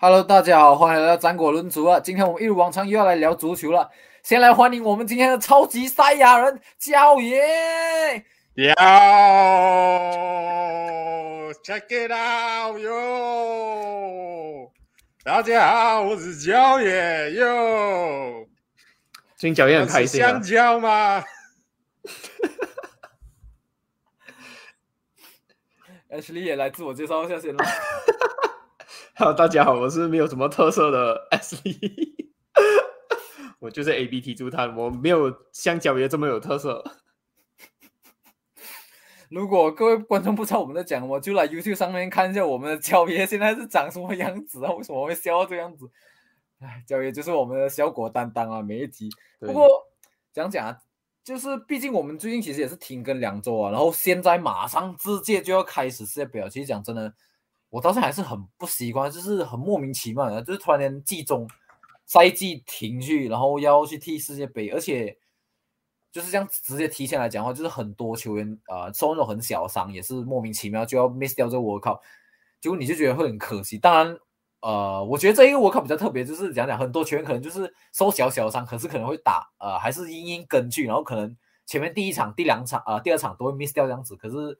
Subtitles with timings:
[0.00, 1.98] Hello，大家好，欢迎来到战果论足啊！
[1.98, 3.90] 今天我们一如往常又要来聊足球了。
[4.22, 8.24] 先来欢迎我们今天的超级赛亚人焦爷。
[8.54, 8.72] Yo,
[11.64, 14.70] check it out, yo！
[15.24, 18.46] 大家好，我是焦爷，yo。
[19.36, 20.40] 今天焦爷很开心啊香！
[20.40, 21.24] 蕉吗？
[26.10, 27.66] Ashley 也来自我介绍一下先啦。
[29.18, 32.28] Hello，大家好，我是没有什么特色的 S Lee，
[33.58, 36.84] 我就是 A B T 猪摊，我没有像焦爷这么有特色。
[39.28, 44.70] 如果各位观众不知道我们在讲什么，就来 YouTube 上面看一下我们的焦爷现在是长什么样子啊？
[44.70, 45.90] 为什么会笑到这样子？
[46.60, 49.10] 哎，焦爷就是我们的效果担当啊，每一集。
[49.40, 49.66] 不过
[50.32, 50.78] 讲讲啊，
[51.24, 56.48] 就是毕竟我们最近其实也是停更两周啊，然后现在马上直接就要开始世界杯了。
[56.48, 57.12] 其实讲真的，
[57.70, 61.46] 我到现在还是很不习惯，就是很莫名其妙的，就是突然间季中
[62.06, 65.16] 赛季停去，然后要去踢世界杯，而且
[66.10, 72.00] 就是这样直接提前来讲的话，就是很多球员呃受那种很小的伤，也是莫名其妙就要 miss 掉这个 World Cup，
[72.60, 73.78] 结果你就觉得会很可惜。
[73.78, 74.18] 当然。
[74.60, 84.16] 呃，我觉得这一个 World Cup 比较特别，就是讲讲很多球员可能就是受小小伤，可是可能会打，呃，还是因因根去，然后可能前面第一场、第两场啊、呃、第二场都会 miss 掉这样子。
[84.16, 84.58] 可是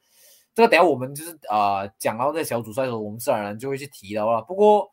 [0.59, 4.43] 这个等下我们就是呃讲到在小组赛的时候，我们自然而然就会去提到了。
[4.43, 4.91] 不过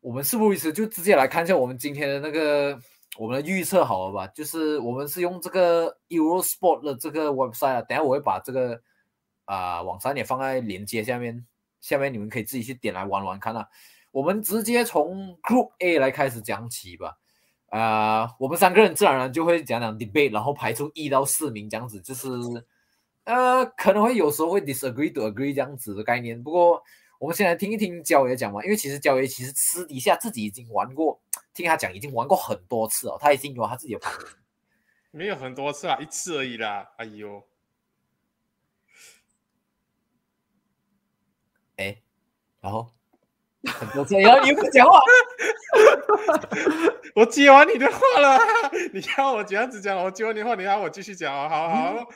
[0.00, 2.76] 我们事不宜迟，就直接来看一下我们今天的那个
[3.16, 4.26] 我们的预测好了吧？
[4.34, 8.80] 就是我们是用这个 Eurosport 的这个 website 啊，等下我会把这个
[9.44, 11.46] 啊、网站也放在链接下面。
[11.80, 13.68] 下面你们可以自己去点来玩玩看啊。
[14.10, 17.16] 我们直接从 Group A 来开始讲起吧。
[17.68, 22.28] 啊、我们三个人自然而然就会讲讲 debate，然后排出一到四名这样子，就是
[23.28, 26.42] 呃可能会有时候会 disagree to agree 这样子的概念。
[26.42, 26.82] 不过
[27.18, 31.20] 我们先来听一听焦爷讲嘛，因为其实焦爷其实私底下自己已经玩过，
[31.52, 34.14] 听他讲已经玩过很多次哦，他已经有他自己的盘。
[35.10, 36.90] 没有很多次啊，一次而已啦。
[36.96, 37.44] 哎呦，
[41.76, 42.00] 哎，
[42.60, 42.90] 然后
[43.66, 44.98] 很多次，然后你又不讲话。
[47.14, 48.38] 我接完你的话了，
[48.94, 51.46] 你要我这样子讲，我接完你的话，你要我继续讲啊？
[51.48, 52.08] 好好，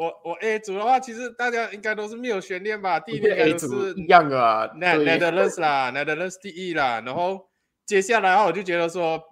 [0.00, 2.98] 我我 A 组的话，其实大家应该都是没有悬念吧？
[2.98, 6.00] 第一名应该 A 都是一样的啊，n e 对 t h e r l a n d s 啦 n
[6.00, 7.50] e t h e r l a n d s 第一啦，然后
[7.84, 9.22] 接下来的话，我就觉得说，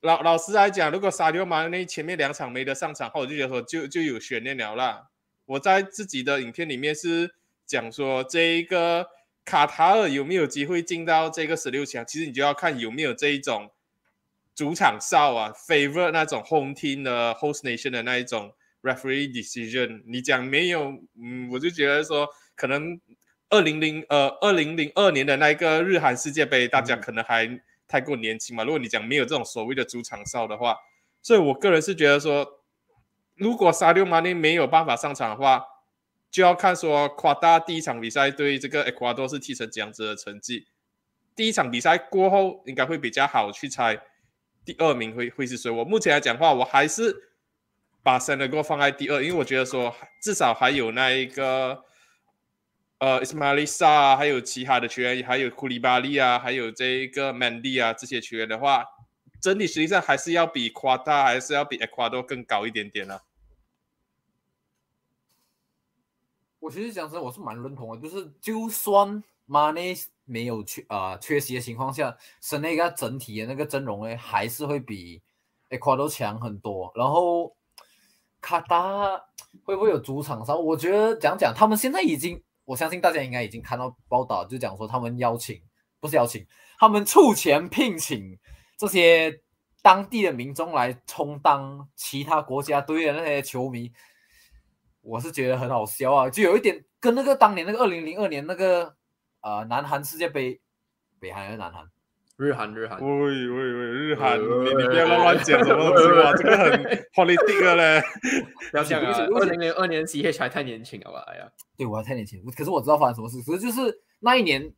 [0.00, 5.10] 老老实来讲，如果沙迪马那前面两场没得上场后，我就觉得说就就有悬念了啦。
[5.46, 9.06] 我在自己的影片里面是讲说，这一个
[9.44, 13.70] 卡塔尔有没有机会进到这个十六强，其实你就要看有没有这一种
[14.56, 18.52] 主场哨啊，favorite 那种 home team 的 host nation 的那一种
[18.84, 20.04] referee decision。
[20.06, 23.00] 你讲没有，嗯，我就觉得说可能。
[23.50, 28.64] 二零零呃二零零二年的那个日韩世界杯，大家可能还太过年轻嘛。
[28.64, 30.76] 如果你讲没有这种所谓的主场哨的话，
[31.22, 32.64] 所以我个人是觉得说，
[33.36, 35.62] 如果沙六马内没有办法上场的话，
[36.32, 40.66] 就要看说夸大第一场比赛对这个 Ecuador 是踢成怎样子的成绩。
[41.36, 44.00] 第一场比赛过后应该会比较好去猜
[44.64, 45.70] 第二名会会是谁。
[45.70, 47.14] 我目前来讲话，我还是
[48.04, 49.92] 把 s e n e g a 放在第二，因为我觉得说
[50.22, 51.82] 至少还有那一个。
[52.98, 58.86] 呃，Ismail s a 还有其他的球员，还有库里巴利啊，还有这一个 Mandy 啊，这些球员的话，
[59.42, 63.20] 整体实际上还是要比夸大，还是要比 Ecuador 更高一点点啊。
[66.60, 75.20] 我其实讲真，我是蛮认同的，就是就算 Mane 没有缺啊、呃、缺席的情况下，森内个整体的那个阵容呢，还是会比
[75.68, 76.90] Ecuador 强很多。
[76.94, 77.54] 然后
[78.44, 79.18] 卡达
[79.64, 80.62] 会不会有主场上？
[80.62, 82.42] 我觉得讲讲他们现在已经。
[82.66, 85.60] 我相信大家应该已经看到报道，就讲说他们邀请，
[86.00, 86.46] 不是邀请，
[86.78, 88.38] 他们出钱聘请
[88.78, 89.40] 这些
[89.82, 93.92] 当地的民众来充当其他国家队的那些球迷。
[95.02, 98.96] 我是觉得很好笑啊，就有一点跟那个当年那个二零零二年那个
[99.42, 100.58] 呃南韩世界杯，
[101.20, 101.86] 北韩还是南韩？
[102.36, 103.00] 日韩日韩。
[103.00, 106.70] 喂喂喂，日韩，你你不要乱乱讲什么东西哇，这个很
[107.14, 108.02] politic 的嘞。
[108.72, 111.24] 不要讲啊，二零零二年 CH 还太年轻了吧？
[111.28, 113.40] 哎呀，对我还太年轻，可是我知道发生什么事。
[113.48, 114.72] 可是就是那一年，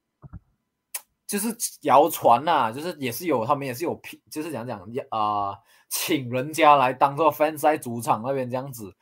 [1.27, 1.49] 就是
[1.83, 3.99] 谣传呐，就是也是有他们也是有
[4.31, 5.59] 就是讲讲啊、呃，
[5.89, 8.93] 请人家来当做 fans 在主场那边这样子，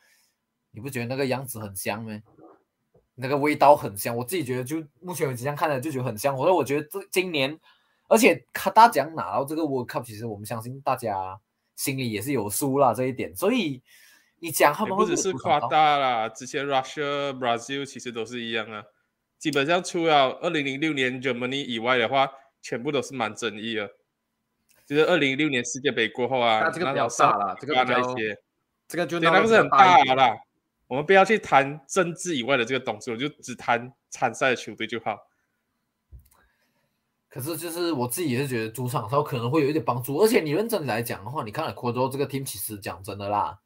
[0.71, 2.17] 你不觉得那个样子很香吗？
[3.15, 6.35] 那个味道很香，我自己觉得就目前为止这样看来就觉得很香。
[6.37, 7.57] 所以我觉得这今年，
[8.07, 11.39] 而且卡大奖拿到这个 World Cup，其实我们相信大家
[11.75, 13.81] 心里也是有数啦这一点，所以。
[14.39, 18.83] 你讲他们不只是夸大啦，之前 Russia、Brazil 其实都是一样啊。
[19.39, 22.29] 基本上除了二零零六年 Germany 以外的话，
[22.61, 23.89] 全部都是蛮争议的。
[24.85, 28.37] 就是二零一六年世界杯过后啊，那这个比较种大了，这个那比较一些，
[28.89, 30.37] 这个就那个是很大一点大啦。
[30.87, 35.17] 我们不要去谈政治以外的这个东西，我就只谈参赛的球队就好。
[37.35, 43.59] 可是就是我自己也是觉得主场的时候可能会有一点帮助，而且你认真来讲的话，你看了扩州这个 team，其实讲真的啦，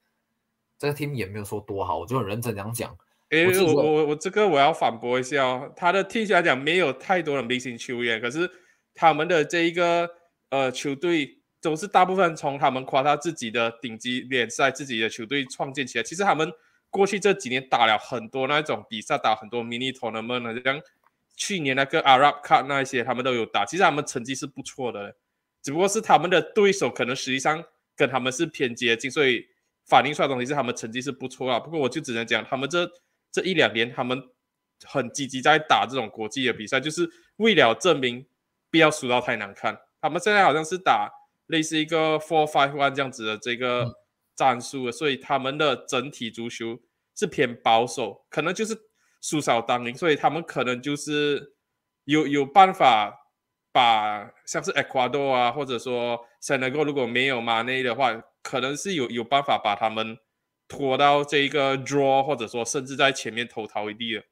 [0.79, 2.97] 这个 team 也没有说多好，我就很认真这样讲。
[3.29, 8.49] 诶，我我我我这个我要反驳一下哦，他的 team 来讲没有太多的明星球员，可是
[8.95, 10.09] 他们的这一个
[10.49, 16.03] 呃球队都是大部分从他们夸他自己的顶级联赛自己的球队创建起来。
[16.03, 16.51] 其实他们
[16.89, 20.81] 过去这几年打了很多那种比赛，打很多 mini tournament，像
[21.39, 25.15] 去年那个 Arab Cup 那一些他们都有打，其实他们成绩是不错的，
[25.63, 27.63] 只不过是他们的对手可能实际上
[27.95, 29.43] 跟他们是偏接近，所以
[29.87, 31.59] 反映出来的东西是他们成绩是不错啊。
[31.59, 32.87] 不过我就只能讲他们这。
[33.31, 34.19] 这一两年，他们
[34.87, 38.25] 很积极在打这种国际的比赛，就是为了证明
[38.71, 39.79] 不要输到太难看。
[40.01, 41.07] 他们现在好像是打
[41.45, 43.85] 类似一个 four five one 这样子的这个
[44.35, 46.79] 战术，所以他们的整体足球
[47.15, 48.75] 是偏保守，可能就是
[49.21, 51.53] 输少当赢，所以他们可能就是
[52.05, 53.27] 有有办法
[53.71, 60.17] 把像是 Ecuador 啊，或者说 Senegal 如果没有马内的话，可能是有有办法把他们。
[60.71, 64.23] 拖到这一个 draw，或者说甚至在前面投逃一地了。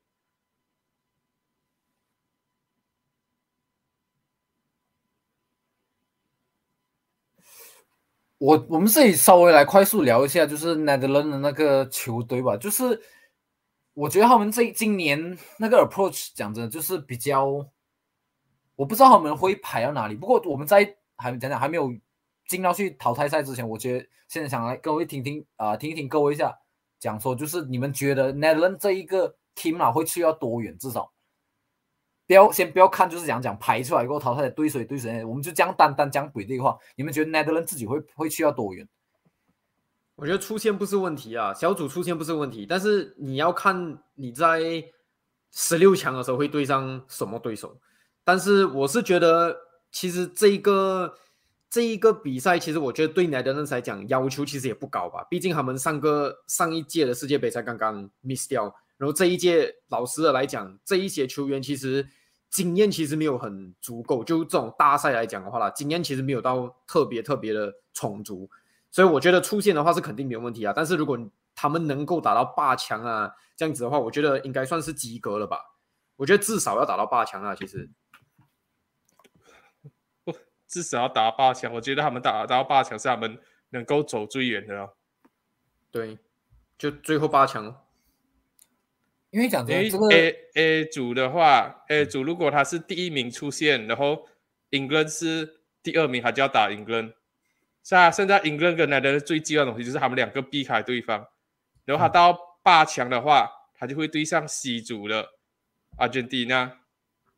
[8.38, 12.56] 我我们这里稍微来快速聊一下，就是 Netherlands 的那个球队吧。
[12.56, 13.01] 就是
[13.98, 17.48] 我觉得他们这今年那个 approach 讲真的，就是比较，
[18.76, 20.14] 我不知道他们会排到哪里。
[20.14, 21.92] 不过我们在还讲讲还没有
[22.48, 26.56] 进到去淘汰赛之前，我觉得现在想来各位听听啊，听一听各位一下
[27.00, 30.78] 讲说，就是你们觉得 Netherlands 这一个 team 啊会去到多远？
[30.78, 31.12] 至少
[32.28, 38.88] 不要先不要看，就是讲讲排出来过后淘汰的对谁对谁，我们就讲单单讲比例的话，你们觉得 Netherlands 自己会会去到多远？
[40.18, 44.84] 我觉得出线不是问题啊，小组出线不是问题，但是你要看你在
[45.52, 47.80] 十六强的时候会对上什么对手。
[48.24, 49.56] 但是我是觉得，
[49.92, 51.14] 其实这一个
[51.69, 58.64] 这一个比赛，其实我觉得对 Netherlands 来讲要求其实也不高吧，毕竟他们上个上一届的世界杯才刚刚 miss 掉，
[58.98, 62.08] 然后这一届老实的来讲，这一些球员其实
[62.50, 68.50] 经验其实没有很足够，就这种大赛来讲的话啦，经验其实没有到特别特别的充足。
[68.89, 71.18] 所以我觉得出线的话是肯定没有问题啊，但是如果
[71.54, 75.60] 他们能够打到八强啊，这样子的话，我觉得应该算是及格了吧。
[76.16, 77.89] 我觉得至少要打到八强啊，其实
[80.68, 81.74] 至少要打到八强。
[81.74, 83.39] 我觉得他们打到八强是他们
[83.69, 84.94] 能够走最远的哦。
[85.92, 86.18] 对，
[86.78, 87.83] 就最后八强。
[89.30, 94.28] 因为讲真的，这个 A A 组的话，A 组如果他是第一名出现，然后
[94.72, 97.13] England 是第二名，他就要打 England。
[97.88, 101.25] 是啊，现在 England 跟 Netherlands 最忌讳的东西就是他们两个避开对方，
[101.86, 105.25] 然后他到八强的话，他就会对上 C 组的
[105.98, 106.69] Argentina，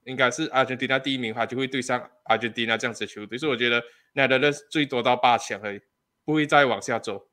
[0.05, 3.83] 应该是 Argentina 第一名，他就会对上 Argentina 这样子的球队，所以我觉得
[4.15, 5.81] Netherlands 最多到八强而已，
[6.25, 7.27] 不会再往下走。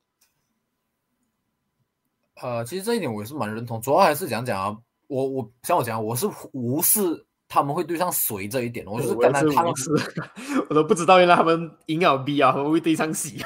[2.42, 9.90] 呃，其实这一点我也是蛮认同，主要还是讲讲啊，我我像我讲，我是无视他们会对上谁这一点，我就是我也是单单看到无视，
[10.68, 13.36] 我都不知道原来他们赢了 B 啊，他们会对上 C。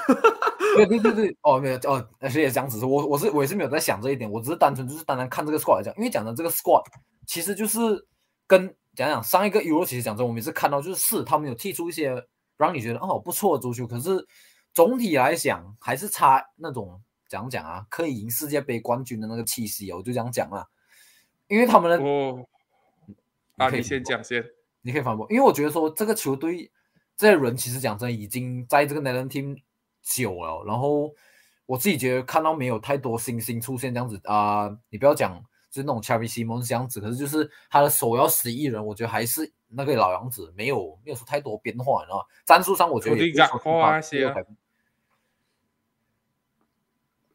[0.77, 6.85] 对对对对，哦没有哦，而且也这样子，我我是我也是没有在想这一点，我只是单纯就是单单看这个 squad 来讲，因为讲的这个 squad
[7.27, 8.07] 其实就是
[8.47, 12.25] 跟讲讲上一个 Euro 其实讲真，我们也是看到就是是他们有踢出一些
[12.57, 14.25] 让你觉得哦不错的足球，可是
[14.73, 20.65] 总体来讲还是差那种讲讲啊，可以赢世界杯冠军的那个气息哦，我就这样讲啊，
[21.49, 22.47] 因为他们的哦，
[23.61, 24.45] 啊，可以你先讲先。
[24.83, 26.71] 你可以反驳，因为我觉得说这个球队
[27.15, 29.57] 这些人其实讲真已经在这个 Netherlands team
[30.03, 31.13] 久了，然后
[31.67, 35.39] 我自己觉得看到没有太多新星出现这样子啊、你不要讲
[35.71, 42.25] 就是那种 Chavi Simons 这样子，可是就是他的首要十一人，我觉得还是那个老样子，没有没有说太多变化，然后？
[42.47, 44.35] 战术上我觉得也不是说些啊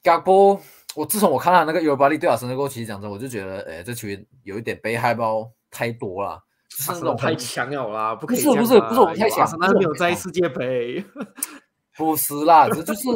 [0.02, 0.60] Gakpo，
[0.96, 11.04] 我自从我看到那个 Eurobody 对阿森纳过后，其实讲真，我就觉得，哎，这球员有一点被害包太多了，就是那种太很强了啦，不可以不是不是不是我们太强是我们太强在世界杯。
[11.98, 13.08] 不是啦，这就是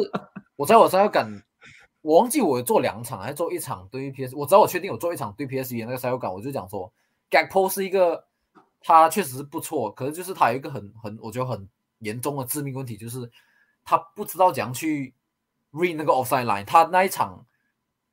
[0.56, 1.42] 我在我赛后感，
[2.00, 6.90] 我忘记我有做两场还是做一场对 PS，我知道我确定有做一场对 PSV 的那个赛后感，我就讲说
[7.28, 8.24] g a g p o 是一个
[8.82, 13.30] 他确实是不错，可是就是他有一个很很我觉得很严重的致命问题，就是
[13.84, 15.14] 他不知道怎样去
[15.72, 17.44] read 那个 offside line，他那一场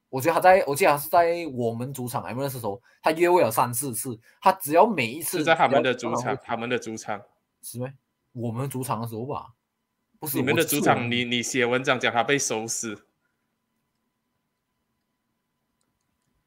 [0.10, 7.22] 我觉得他在，我记得他是在我们主场 MLS 的时候，他越位了三四次，他只要每一次是在他们的主场，他们的主场，
[7.62, 7.92] 是没？
[8.32, 9.48] 我们主场的时候吧，
[10.20, 12.98] 不是你们的主场，你你写文章讲他被收拾，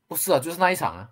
[0.06, 1.08] 不是啊，就是那一场啊，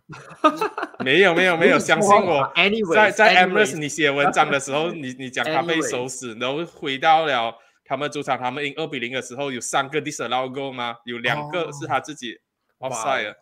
[1.00, 7.54] 没有没有没有，相信我，Anyway，在在 MLS 你写文章的时候，你你讲他被收拾，然后回到了
[7.88, 10.96] 他们主场，他们赢二比零的时候，有三个 disallow goal 吗？
[11.04, 12.38] 有两个哦是他自己
[12.78, 13.36] 哇 offside 的。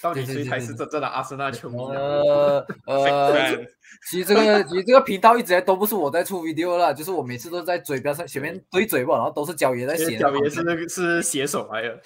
[0.00, 1.94] 到底谁才是真正的阿森纳球迷呢？
[1.94, 3.56] 呃呃，
[4.10, 12.02] 其实这个 其实这个频道一直都不是我在出 video 啦，就是我每次都在嘴边上前面对嘴巴，然后都是焦爷在写，角爷是是写手来的，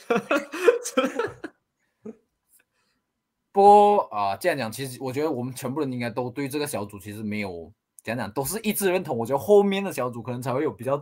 [3.50, 9.16] 不过啊，这样讲，其实我觉得我们全部人应该都对这个小组其实没有怎样讲，都是一致认同。
[9.16, 10.98] 我觉得后面的小组可能才会有比较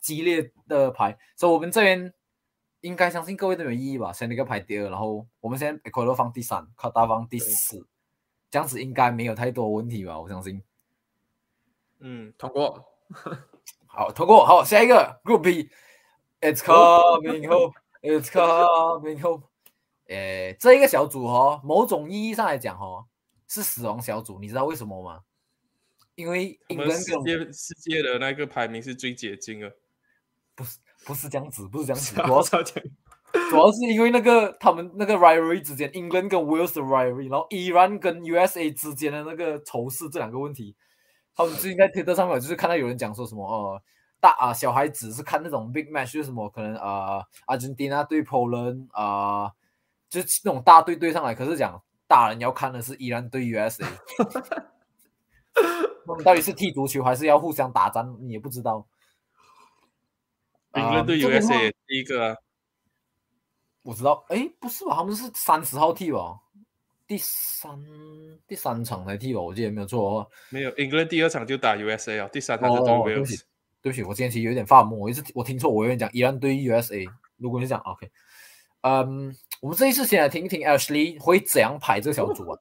[0.00, 2.12] 激烈的牌，所以我们这边
[2.80, 4.12] 应该相信各位都有意义吧。
[4.12, 7.86] 先那个排第二，然后我们现在 Ecuador 放第三，卡达放第四，
[8.50, 10.20] 这样子应该没有太多问题吧？
[10.20, 10.62] 我相信。
[12.00, 12.84] 嗯，通过。
[13.86, 14.44] 好，通过。
[14.44, 19.44] 好，下一个 Group B，It's coming home，It's coming home。
[20.06, 23.06] 诶，这一个小组哦，某种意义上来讲哦，
[23.48, 25.22] 是死亡小组，你知道为什么吗？
[26.14, 29.72] 因为我们英伦跟世界世界的那个排名是最接近的。
[30.58, 32.80] 不是不是这样子，不是这样子，主我要操，这
[33.48, 40.74] 主要是因为那个他们那个 rivalry 之间，，England 跟 Wales 的 rivalry，然后伊朗跟 USA 之间的那个仇视这两个问题，
[41.36, 43.82] 他们最近在推特上面，就是看到有人讲说什么呃
[44.18, 49.52] 大啊小孩子是看那种 big match，就是什么可能呃阿根廷啊对 Poland 啊、
[50.10, 53.84] 就是那种大队对上来，可是讲大人要看的是伊朗对 USA，
[55.54, 58.86] 他们到底是踢足球还是要互相打仗，你也不知道。
[60.74, 62.36] 英伦对 USA 第一个啊，
[63.82, 64.96] 我知道，哎，不是吧？
[64.96, 66.38] 他们是三十号踢吧？
[67.06, 67.70] 第三
[68.46, 69.40] 第三场才踢吧？
[69.40, 70.30] 我记得没有错的话。
[70.50, 73.44] 没有，英伦第二场就打 USA 哦，第三场就对哦，对不 Wales 起。，
[73.80, 77.08] 对不起，我今天其实有点发懵，我一直我听错，我有点讲伊朗对 USA。
[77.36, 78.10] 如果你讲 OK，
[78.82, 82.58] 嗯，我们这一次先来听一听 Ashley 会怎样排这个小组啊？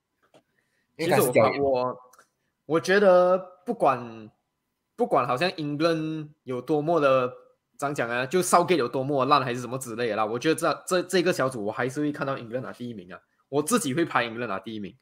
[0.97, 1.97] 其实我应该是掉看我
[2.65, 4.31] 我觉得不管
[4.95, 7.33] 不管好像 England 有多么的
[7.77, 13.19] 怎样讲啊，就 Southgate 有多么烂还是什么之类的啦，我觉得这这这个小组我还是会看到英伦拿第一名啊，
[13.49, 14.95] 我自己会排英伦拿第一名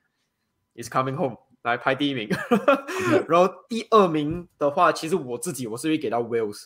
[0.75, 2.29] ，is coming home 来排第一名，
[3.27, 6.65] 然后第二名的话，其实我自己我是会给到 Wales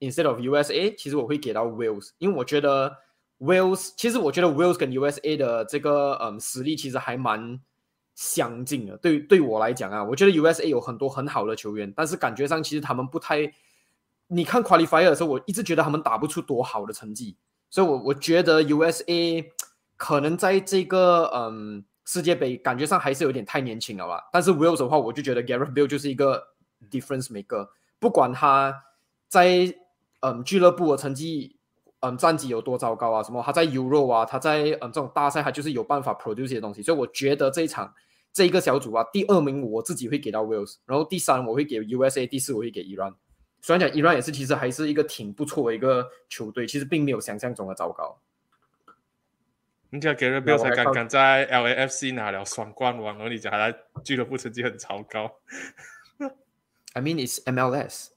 [0.00, 2.96] instead of USA，其实我会给到 Wales，因为我觉得
[3.40, 7.60] Wales 其实我觉得 Wales 跟 USA 的这个嗯实力其实还蛮
[8.14, 8.96] 相近的。
[8.98, 13.52] 对对我来讲啊，我觉得 USA 有很多很好的球员，但是感觉上其实他们不太，
[14.32, 17.36] 你看 qualifier 的时候，我一直觉得他们打不出多好的成绩，
[17.70, 19.44] 所以我我觉得 USA
[19.96, 24.28] 可能在这个嗯世界杯感觉上还是有点太年轻了吧。
[24.32, 26.42] 但是 Wales 的话，我就觉得 Gareth Bale 就是一个
[26.90, 27.68] difference maker，
[28.00, 28.74] 不管他
[29.28, 29.74] 在
[30.20, 31.58] 嗯俱乐部的成绩。
[32.04, 33.22] 嗯，战绩有多糟糕啊？
[33.22, 33.40] 什么？
[33.46, 36.82] 他在 Euro 啊，他在嗯这种大赛，他就是有办法 produce 一些东西。
[36.82, 37.94] 所以我觉得这一场
[38.32, 43.14] 这一个小组啊，第二名我自己会给到 Wales，然后第三我会给 USA，第四我会给 Iran。
[43.62, 48.18] 虽然讲 Iran 也是其实还是一个挺不错的一个球队，其实并没有想象中的糟糕。
[49.90, 55.30] 人家 Gary Bale 才刚刚在 LAFC 拿了双冠王，然后你讲他俱乐部成绩很糟糕
[56.94, 58.08] ，I mean it's MLS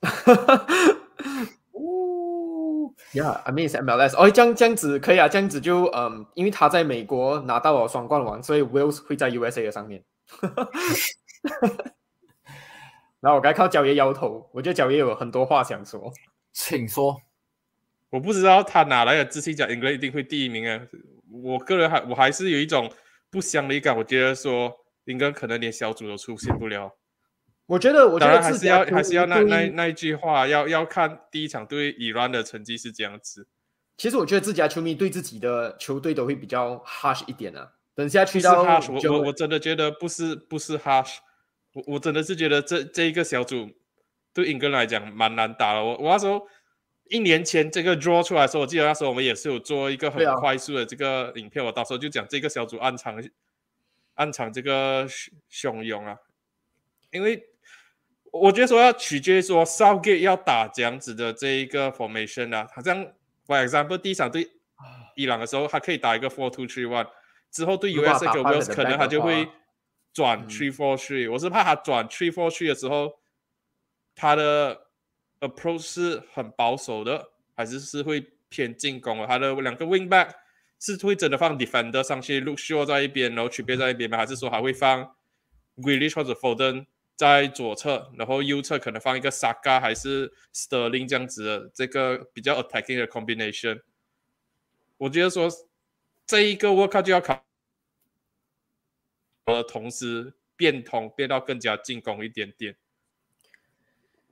[1.74, 4.16] 哦，yeah，I mean it's MLS。
[4.18, 10.04] 哦，这样这样子可以啊，这样子就嗯，因为他在美国拿到了双冠王，所以 Wales 会在 USA 的上面。
[13.22, 16.12] 然后我刚才看到角爷摇头，我觉得角爷有很多话想说。
[16.52, 17.22] 请说。
[18.12, 20.80] 我不知道他哪来的自信讲英格兰一定会第一名啊！
[21.44, 22.90] 我个人还我还是有一种
[23.30, 24.72] 不祥的预感，我觉得说
[25.06, 26.96] 英格兰可能连小组都出现不了。
[27.66, 33.48] 我觉得，我觉得然还是要还是要那那那一句话，要要看第一场对伊朗的成绩是这样子。
[33.98, 37.72] 其实我觉得自家球迷对自己的球队都会比较 harsh 一点啊。
[37.96, 41.16] 等下去到 harsh，我我我真的觉得不是不是 harsh，
[41.76, 43.70] 我我真的是觉得这这一个小组
[44.34, 45.84] 对英格兰来讲蛮难打的。
[45.84, 46.48] 我我那时候
[47.10, 53.22] 一年前这个 draw 出来的时候，我记得那时候我们也是有做一个很快速的这个影片，我到时候就讲这个小组暗藏
[54.14, 56.16] 暗藏这个汹汹涌啊，
[57.12, 57.44] 因为
[58.32, 63.06] 我觉得说要取决于说 Southgate 要打这样子的这一个 formation 啊，好像
[63.46, 64.50] for example 第一场对
[65.16, 67.08] 伊朗的时候，他可以打一个 four two three one，
[67.52, 69.52] 之后对 US 跟打 Wales 可能他就会话
[70.16, 73.20] 转嗯 three four three，、我是怕他转 three four three 的时候，
[74.16, 74.88] 他的
[75.42, 79.28] approach 是很保守的，还是是会偏进攻的？
[79.28, 80.32] 他的两个 wing back
[80.80, 84.18] 是会真的放 defender 上去 l o o k s h o 在一边，然后区别在一边吗？
[84.18, 85.16] 还是说还会放
[85.76, 86.86] Grealish 或者 Foden
[87.18, 93.82] 在左侧，然后右侧可能放一个 Saka 还是 Sterling 这样子的这个比较 attacking 的 combination？
[94.98, 95.50] 我觉得说
[96.26, 97.44] 这一个 workout 就要考，
[99.46, 102.76] 呃，同时变通变到更加进攻一点点。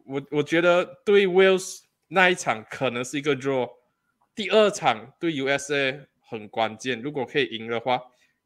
[0.06, 3.70] 我我觉得对 Wales 那一场可能是一个 draw，
[4.36, 8.02] 第二场对 USA 很关键，如果可以赢的话，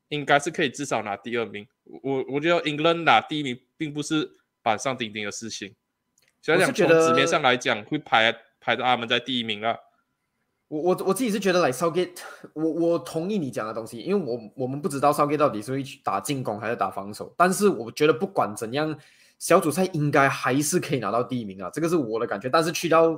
[0.09, 1.67] 应该是可以至少拿第二名。
[1.83, 4.29] 我我觉得 England 拿第一名并不是
[4.61, 5.73] 板上钉钉的事情，
[6.41, 9.86] 所以讲从纸面上来讲会排排到他们在第一名了。
[10.67, 12.17] 我我我自己是觉得来 Southgate，
[12.53, 18.97] 我我同意你讲的东西，因为我我们不知道 Southgate 到底是会打进攻还是打防守，但是我觉得不管怎样。
[19.39, 22.49] 小组赛应该还是可以拿到第一名啊，这个是我的感觉。
[22.49, 23.09] 但是去到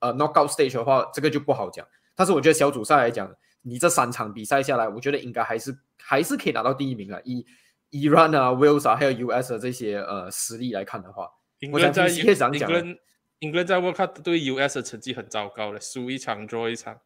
[0.00, 1.86] 呃 knockout stage 的话，这个就不好讲。
[2.16, 7.20] 但是我觉得小组赛来讲，你这三场比赛下来，我觉得应该还是还是可以拿到第一名啊。
[7.22, 7.46] 以
[7.92, 11.30] Iran 啊、Wales 啊还有 US 的这些呃实力来看的话，
[11.72, 12.96] 我想在英格兰
[13.44, 16.98] England 在 World Cup 对 US 的成绩很糟糕的，输一场多一场。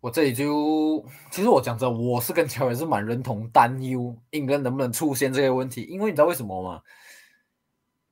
[0.00, 6.82] 我这里就其实我讲真，我是跟乔也是蛮认同担忧 England 能不能出现这个问题，因为你知道为什么吗？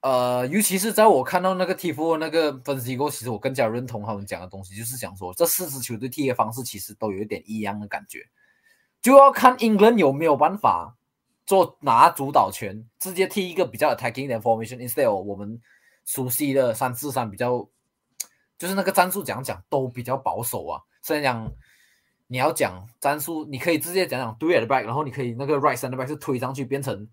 [0.03, 8.29] 呃，尤其是在我看到那个 T Four 那个分析过，其实我更加认同他们讲的东西，就是想说这四支球队踢的方式其实都有一点一样的感觉，
[9.03, 10.97] 就要看英格兰有没有办法
[11.45, 15.61] 做拿主导权，直接踢一个比较 attacking 的 formation，instead 我们
[16.11, 17.69] 熟悉的三四三比较，
[18.59, 21.53] 就是那个战术讲讲都比较保守啊，虽然讲。
[22.33, 27.09] 你要讲战术，你可以直接讲讲 do at back，然后你可以那个 right center back 是推上去变成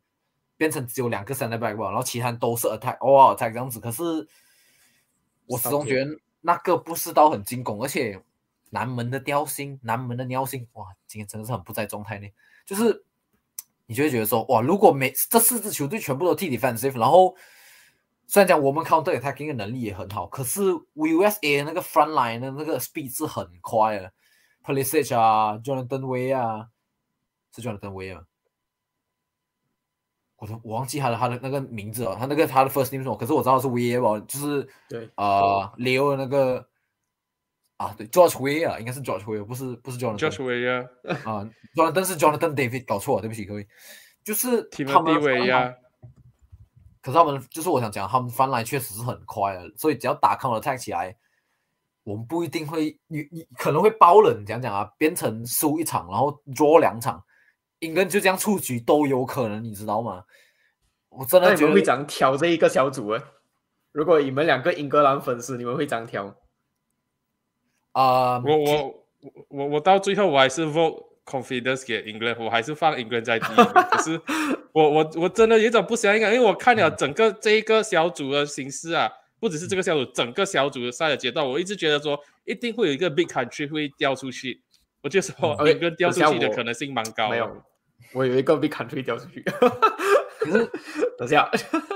[0.58, 3.80] 变成只有两个 center back 吧，然后其他都是 attack，哦 attack 这样子。
[3.80, 4.04] 可是
[5.48, 8.22] 我始终觉得那个不是到很进攻，而且
[8.70, 12.32] 南门的调性，南门的尿性，哇，今天真的是很不在状态内。
[12.64, 13.04] 就是
[13.88, 17.36] 你就会觉得说，哇，如果每这四支球队全部都踢 defensive，然后
[18.30, 20.62] 虽然讲我们 counter attacking 的能力也很好，可是
[20.96, 24.12] USA 那个 front line 的那个 speed 是很快的。
[24.64, 26.68] p o l i s i c 啊，Jonathan Way 啊，
[27.56, 28.24] 是 Jonathan Way 吗？
[30.36, 33.16] 我都我忘记他的他的那个名字了，他那个他的 first name 是什么？
[33.16, 36.68] 可是我知道是 Way 吧，就是对啊，Leo 的那个
[37.78, 40.18] 啊，对，George Way 啊，应该是 George Way，不是不是 Jonathan。
[40.20, 40.90] George Way 啊，
[41.24, 43.66] 啊，Jonathan 是 Jonathan David，搞错了，对不起各位，
[44.26, 45.16] 就是他们。
[47.08, 51.16] 可是他们就是我想讲，他们翻来确实是很快的，所以只要打 counter attack 起来。
[52.04, 57.24] 我们不一定会，你你可能会包冷讲讲啊，变成输一场，然后 draw 两场，
[57.80, 60.26] 英格兰就这样出局都有可能，你知道吗？
[61.10, 63.24] 我真的觉得会怎样挑这一个小组啊？
[63.94, 66.36] 如果你们两个英格兰粉丝，你们会怎样挑？
[67.94, 69.06] 啊，我我
[69.50, 73.56] 我我到最后我还是 vote confidence 给英格兰，我还是放英格兰在第一。
[73.56, 74.20] 可是
[74.72, 79.12] 我我我真的有种不相信，因为我看了整个这一个小组的形式啊。
[79.40, 84.64] 不只是这个小组，整个小组的赛的阶段，我一直觉得说一定会有一个 big country 会掉出去。
[85.04, 87.30] 我就说 一个掉出去的可能性蛮高。
[87.30, 87.48] 没有，
[88.14, 89.44] 我有一个 big country 掉出去。
[90.40, 90.68] 可是
[91.20, 91.48] 等下，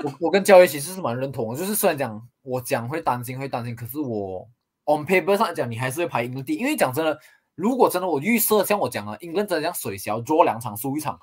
[0.04, 4.48] 我我跟教育其实是蛮认同的，就是虽然讲我讲会担心会担心，可是我
[4.84, 7.18] on paper 上讲，你还是会排英格第，因为讲真的，
[7.54, 11.18] 如果真的我预设像我讲啊，英格兰真的像水小做两场输一场。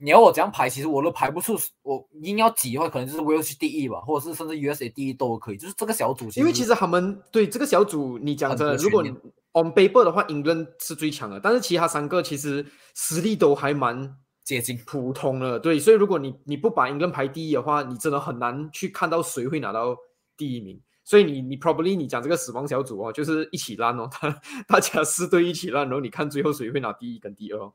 [0.00, 1.58] 你要我这样排，其实我都排不出。
[1.82, 5.56] 我硬要挤的话，可能就是 Wales 第一吧，或者是甚至 USA 第一都可以。
[5.56, 9.08] 就是这个小组，因为其实他们对这个小组，你讲真的，如果你
[9.54, 15.58] on paper 的话，英伦是最强的，但是其他三个其实实力都还蛮接近普通了。
[15.58, 19.96] 对，所以如果你你不把英伦排第一的话，你真的很难去看到谁会拿到
[20.36, 20.80] 第一名。
[21.08, 24.28] 所以你你 probably 你讲这个死亡小组哦，就是一起烂哦，他
[24.66, 27.58] 大家四队一起烂，然后你看最后谁会拿第一跟第二。
[27.58, 27.72] 哦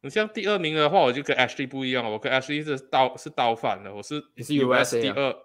[0.00, 5.36] 你像第二名的话，我就跟 Ashley 不一样我跟 Ashley 是倒是倒反的，我是你是 US 第二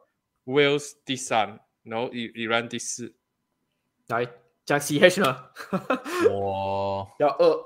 [0.45, 3.13] ，Wales 第三，然后 Iran 第四。
[4.07, 4.25] 来
[4.65, 5.37] 加 CH 呢？
[6.31, 7.59] 我要二，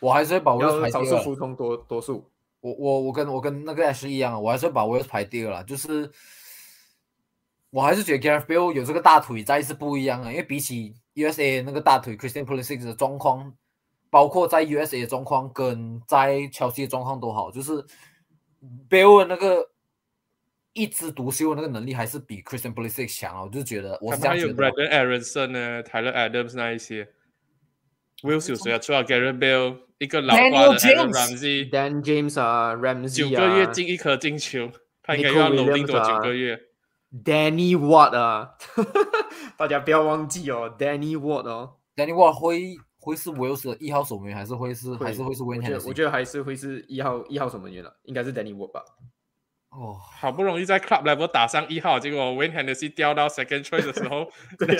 [0.00, 2.28] 我还是会把 Wales 排少数服从多多数。
[2.60, 5.62] 我我我跟我跟那个 Ashley 一样，我还是会把 Wales 排第二了。
[5.62, 6.10] 就是
[7.72, 13.52] 我还是觉得 Gareth Bale 有这个大腿在是不一样啊，因为比起 USA 那个大腿 Christian Pulisic 的状况。
[14.12, 17.82] 包括在 USA 的状况跟在切尔西的状况都好，就是
[18.90, 19.70] Bill 那个
[20.74, 23.44] 一枝独秀的那个能力还是比 Christian Pulisic 强啊！
[23.44, 24.62] 我就觉得我是这样觉得。
[24.62, 27.08] 还有 Brandon Aronson 呢，Tyler Adams 那一些
[28.20, 28.78] ，Will 有谁啊？
[28.78, 34.70] 除了 Gareth Bill，一个老花的 Ramsey，Dan James 啊，Ramsey 九个月进一颗进球，
[35.02, 36.60] 他应该要努力多九个月。
[37.24, 38.54] Danny Watt 啊，
[39.58, 42.76] 大家不要忘记哦，Danny Watt 哦，Danny Watt 会。
[43.04, 45.88] 会是威尔士的一号守门员，还是会是还是会是 Hennessy？
[45.88, 48.80] 我觉得还是会是一号一号守门员了，应该是 Danny Wood 吧。
[49.70, 54.28] 哦，好不容易在 club level 打上一号，结果 Wayne Hennessy 掉到 second choice 的时候，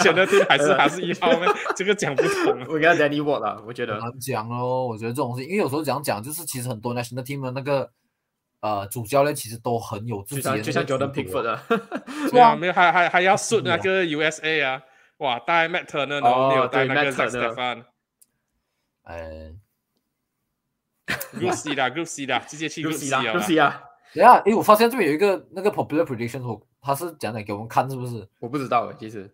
[0.00, 1.52] 选的队还是还是一号吗？
[1.74, 2.66] 这个讲不通啊。
[2.68, 4.86] 我给他 Danny Wood 了，我觉得难讲哦。
[4.86, 7.90] 我觉得这种事情，因为有时候讲讲，就是其实很多 national team 的那个
[8.62, 11.31] 呃主教练其实都很有自就己的像就像那个 Jordan 风格。
[11.31, 11.64] Pickford 啊，
[12.33, 14.83] 对啊，啊没有还还还要顺那个 USA 啊，
[15.18, 17.85] 哇，带 Matt Turner，然后没有带那个 Zach Stefan。
[19.03, 19.53] 呃
[21.35, 23.66] ，Group C 啦，Group C 啦，直接去 Group Group C 了，Group C 啦。
[23.66, 23.83] 啊，
[24.14, 28.27] 等一下，诶，我发现这边有一个那个 popular prediction，我他是讲的给我们看，是不是？
[28.38, 29.33] 我不知道诶，其实。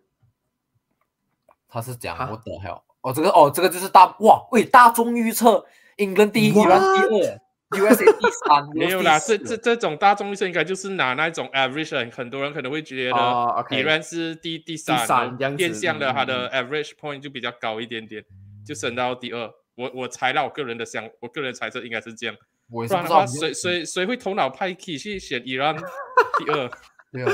[1.71, 5.63] 他是讲我的还有哦，这个哦，这个就是大哇，喂，大众预测，
[5.97, 7.39] 英格兰第一，伊朗第二
[7.71, 18.23] ，USA 第三，没有啦，这这这种大众预测应该就是拿那种 average，的很多人可能会觉哦得，OK 比然是第第三，三这样子变相的嗯他的 average point 就比较高一点点，
[18.65, 19.49] 就升到第二。
[19.75, 22.35] 我我猜到我个人的想，我个人猜测应该是这样，
[22.69, 25.73] 我也不然的话，是不知道谁谁谁会头脑派 key 去选伊朗
[26.37, 26.69] 第二？
[27.11, 27.31] 对啊，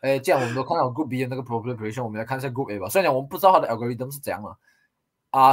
[0.00, 2.88] 哎，这样我们都看到 Group B 的那个 popular prediction，我们来看一下 Group A 吧。
[2.88, 4.56] 虽然讲我们不知道它的 algorithm 是怎样了，啊，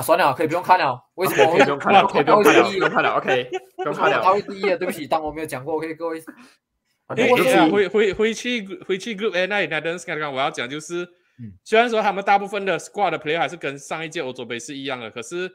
[0.02, 1.00] 算了，可以不用看了。
[1.16, 4.34] 为什么 OK，可以不用看了 可以不用看了，不第一用看了，OK，不用看了他。
[4.34, 4.76] 会第一啊？
[4.76, 5.76] 对不起，当我没有讲过。
[5.76, 6.18] OK，各位，
[7.16, 11.04] 因为我回回回去回去 Group A 那里 e e n d 刚刚我要讲就是，
[11.40, 15.50] 嗯虽然说他们大部分的 squad 的 player 还是跟上一届欧洲杯是一样的，可是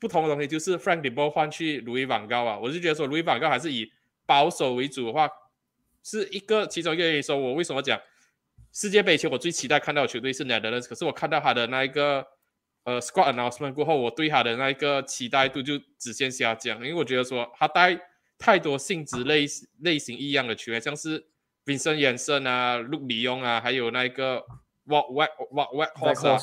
[0.00, 3.86] 不同的东西就是 Frank de Boer 换去 Louis van Gaal 啊，我是觉得说 Louis van Gaal 还是以
[4.26, 5.28] 保守为主的话，
[6.02, 7.22] 是一个其中一个原因。
[7.22, 7.98] 说我为什么讲
[8.72, 12.26] 世界杯前我最期待看到的球队是 Netherlands，可是我看到他的那一个
[12.90, 17.96] 呃 squad announcement 过后，我对他的那一个期待度就直线下降，因为我觉得说他带
[18.36, 19.46] 太多性质类
[19.80, 21.24] 类型一样的球员，像是
[21.64, 24.44] Vincent 延伸啊、陆里用啊，还有那个
[24.86, 26.38] Wat Wat Wat Wat Horse 啊，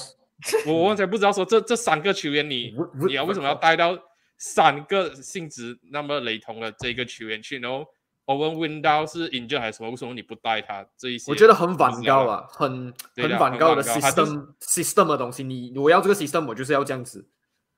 [0.66, 2.74] 我完全不知道说这这三个球员你
[3.06, 3.98] 你要为什么要带到
[4.38, 7.86] 三个性质那么雷同的这个球员去，然后
[8.28, 9.90] Owen Window 是 injured 还是什么？
[9.90, 11.32] 为什么你不带他这一些？
[11.32, 15.44] 我觉得很反高啊，很很反高的 system system 的东西。
[15.44, 17.28] 你我要这个 system，我就是要这样子。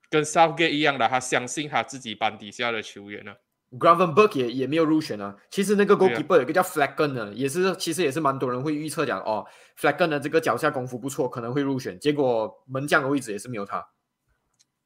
[0.10, 3.36] 跟 Southgate 一样的，他相信他自己班底下的球员呢。
[3.72, 5.36] Gravenberg 也也没有入选啊。
[5.52, 9.46] 其实那个 goalkeeper 有一个叫 Flaggen 的，也是其实也是蛮多人会预测讲哦
[9.78, 12.00] ，Flaggen 的这个脚下功夫不错，可能会入选。
[12.00, 13.88] 结果门将的位置也是没有他。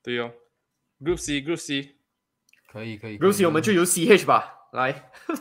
[0.04, 0.30] 对哦
[1.00, 1.96] ，Group C，Group C，
[2.70, 3.16] 可以可以。
[3.16, 4.92] r s y 我们就由 CH 吧，来。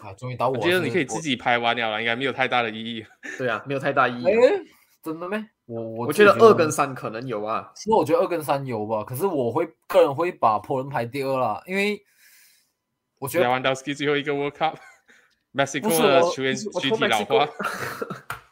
[0.03, 0.55] 啊，终于到我。
[0.55, 3.05] 我觉得你可以自己拍完了啦，应该没有太大的意义。
[3.37, 4.27] 对啊，没有太大意义
[5.03, 5.37] 真的没？
[5.67, 7.73] 我我我觉得二跟三可能有啊。
[7.75, 12.01] 其实我觉得二跟三有吧，可是我会个人会把波人排第二啦，因为
[13.19, 17.49] 我觉得 Lewandowski 最后一个 World Cup，Mexico 的球员躯我投体老化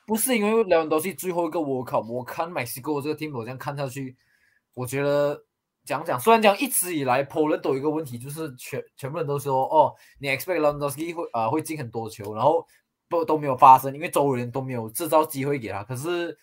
[0.06, 4.16] 不是 因为莱万多西最后一个 World Cup，我看 Mexico 这个 team 我这样看下去，
[4.74, 5.40] 我觉得
[5.90, 12.64] 讲讲，虽然讲一直以来 Poland 都有一个问题，就是全全部人都说哦，你 expect l e w a n d o w s k i 会啊、会进很多球，然后
[13.09, 15.83] 不都没有发生，因为周围人都没有制造机会给他。
[15.83, 16.38] 可是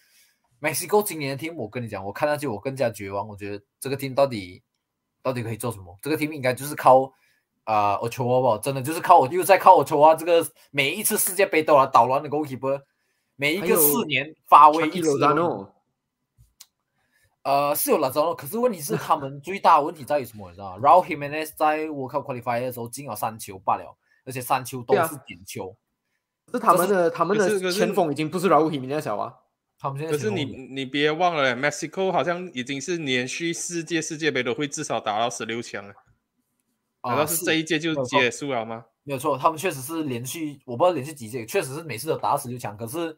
[0.60, 4.62] Mexico 今年的 team，我跟你讲，我看上去我更加绝望，我觉得这个 team 到底
[5.24, 5.98] 到底可以做什么？
[6.02, 7.14] 这个 team 应该就是靠。
[7.64, 12.82] 啊、呃，o c h o a 吧，真的就是靠我，又在靠 h o a 这个每一次世界杯都来捣乱的 goalkeeper，
[13.36, 15.42] 每一个四年发威一次的问题。
[15.42, 15.68] Lozano
[17.48, 20.50] 呃，是有拉扎诺，可是问题是 他们最大的问题在于什么？
[20.50, 25.78] 你知道吗？Raul Jimenez 在 World Cup Qualifier 的时候进了三球罢了，而且三球都是点球。
[26.52, 29.34] 是他们的他们的前锋已经不是 Raul Jimenez 了啊。
[29.80, 35.94] 他们现在可是你你别忘了，Mexico 好像已经是连续四届世界杯都会至少打到十六强了，
[37.04, 38.84] 难啊道是这一届就结束了吗？
[39.04, 42.76] 没有错，他们确实是连续，我不知道连续几届，确实是每次都打到十六强。
[42.76, 43.16] 可是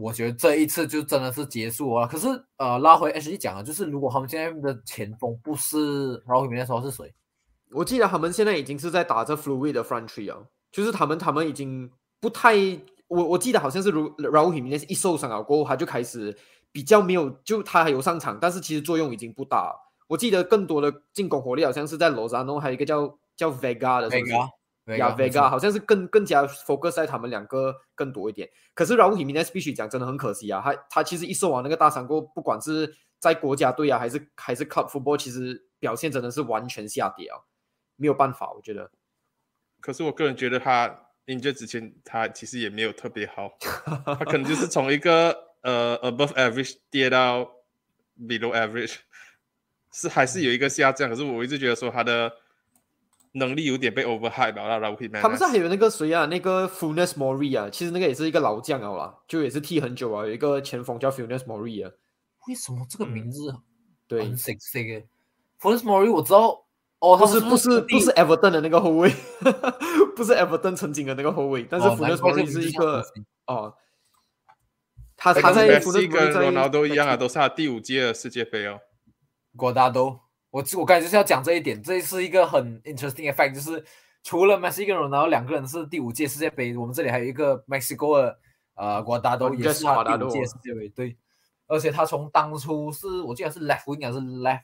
[0.00, 2.06] 我觉得这一次就真的是结束了。
[2.06, 7.12] 可是呃，拉回 H 一讲啊，就是如果他们现在的前锋不是 Raul Jimenez 的话是谁？
[7.72, 10.38] 我记得他们现在已经是在打这 fluid 的 front three 啊，
[10.72, 12.54] 就是他们他们已经不太，
[13.08, 16.36] 我我记得好像是如 Raul Jimenez 一受伤了过后，他就开始
[16.72, 19.72] 比较没有，就他还有上场，但是其实作用已经不大。
[20.08, 24.48] 我记得更多的进攻火力好像是在 Lozano，还有一个叫叫 Vega 的，是不是 Vega，
[24.98, 28.48] 呀 Vega，没错，Vega 好像是更更加 focus 在他们两个更多一点。
[28.74, 37.38] 可是 Raul Jimenez 必须讲，真的很可惜啊，他他其实一受完那个大伤过，不管是在国家队啊，还是还是 club football，其实表现真的是完全下跌啊，
[37.96, 38.90] 没有办法，我觉得。
[39.80, 43.50] 可是我个人觉得他 injured 之前，他其实也没有特别好，
[44.04, 47.50] 他可能就是从一个呃 above average 跌到
[48.18, 48.96] below average，
[49.92, 51.08] 是还是有一个下降。
[51.08, 52.30] 可是我一直觉得说他的
[53.32, 61.92] 能力有点被 overhype 了，然后他们是还有那个谁啊，那个 Funes Mori 啊，其实那个也是一个老将啊啦，就也是踢很久啊，有一个前锋叫 Funes Mori 啊。
[62.48, 63.54] 为什么这个嗯名字
[64.08, 65.06] 对很，sexy 的。
[65.58, 66.66] f u s Mori 我知道，
[66.98, 69.10] 哦，他不是不是不是 Everton 的那个后卫，
[70.16, 73.04] 不是 Everton 曾经的那个后卫，但是哦 f u 难 n 怪 e 这 s 名 Mori 是一个
[73.46, 73.74] 哦，
[75.16, 78.80] 他哎他在梅 f u n 西 e 跟 s 罗纳多一样啊，都是他第五届的世界杯哦。
[79.54, 83.84] 瓜达多，我我刚才就是要讲这一点，这是一个很 interesting effect，就是
[84.22, 88.38] 除了 Messi 跟 Ronaldo 两个人是第五届世界杯，我们这里还有一个 Mexico 的
[88.74, 91.16] 呃瓜达多哦也是他第五届世界杯，对，
[91.66, 94.62] 而且他从当初是我记得是 left wing 还是 left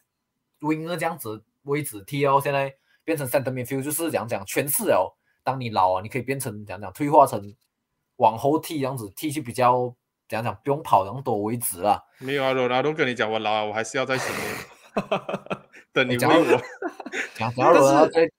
[0.60, 7.54] winger 这样子位置踢哦，现在变成 center midfield，就是讲讲全是哦，当你老啊，你可以变成讲讲退化成
[8.16, 9.94] 往后踢这样子，踢去比较
[10.28, 12.02] 讲讲不用跑那么多为止啦。
[12.18, 14.44] 没有啊，罗纳多跟你讲我老啊，我还是要在前面
[15.96, 16.44] 等你哎讲到我。
[17.34, 18.30] 讲讲到罗纳这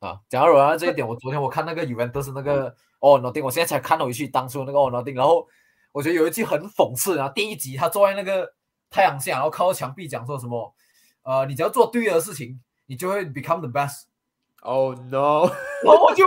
[0.00, 5.46] 啊，讲到罗纳这一点，我昨天我看那个 Juventus 那个哦 n o t i n 我现在才看回去当初那个哦 n o t i n 然后
[5.92, 8.50] 我觉得有一句很讽刺，然后第一集他坐在那个
[8.90, 10.74] 太阳下，然后靠着墙壁讲说什么，
[11.22, 14.04] 呃，你只要做对的事情，你就会 become the best。
[14.64, 15.50] Oh no！
[15.82, 16.24] 然后我就，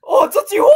[0.00, 0.68] 哦，这句话，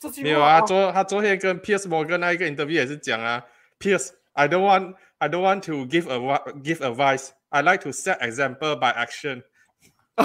[0.00, 3.44] 这句话没有啊，哦昨他昨天跟 Piers Morgan 那一个 interview 也是讲啊
[3.80, 6.18] ，Piers，I don't want I don't want to give a
[6.62, 7.30] give advice.
[7.50, 9.42] I like to set example by action.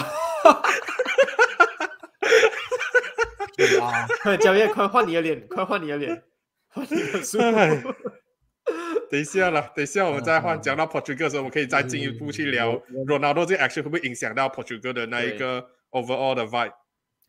[3.57, 6.23] 对啊，快焦业，快换你的脸，快换你的脸，
[6.69, 7.19] 换你的
[9.11, 10.59] 等一下啦，等一下我们再换。
[10.61, 12.71] 讲到 Portugal 的时候，我们可以再进一步去聊
[13.05, 16.71] Ronaldo 这个 action 会不会影响到 Portugal 的那一对个 overall 的 vibe。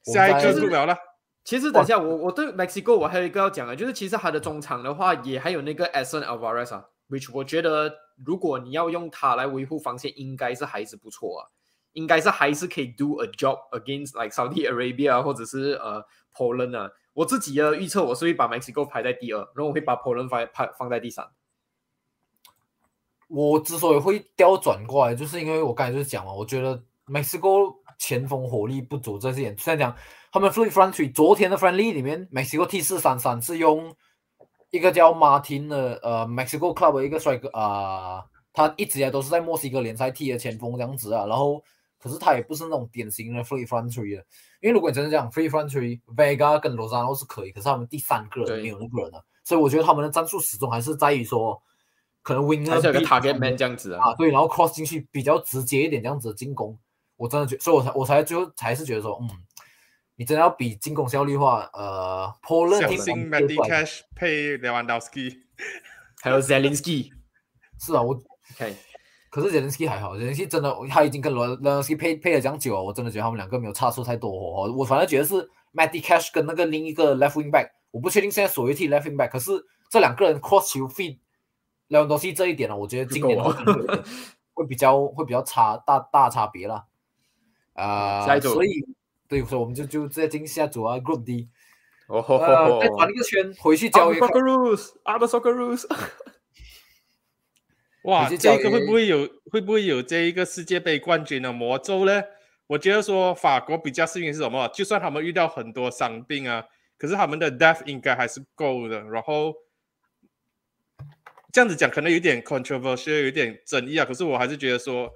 [0.06, 0.96] 我下一在个入了啦，
[1.44, 7.92] 其实等一下，我我对 Mexico 我还有一个要讲的，就是其实他的中场的话，也还有那个 Edson Alvarez 啊，which 我觉得
[8.24, 11.48] 如果你要用它来维护防线，应该是还是不错啊，
[11.92, 16.90] 应该是还是可以 do a job against like Saudi Arabia 或者是呃 Poland 啊。
[17.14, 21.28] 我自己的预测我是会把 Mexico 排在第二，然后我会把 Poland 放排放在第三。
[23.28, 29.56] 我之所以会调转过来，就是因为我刚才就是讲了，我觉得 Mexico 前锋火力不足这一点。
[29.58, 29.96] 虽然讲
[30.30, 33.94] 他们 Free Front Three 昨天的 Friendly 里面，Mexico T 四三三是用
[34.72, 41.62] 一个叫 Martin 的呃 Mexico Club 的一个帅哥啊、他一直以来都是在墨西哥联赛踢的前锋这样子啊，然后
[42.00, 44.24] 可是他也不是那种典型的 Free Front Three 的，
[44.60, 51.62] 因为如果你真的讲 Free Front Three，Vega 跟 Lozano 是可以，可是他们第三个人没有那个人啊，所以我觉得他们的战术始终还是在于说。
[52.24, 54.10] 可能 winner 还是有个比 target man 这样子啊。
[54.10, 56.78] 啊，对，然后 cross 进去比较直接一点，这样子的进攻，
[57.16, 59.28] 我真的觉，所以我才我才最后才是觉得说，嗯，
[60.16, 65.38] 你真的要比进攻效率的话，呃，Poland 相 team 信能接 Mandy Cash 配 Lewandowski。
[66.22, 67.10] 还有 Zelensky，
[67.80, 68.12] 是啊，我
[68.54, 68.76] OK，
[69.30, 74.72] 可是 Zelensky 还好，Zelensky 真的他已经跟罗 Zelensky 配配了这样久了，我真的觉得他们两个没有差出太多火花。
[74.72, 75.34] 我反而觉得是
[75.72, 79.50] Matty Cash 跟那个另一个 left wing back，我不确定现在所谓替 left wing back，可是
[79.90, 81.18] 这两个人 cross 球 feed
[81.88, 83.52] Lewandowski 这一点呢，我觉得今年就够
[84.54, 86.86] 会比较会比较差大大差别了。
[87.72, 88.68] 啊、下一组所以
[89.32, 91.48] 对，所以我们就就直接进下组啊，Group D，
[92.06, 94.18] 哦吼吼呃，再转一个圈回去交 b。
[94.18, 95.86] Socceroos a b Socceroos，
[98.04, 102.22] 哇，这个会不会有会不会有这一个世界杯冠军的魔咒呢？
[102.66, 104.68] 我觉得说法国比较幸运是什么？
[104.68, 106.62] 就算他们遇到很多伤病啊，
[106.98, 109.00] 可是他们的 depth 应该还是够的。
[109.04, 109.54] 然后
[111.50, 114.04] 这样子讲可能有点 controversial，有点争议啊。
[114.04, 115.10] 可是我还是觉得说，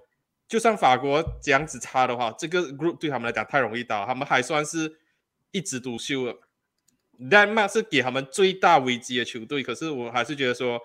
[0.49, 4.99] 就算法国这样子差的话，这个 group 对他们来讲太容易打，他们还算是
[5.51, 6.39] 一枝独秀了。
[7.31, 10.81] 丹麦是给他们最大危机的球队，可是我还是觉得说，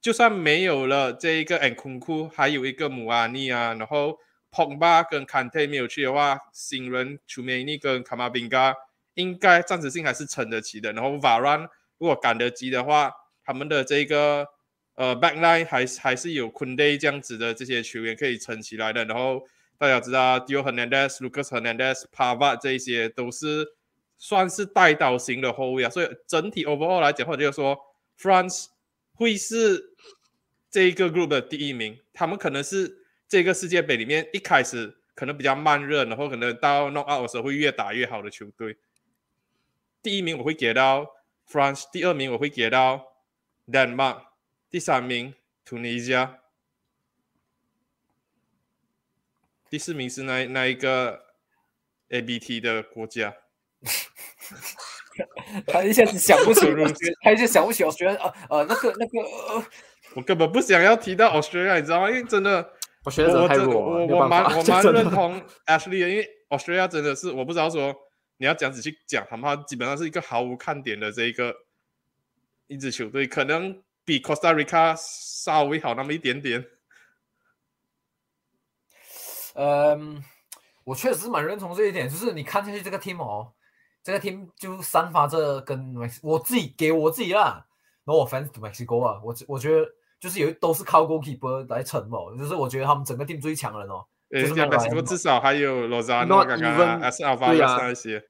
[0.00, 4.18] 就算没有了这一个 n 库库，还有一个姆阿尼啊，然后
[4.52, 8.74] Pogba 跟 Kante 没有去的话，新人 c h u m e n i 跟卡马宾加
[9.14, 10.92] 应该暂时性还是撑得起的。
[10.92, 13.12] 然后 Varan 如果赶得及的话，
[13.44, 14.46] 他们的这个
[14.94, 19.04] 呃 backline 还是还是有 Kunde 这样子的这些球员可以撑起来的。
[19.04, 19.46] 然后
[19.78, 23.74] 大家知道 Dio Hernandez、Lucas Hernandez、Pava 这些都是
[24.16, 27.78] 算是带刀型的后卫啊，所以整体 overall 来讲，或者就是说
[28.18, 28.66] France
[29.14, 29.92] 会是
[30.70, 38.76] 这一个 group 的第一名，他们可能是这个世界杯里面一开始可能比较慢热，然后可能到 knock out 的时候会越打越好的球队。
[40.02, 41.06] 第一名我会给到
[41.50, 43.04] France，第二名我会给到
[43.66, 44.22] Denmark，
[44.74, 45.32] 第三名
[45.64, 46.38] Tunisia，
[49.70, 51.26] 第四名是那那一个
[52.08, 53.36] ABT 的国家。
[55.68, 56.66] 他一下子想不起，
[57.22, 59.64] 他一下想不起，我觉得啊呃那个那个呃，
[60.16, 62.10] 我根本不想要提到 Australia，你知道吗？
[62.10, 62.72] 因为真的，
[63.04, 67.94] 我觉得真的太我我蛮我蛮认同 Ashley 的，因为 Australia 真的是我不知道说
[68.38, 71.54] 你要这样子去讲，他们基本上是一个毫无看点的这一个
[72.66, 76.64] 一支球队，可能比 Costa Rica 稍微好那么一点点。
[79.54, 80.22] 嗯，
[80.84, 83.52] 我确实是蛮认同这一点，就是你看下去这个 team 哦，
[84.02, 87.64] 这个 team 就散发着跟我自己给我自己啦
[88.04, 89.86] ，no offense to Mexico 啊，我我觉得
[90.18, 98.24] 就是有都是靠 goalkeeper 来撑哦，就是我觉得他们整个 team 最强人哦，呃，就是那个墨西哥至少还有罗扎 Not 诺刚刚对啊那些。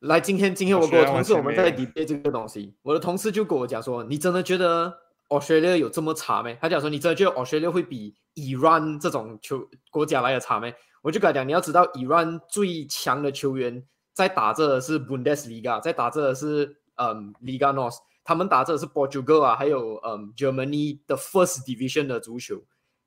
[0.00, 4.96] 来，今天今天我跟我同事我们在前 debate 这个东西，我的同事就跟我讲说，你真的觉得
[5.28, 6.56] Australia 有这么差没？
[6.60, 10.74] 他讲说，你真的觉得 Australia 会比 Iran 这种球国家来的差没？
[11.02, 22.62] 我就跟他讲，你要知道，Iran 最强的球员在打着的是 Bundesliga，在打着的是嗯 Liga Nos，他们打着的是 Portugal 啊，还有嗯 Germany 的 First Division 的足球。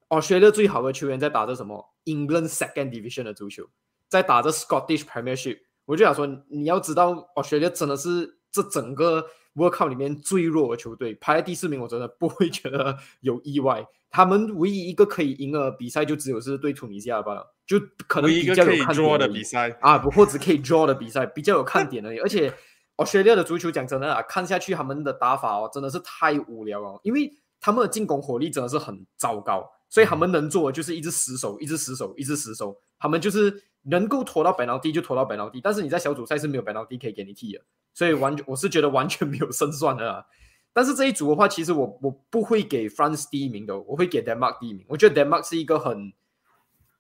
[0.10, 3.65] Australia 最好的球员在打着什么？England Second Division 的足球，
[4.07, 5.60] 在打着 Scottish Premiership。
[5.86, 13.85] 我就想说，你要知道，Australia 真的是这整个 World Cup 里面最弱的球队，排在第四名，我真的不会觉得有意外。
[14.11, 22.19] 他们唯一一个可以赢的比赛，就只有是对突尼西亚罢了，就可能比较有看点的比赛，啊，不或者可以 draw 的比赛 比较有看点而已。
[22.19, 22.53] 而且
[22.97, 32.75] Australia 的足球讲真的啊，看下去他们的打法哦，真的是太无聊了，因为他们的进攻火力真的是很糟糕，所以他们能做的就是一直死守，一直死守，一直死守。
[32.99, 37.61] 他们就是能够拖到本劳地就拖到本劳地，但是你在小组赛是没有本劳地可以给你踢的，
[37.93, 40.25] 所以完我是觉得完全没有胜算的啦。
[40.73, 44.86] 但是这一组的话，其实我我不会给 France 第一名的，我会给 Denmark 第一名。
[44.88, 46.13] 我觉得 Denmark 是一个很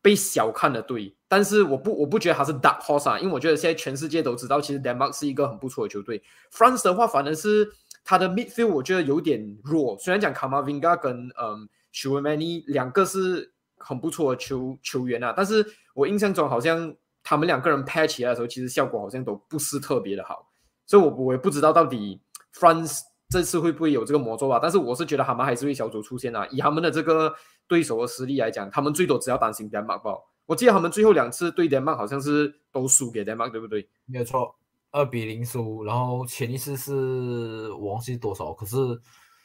[0.01, 6.21] 被小看的队，但是我不我不觉得他是 dark horse 啊，因为我觉得现在全世界都知道，其实 Denmark 是一个很不错的球队。
[6.51, 7.71] France 的话，反而是
[8.03, 20.50] 他的 midfield 我觉得有点弱，虽然讲 Kamavinga 跟嗯 s h u a m a n i 两个是很不错的球球员啊，但是我印象中好像他们两个人 pair 起来的时候，其实效果好像都不是特别的好，
[20.91, 22.19] 所以我我也不知道到底
[22.53, 22.99] France
[23.29, 27.33] 这次会不会有这个魔咒吧，但是我是觉得他们还是会小组出现啊，以他们的这个
[27.65, 30.11] 对手的实力来讲，他们最多只要担心 Denmark 吧。
[30.47, 33.87] 我记得他们最后两次对 Denmark 好像是都输给 Denmark，对不对？
[34.05, 34.53] 没有错，
[34.91, 38.75] 二比零输，然后前一次是我忘记多少，可是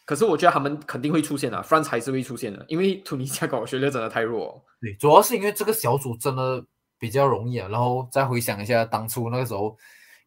[0.04, 4.62] 可是我觉得他们肯定会出现啊，France 还是会出现的，因为突尼西亚跟我学的真的太弱、哦。
[4.80, 6.64] 对，主要是因为这个小组真的
[6.98, 7.68] 比较容易啊。
[7.68, 9.76] 然后再回想一下当初那个时候，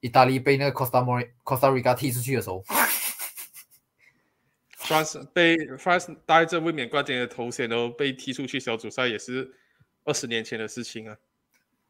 [0.01, 2.63] 意大利被那个 Costa Mor Costa Rica 踢出去的时候
[4.77, 9.53] ，France 被 France 带着卫冕冠军的头衔都被踢出去小组赛，也是
[10.05, 11.17] 二十年前的事情啊。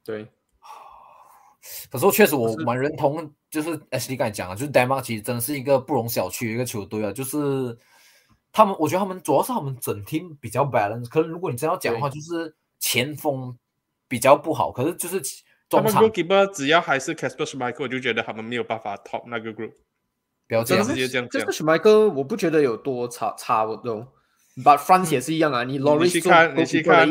[0.04, 0.26] 对，
[1.92, 7.78] 可是我确实我是蛮认同，就是 H D 刚才讲啊，就是 Denmark 其实真的是一个不容小觑的一个球队啊，就是
[8.52, 13.56] 他们，我觉得他们主要是他们整 team 比较 balance，可是如果你真要讲的话，就是前锋
[14.08, 15.22] 比较不好，可是就是
[15.70, 19.74] 他们 goalkeeper 只要还是 Casper Schmeichel，我就觉得他们没有办法 top 那个 group。
[20.48, 24.14] 不要这样直接这样讲这个史麦克我不觉得有多差差不多
[24.58, 27.08] ，But France 也是一样啊，你 Loris 去看你去看，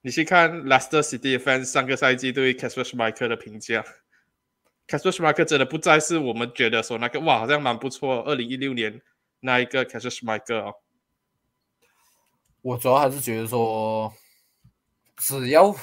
[0.00, 3.84] 你去看 Leicester City fans 上个赛季对 Casper Schmeichel 的评价
[4.86, 9.02] ，Casper Schmeichel 真的不再是我们觉得说那个哇好像蛮不错，二零一六年
[9.40, 10.74] 那一个 Casper Schmeichel 哦。
[12.62, 14.10] 我主要还是觉得说，
[15.18, 15.76] 只要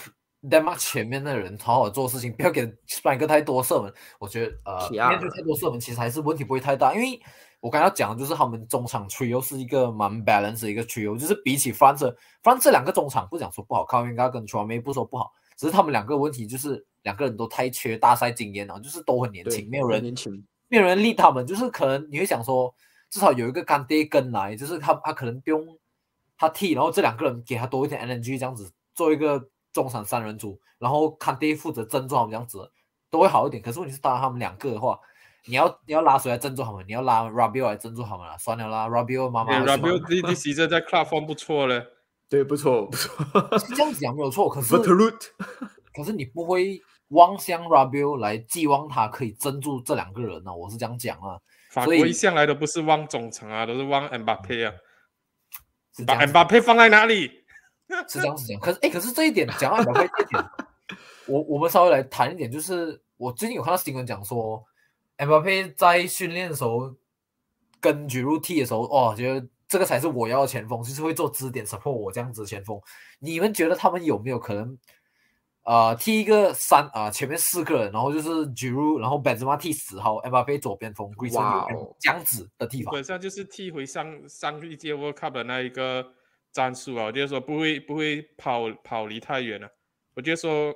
[0.49, 3.93] Denmark 前面的人好好做事情， 不要给 a n 克太多射门。
[4.19, 6.93] 我觉得呃，面对太多射门，其实还是问题不会太大。
[6.93, 7.19] 因为
[7.59, 22.71] 我刚才要讲的就是他们中场 trio 是一个蛮 balance 的一个 trio，就是比起 France，France 这两个中场不讲说不好，卡维加跟 h u a m e 不说不好，只是他们两个问题就是两个人都太缺大赛经验了，就是都很年轻，没有人年轻，没有人立他们，就是可能你会想说，
[23.09, 25.65] 至少有一个干爹跟来，就是他他可能不用
[26.37, 29.43] 他替，然后这两个人给他多一点 energy，这样子做一个
[29.75, 32.71] 中场三人组，然后干爹负责镇住他们这样子
[33.09, 33.61] 都会好一点。
[33.61, 34.97] 可是问题是，当他们两个的话，
[35.47, 36.85] 你要你要拉谁来镇住他们？
[36.87, 41.85] 你要拉 Rabio 来镇住他们了，算了啦，Rabio 妈妈 r a b i o 这这 season 在 club form 不错嘞，
[42.29, 43.13] 对，不错不错
[43.59, 45.11] 是这样子讲没有错，可是 e e
[45.93, 51.37] 可是你不会望向 Rabio 来寄望他可以镇住这两个人呢、我是这样讲啊，
[51.69, 54.73] 法国所以一向来都不是望中场啊，都是望 Mbappe 啊，
[56.07, 57.44] 把 Mbappe 放在哪里？
[58.09, 60.43] 是这样子讲，可是哎，可是这一点讲到马佩这一点，
[61.27, 64.63] 我我们稍微来谈一点，就是我最近有看到新闻讲说
[65.17, 66.93] ，Mbappe 在训练的时候
[67.79, 72.79] 跟 g i r u 踢的时候，哦，觉得这个才是我要的前锋，就是会做支点 support 我这样子的前锋。
[73.19, 74.77] 你们觉得他们有没有可能，
[75.63, 82.91] 呃，踢一个三啊、前面四个人，然后就是 g i r u 然后 Benzema 踢十号，Mbappe 左边锋 e m 哇哦这样子的踢法？
[82.91, 86.05] 本上就是踢回上上一届 World Cup 的那一个
[86.55, 89.69] 战术啊，我就说不会不会跑跑离太远了。
[90.13, 90.73] 我觉得说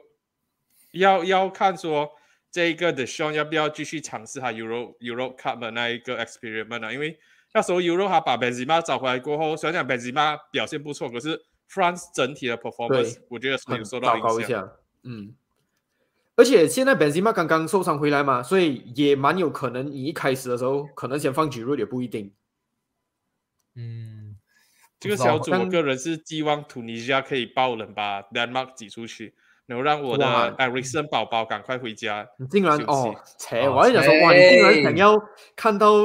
[0.92, 2.12] 要要看说
[2.52, 7.18] 这一个的 Sean 要不要继续尝试他 Euro Euro Cup 的那一个 experiment 啊，因为
[7.54, 14.70] 那时候 Euro 他把 Benzema 找回来过后，虽然讲 Benzema 表现不错，可是 France 整体的 performance，我觉得是有很受到影响。
[15.04, 15.34] 嗯。
[16.36, 22.34] 而且现在 Benzema 刚刚受伤回来嘛，所以也蛮有可能你一开始的时候可能先放 g i r o 也不一定。
[23.76, 24.19] 嗯，
[25.00, 29.34] 这个小组，我个人是寄望突尼西亚可以爆冷把 Denmark 挤出去，
[29.66, 32.28] 然后让我的哇 Ericsson 宝宝赶快回家。
[32.38, 33.62] 你竟然哦，切！
[33.66, 35.18] 哦我还想说，哇，你竟然想要
[35.56, 35.96] 看到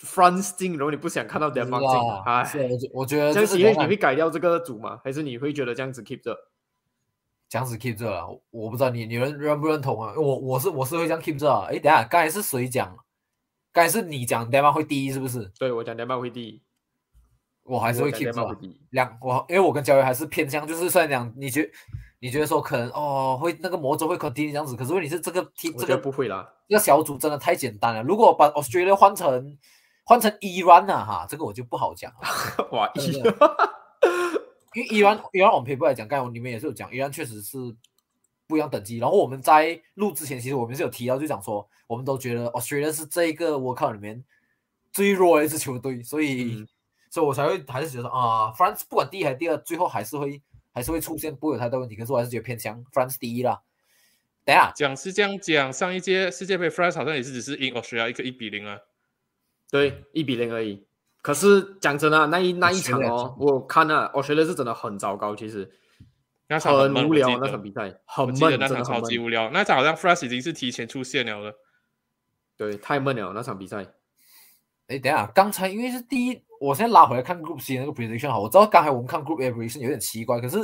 [0.00, 5.00] France 进，然后你不想看到 Denmark 进，是啊，哎，是啊，我觉我觉得这样子你会改掉这个组吗？
[5.04, 6.36] 还是你会觉得这样子 keep 着？
[7.48, 10.12] 这样子 keep 着啊，我我不知道你你认认不认同啊？
[10.16, 11.66] 我我是我是会这样 keep 着啊。
[11.70, 12.96] 诶，等下刚才是谁讲？
[13.72, 15.48] 刚才是你讲 d e m a 会第一是不是？
[15.58, 16.60] 对我讲 Denmark 会第一，
[17.64, 18.40] 我还是会 keep 住。
[18.90, 21.70] 两我因为我跟焦宇还是偏向，就是虽然讲你觉
[22.18, 26.48] 你觉得说可能哦会那个魔咒会 continue 这样子，可是问题是这个这个不会啦。
[26.68, 28.02] 这个小组真的太简单了。
[28.02, 29.56] 如果把 Australia 换成
[30.04, 32.68] 换成 Iran 啊哈，这个我就不好讲了。
[32.72, 33.34] 哇，真的
[34.74, 37.58] 因为伊朗，伊朗我们撇步来讲，刚才你们也是有讲，伊朗确实是
[38.46, 38.98] 不一样等级。
[38.98, 44.24] 然后我们在录之前，其实我们是有提到，就讲说，我们都觉得 Australia 是这一个 World Cup 里面
[44.92, 46.68] 最弱的一支球队，所以，嗯
[47.10, 50.40] 所以我才会还是觉得啊，France 不管第一还是第二，最后还是会
[50.72, 51.96] 还是会出现不会有太大问题。
[51.96, 53.60] 可是我还是觉得偏向 France 第一啦。
[54.44, 58.78] 等一下，讲是这样讲，上一届世界杯 France 好像也是只是赢 Australia 一个一比零啊。
[59.70, 60.86] 对，一比零而已。
[61.20, 65.70] 可是讲真的啊，那一那一场 Australia 哦，我看了，我觉得是真的很糟糕，其实
[66.48, 69.00] 那场闷，很无聊那场比赛，很我记得闷，那场超。
[69.00, 69.50] 级无聊。
[69.50, 71.56] 那场好像 France 已经是提前出线了的。
[72.56, 73.86] 对，太闷了那场比赛。
[74.90, 80.58] 哎，等一下，刚才因为是第一，我现在拉回来看 Group C 的那个 prediction 好，我知道刚才我们看 Group A prediction 有点奇怪，可是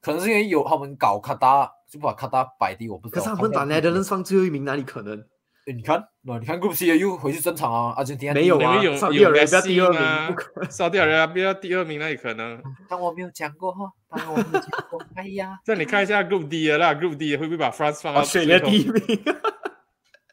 [0.00, 3.20] 可能是因为有他们搞卡达，就把卡达摆低，我不知道。
[3.20, 5.18] 可是他们把 Netherlands 放最后一名，哪里可能？
[5.66, 12.62] 诶你看，那你看 Group C 又回去正常啊，阿根廷没有啊有有阿拉伯 Messi 第二名吗不可沙特阿拉伯第二名那里可能。
[12.88, 19.02] 当我没有讲过哈，当我没有讲过，哎呀， 这你看一下 Group D 的啦，Group D 的会不会把 France 放到哦，选了第一名。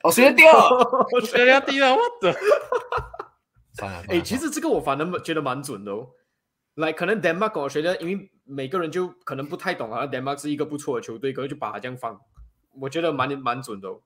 [0.04, 2.36] 我谁第二？Australia 第二，我的。
[4.08, 6.08] 哎，其实这个我反正觉得蛮准的哦。
[6.76, 12.20] 来，可能 Denmark 我觉得，因为每个人就可能不太懂啊，Denmark 是一个不错的球队，可能就把它这样放，
[12.80, 14.02] 我觉得蛮蛮准的哦。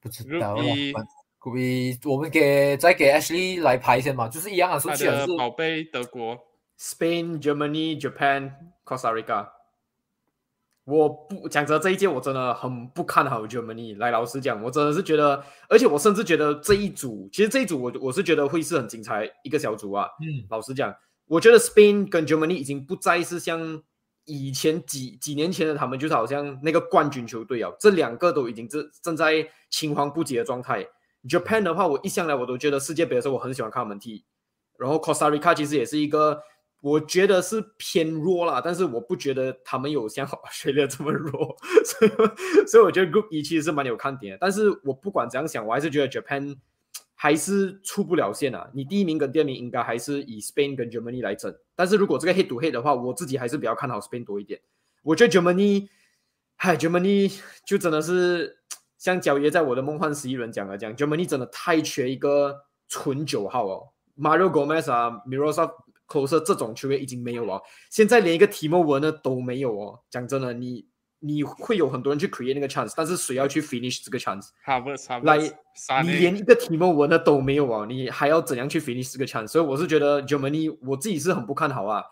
[0.00, 0.92] 不知道 E
[1.40, 6.38] Group E，我们给再给 Ashley 来排一下嘛，就是一样啊，他顺序是宝贝德国
[6.78, 8.52] ，Spain、Germany、Japan、
[8.84, 9.59] Costa Rica。
[10.84, 13.96] 我不讲真的，这一届我真的很不看好 Germany。
[13.98, 20.06] 来，老实讲，我真的是觉得，而且我甚至觉得这一组，其实这一组我我是觉得会是很精彩一个小组啊。
[20.20, 20.92] 嗯，老实讲，
[21.26, 23.82] 我觉得 Spain 跟 Germany 已经不再是像
[24.24, 30.86] 以前几几年前的他们，就是好像那个冠军球队啊，这两个都已经正正在青黄不接的状态。
[31.28, 34.24] Japan 的话，我一向来我都觉得世界杯的时候我很喜欢看他们踢，
[34.78, 36.40] 然后 Costa Rica 其实也是一个
[36.80, 41.54] 我觉得是偏弱啦，但是我不觉得他们有像水猎这么弱，
[41.84, 42.10] 所以
[42.66, 44.38] 所以我觉得 Group E 其实是蛮有看点的。
[44.40, 46.56] 但是我不管怎样想，我还是觉得 Japan
[47.14, 48.70] 还是出不了线啊。
[48.72, 54.58] 你第一名跟第二名应该还是以 Spain 跟 Germany 来争，但是如果这个 head to head 的话，我自己还是比较看好 Spain 多一点。
[55.02, 55.88] 我觉得 Germany，
[56.56, 58.56] 嗨，Germany 就真的是
[58.96, 65.72] 像焦爷在我的梦幻十一人讲的这样，Germany 真的太缺一个纯九号哦，Mario Gomez 啊，Miroslav
[66.10, 70.00] Klose 这种球员已经没有了，现在连一个 Timo Werner 都没有哦。
[70.10, 70.84] 讲真的，你
[71.20, 74.48] 你会有很多人去 create 那个 chance，但是谁要去 finish 这个 chance？
[75.22, 75.38] 来
[76.02, 79.46] 你连一个 Timo Werner 都没有啊，你还要怎样去 finish 这个 chance？
[79.46, 82.02] 所以我是觉得 Germany 我自己是很不看好啊。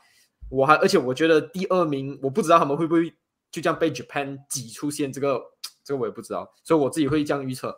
[0.49, 3.11] 我还而且我觉得第二名，我不知道他们会不会
[3.51, 5.43] 就这样被 Japan 挤出线，这个
[5.83, 7.75] 这个我也不知道，所以我自己会这样预测。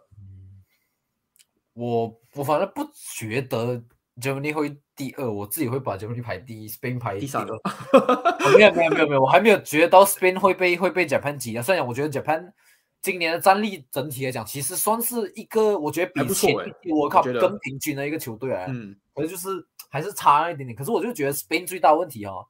[1.73, 3.83] 我我反正不觉得
[4.21, 11.63] Germany 会第二，我自己会把 Germany 排第一，Spain 排第三没有没有没有没有， 我还没有觉得到 Spain 会被会被 Japan 挤啊。
[11.63, 12.53] 虽然我觉得 Japan
[13.01, 16.55] 今年的战力整体来讲，其实算是一个我觉得比前
[16.91, 18.67] 我靠更平均的一个球队来。
[18.69, 20.77] 嗯，可是就是还是差了一点点。
[20.77, 22.47] 可是我就觉得 Spain 最大问题哦，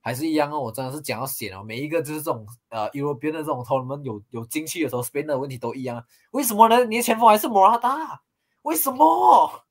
[0.00, 0.58] 还是一样哦。
[0.58, 6.04] 我真的是讲到险哦，每一个就是这种呃 European 的这种 tournament 有有进去的时候，Spain 的问题都一样。
[6.32, 6.84] 为什么呢？
[6.86, 8.22] 你的前锋还是莫拉达，
[8.62, 9.62] 为什么？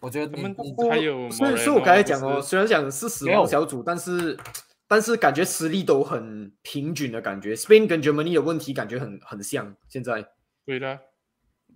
[0.00, 4.38] 我觉得他们你你我还有所以所以我刚才讲哦，虽然讲是死没有亡小组，但是
[4.86, 7.54] 但是感觉实力都很平均的感觉。
[7.54, 10.24] Spain 跟 Germany 的问题感觉很很像，现在
[10.64, 10.98] 对的。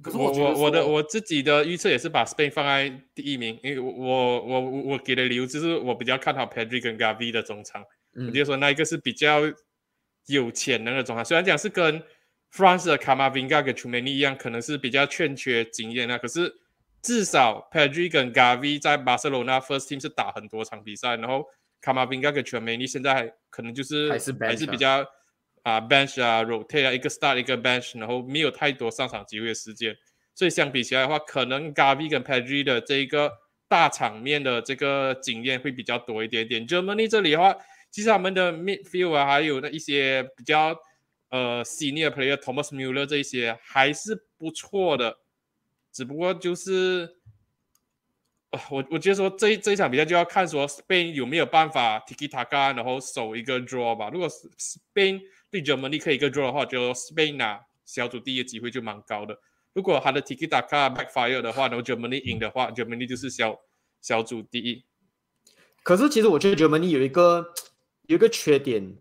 [0.03, 9.41] 可是我我我的我自己的预测也是把 Spain 放在第一名，因为我我我我我给的理由就是我比较看好 Pedri 跟 Gavi 的中场，我嗯我就说那一个是比较
[10.27, 12.03] 有潜能的中场，虽然讲是跟
[12.53, 16.53] France 的 Camavinga 跟 Chumani 一样，可能是比较欠缺经验啊，可是
[17.03, 21.44] 至少 Pedri 跟 Gavi 在巴塞罗那 First Team 是打很多场比赛，然后
[21.80, 25.05] 卡马宾加跟全梅尼现在还可能就是还是还是比较
[25.64, 29.96] 啊 bench 啊 rotate 啊一个 start 一个 bench，然后没有太多上场机会的时间，
[30.34, 33.32] 所以相比起来的话，可能 Gavi 跟 Pedri 的这一个
[33.66, 36.66] 大场面的这个经验会比较多一点点。
[36.68, 37.57] Germany 这里的话，
[37.90, 40.76] 其实他们的 midfield 啊，还有那一些比较
[41.30, 45.16] 呃 senior player Thomas Muller 这一些还是不错的，
[45.93, 47.18] 只不过就是。
[48.68, 54.11] 我我觉得说这这一场比赛就要看说 Spain 有没有办法 tiki taka，然后守一个 draw 吧。
[54.11, 59.38] 如果 Spain 对 Germany 可以一个 draw 的话，就 Spain 拿小组第一的机会就蛮高的。
[59.72, 63.59] 如果他的 tiki taka backfire 的话，然后 Germany 赢的话，Germany 就是小
[64.03, 64.84] 小组第一。
[65.82, 67.55] 可是其实我觉得 Germany 有一个
[68.03, 68.99] 有一个缺点，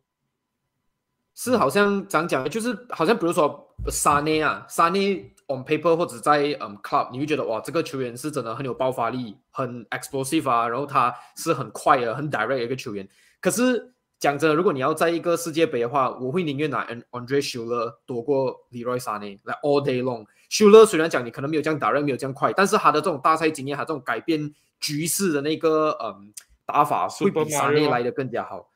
[1.36, 2.50] 是好像怎样讲？
[2.50, 13.08] 就是好像比如说沙内啊，沙内 on paper 或者在嗯 club，你会觉得哇，这个球员是真的很有爆发力，很 explosive 啊，然后他是很快的、很 direct 的一个球员。
[13.40, 20.26] 可是讲真的，如果你要在一个世界杯的话，我会宁愿拿 An- Andre Schuler 多过 Leroy Sané 来 all day long。
[20.50, 26.34] Schuler 虽然讲你可能没有这样 direct，没有这样快，但是他的这种大赛经验，他这种改变局势的那个嗯
[26.66, 28.71] 打法会比沙内来的更加好。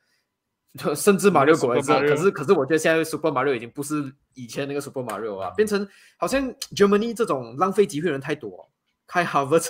[0.94, 8.70] 甚至马里奥狗也是，Super 可是可是我觉得现在 Super Mario 已经不是以前那个 Super Mario 啊，变成好像 Germany 这种浪费机会的人太多，
[9.06, 9.64] 开 Harvard，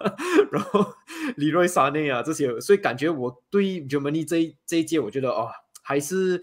[0.50, 0.94] 然后
[1.36, 5.48] 李瑞沙内啊这些，所以感觉我对 Germany 这一这一届，我觉得哦，
[5.82, 6.42] 还是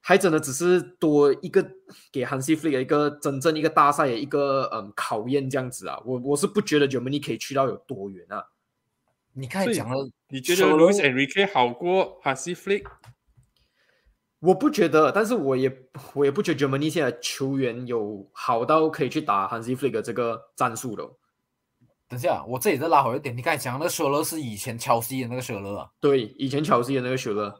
[0.00, 1.66] 还真的只是多一个
[2.12, 8.44] 给 Hansi Flick 的一个真正一个大赛的一个嗯考验这样子啊，我我是不觉得 Germany 可以去到有多远啊。
[9.38, 12.84] 你刚才所以讲了，你觉得 Solo- Luis Enrique 好过 Hansi Flick？
[14.40, 15.74] 我不觉得，但是我也
[16.14, 21.10] 我也不觉得 Germany 现在球员有好到可以去打 Hansi Flick 的这个战术的哦。
[22.08, 27.54] 等下，我这里再拉回一点，你刚才讲的那个舍勒是以前乔西的那个舍勒啊，对，以前乔西的那个 s h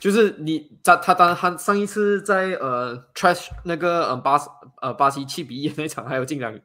[0.00, 4.48] 就是你在他当他上一次在呃 Trash 那个呃巴西
[4.80, 6.58] 呃巴西七比一那场还有进两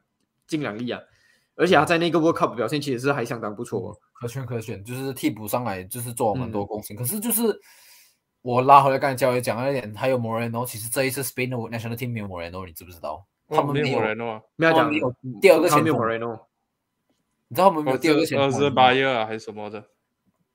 [0.46, 1.00] 进两粒啊，
[1.56, 3.96] 而且他在那个 World Cup 表现其实是还相当不错、哦。
[4.20, 6.96] 可圈可选，就是替补上来就是做了蛮多嗯贡献。
[6.96, 7.42] 可是就是
[8.44, 13.24] 我拉回来刚才教练讲了那点，还有 Moreno，其实这一次 Spain 的 national team 没有 Moreno，你知不知道？
[13.48, 16.40] 他们没没有，人哦，没有讲没有第二个他没有前锋 Moreno，
[17.48, 18.70] 你知道他们有没有第二个前二十锋吗？
[18.74, 19.82] 八页啊还是什么的？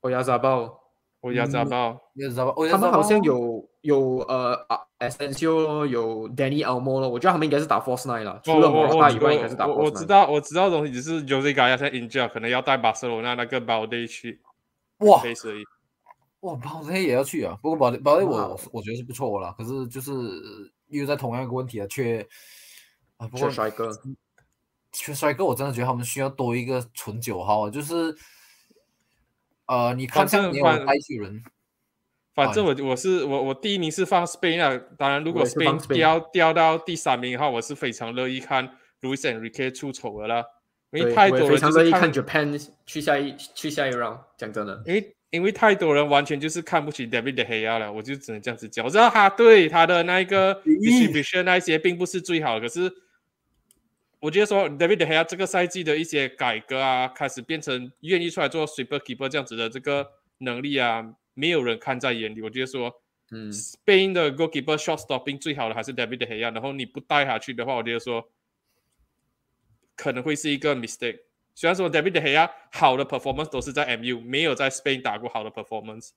[0.02, 0.80] 欧亚扎豹，
[1.22, 2.00] 我压榨爆。
[2.14, 2.54] 你知道吧？
[2.70, 3.36] 他们好像有。
[3.36, 10.00] 有有呃啊 Essential 有 Danny Almo 了，我觉得他们应该是打 Force Nine 了，除了我我莫拉以外，应该是打我 Force 我 Nine。
[10.00, 14.42] 知道我知道东西，只是 Jose g a 现在 injured，可能要带巴塞罗那那个 Balde 去
[14.98, 15.64] 哇而已。
[16.42, 17.58] 哇，保雷也要去啊！
[17.62, 20.12] 不过保雷保雷哇我我觉得是不错了，可是就是
[20.88, 22.26] 又在同样一个问题啊，缺
[23.18, 23.92] 啊，不过缺帅哥，
[24.94, 28.16] 缺帅哥，我真的觉得他们需要多一个纯九号啊，就是
[29.66, 31.44] 呃，你看反正像你有埃及人，
[32.34, 40.46] 反正我我是我我第一名是放 Spain 啊，当然如果 Spain 掉掉到第三名的话，我是非常乐意看 Luis Enrique 出丑的啦，
[40.92, 44.20] 因为对，我也太多非常乐意看人就是看，Japan 去下一去下一 round。
[44.38, 48.86] 讲真的，因为因为太多人完全就是看不起 David De Gea 了，我就只能这样子讲。
[48.86, 52.92] 我知道他对他的那一个 distribution 那一些并不是最好的，可是
[54.20, 60.10] 我觉得说 David De Gea 这个赛季的一些改革啊，开始变成愿意出来做 super keeper 这样子的这个
[60.40, 62.42] 能力啊，没有人看在眼里。
[62.42, 63.02] 我觉得说。
[63.32, 68.28] 嗯，Spain 的 goalkeeper shot stopping 最好的还是 David De Gea，然后你不带他去的话，我觉得说
[69.96, 71.20] 可能会是一个 mistake。
[71.60, 76.12] 虽然说 David De Gea 好的 performance 都是在 MU，没有在 Spain 打过好的 performance，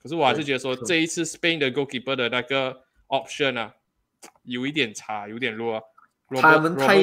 [0.00, 3.74] 可是我还是觉得说这一次 Spain 的 goalkeeper 的那个 option 啊，
[4.44, 5.82] 有一点差，有点弱啊。
[6.40, 6.98] 他们太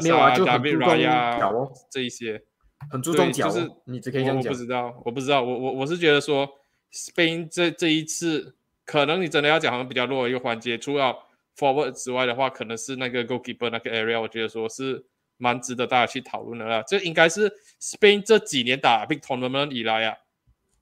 [0.00, 2.40] 没有啊就很注重脚哦这一些。
[2.88, 4.54] 很注重对脚哦，就是你只可以这样讲我我不。
[4.54, 6.48] 知道，我不知道，我我我是觉得说
[6.92, 8.54] ，Spain 这这一次，
[8.84, 11.16] 可能你真的要讲他们比较弱的一个环节，除了
[11.56, 15.04] forward 之外的话，可能是那个 goalkeeper 那个 area，我觉得说是
[15.36, 16.82] 蛮值得大家去讨论的啦。
[16.86, 20.16] 这应该是 Spain 这几年打 big tournament 以来啊，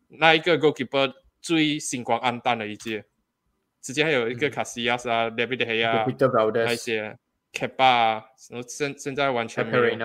[0.09, 3.05] 那一个 goalkeeper 最星光黯淡的一届。
[3.81, 6.07] 之前还有一个嗯卡西亚斯啊、David De Gea 啊
[6.65, 7.19] 那些
[7.53, 9.99] Kepa 啊，然后现现在完全没有。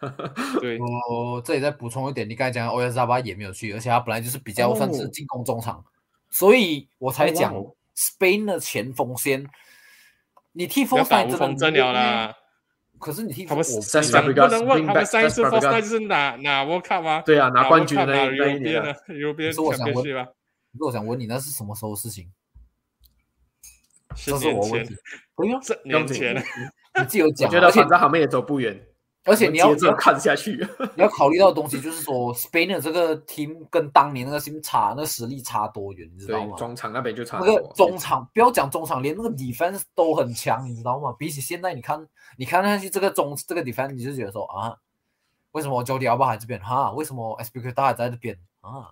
[0.60, 0.78] 对，
[1.10, 5.84] 我这里再补充一点，你刚才讲的欧亚扎巴也没有去，而且他本来就是比较算是哦进攻中场，
[6.30, 7.54] 所以我才讲
[7.94, 9.46] Spain 的前锋线，
[10.52, 12.34] 你替不 f 要 o 打 r 无真的锋阵了啦。
[13.04, 17.22] 可是你听他们我在你想不能问他们一次 First Night 就是哪哪 World Cup 吗？
[17.26, 22.32] 对啊，拿冠军的那一年，European 可是我想问啊，可是我想问你，那是什么时候的事情？
[24.16, 24.96] 十这是我问题，。
[25.34, 28.86] 不用这年前，你自己有讲啊，我觉得而且反正他们也走不远。
[29.24, 30.52] 而且你要这样看下去。
[30.94, 36.56] 你要考虑到的东西就是说，Spain 的这个 team 跟当年那个 team 差，那实力差多远，你知道，吗？
[36.56, 41.14] 中场那边就差那个中场，不要讲中场，连那个 defense 都很强，你知道吗？
[41.18, 42.06] 比起现在，你看，
[42.36, 44.76] 你看上去这个中这个 defense，你就觉得说啊，
[45.52, 46.92] 为什么 Jody Alba 还这边哈？
[46.92, 48.90] 为什么 s p c 大还在这边啊？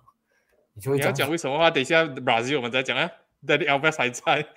[0.73, 3.09] 你就会你要讲为什么的话，等一下 Brazil 我们再讲啊。
[3.45, 4.47] d a d Alves 还在，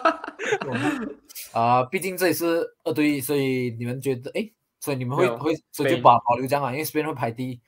[1.52, 4.48] 啊、毕竟这也是二对一，所以你们觉得哎，
[4.84, 7.58] 所以你们会会所以就把保留这样啊，因为 Spain 会排第一，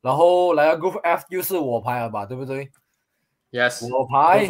[0.00, 2.72] 然后来到 Group F 又是我排了吧，对不对
[3.52, 4.44] ？Yes，我排，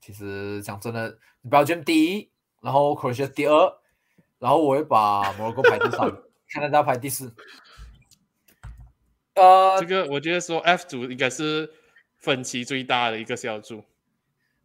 [0.00, 2.30] 其实讲真的，Belgium 第一，
[2.62, 3.78] 然后 Croatia 第二，
[4.38, 6.10] 然后我会把摩洛哥排第三
[6.48, 7.30] ，Canada 排第四。
[9.34, 11.70] 呃这，个我觉得说 F 组应该是
[12.16, 13.84] 分歧最大的一个小组。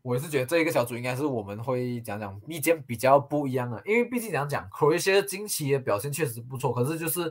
[0.06, 7.22] 我也是觉得这一个小组应该是我们会讲讲意见比较不一样的，因为毕竟讲讲 Croatia 近期的表现确实不错，可是就是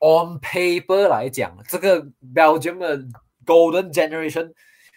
[0.00, 2.04] on paper 来讲，这个
[2.34, 2.98] Belgium 的
[3.46, 4.52] Golden Generation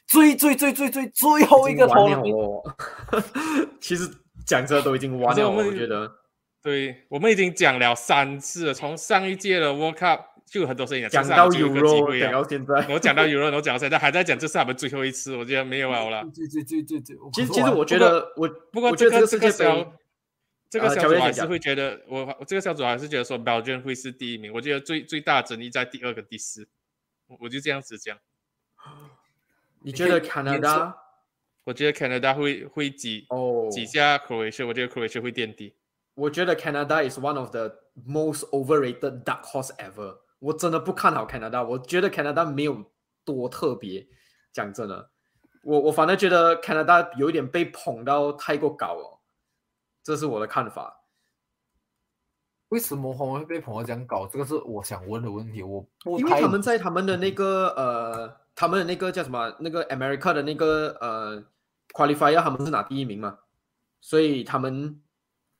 [0.08, 2.76] 最最最最最最后一个已经完了 tournament 哦。
[3.80, 4.10] 其实
[4.44, 6.12] 讲这都已经完了，我们我觉得。
[6.64, 10.20] 对，我们已经讲了三次了，从上一届的 World Cup
[10.52, 16.26] 就有很多声音了，讲到 Euro，会啊讲到现在，我讲到 Euro，然后讲到现在还在讲，这是他们最后一次，我觉得没有了啦。
[16.34, 19.92] 最最最最最，其实其实我觉得我不过我觉得这个这个
[20.70, 24.52] 这个世界杯小这个呃小组还是会觉得，我我这个小组还是觉得说 Belgium 会是第一名。
[24.52, 26.68] 我觉得最最大的争议在第二跟第四，
[27.28, 28.18] 我我就这样子讲。
[29.84, 30.94] 你觉得 Canada
[31.64, 35.76] 我觉得 Canada 会会挤哦，挤下 Croatia，我觉得 Croatia 会垫底。
[36.16, 37.74] 我觉得 Canada is one of the
[38.06, 40.18] most overrated dark horse ever。
[40.42, 42.92] 我真的不看好 Canada，我觉得 Canada 没有
[43.24, 44.08] 多特别。
[44.52, 45.12] 讲真的，
[45.64, 49.20] 我我反而觉得 Canada 有一点被捧到太过高哦，
[50.04, 50.98] 这是我的看法。
[52.70, 54.28] 为什么会被捧得这样高？
[54.28, 55.62] 这个是我想问的问题。
[55.62, 59.56] 我不因为他们在他们的那个呃，他们的那个叫什么？
[59.60, 61.44] 那个 America 的那个呃
[61.94, 63.40] qualifier，他们是拿第一名嘛，
[64.00, 65.02] 所以他们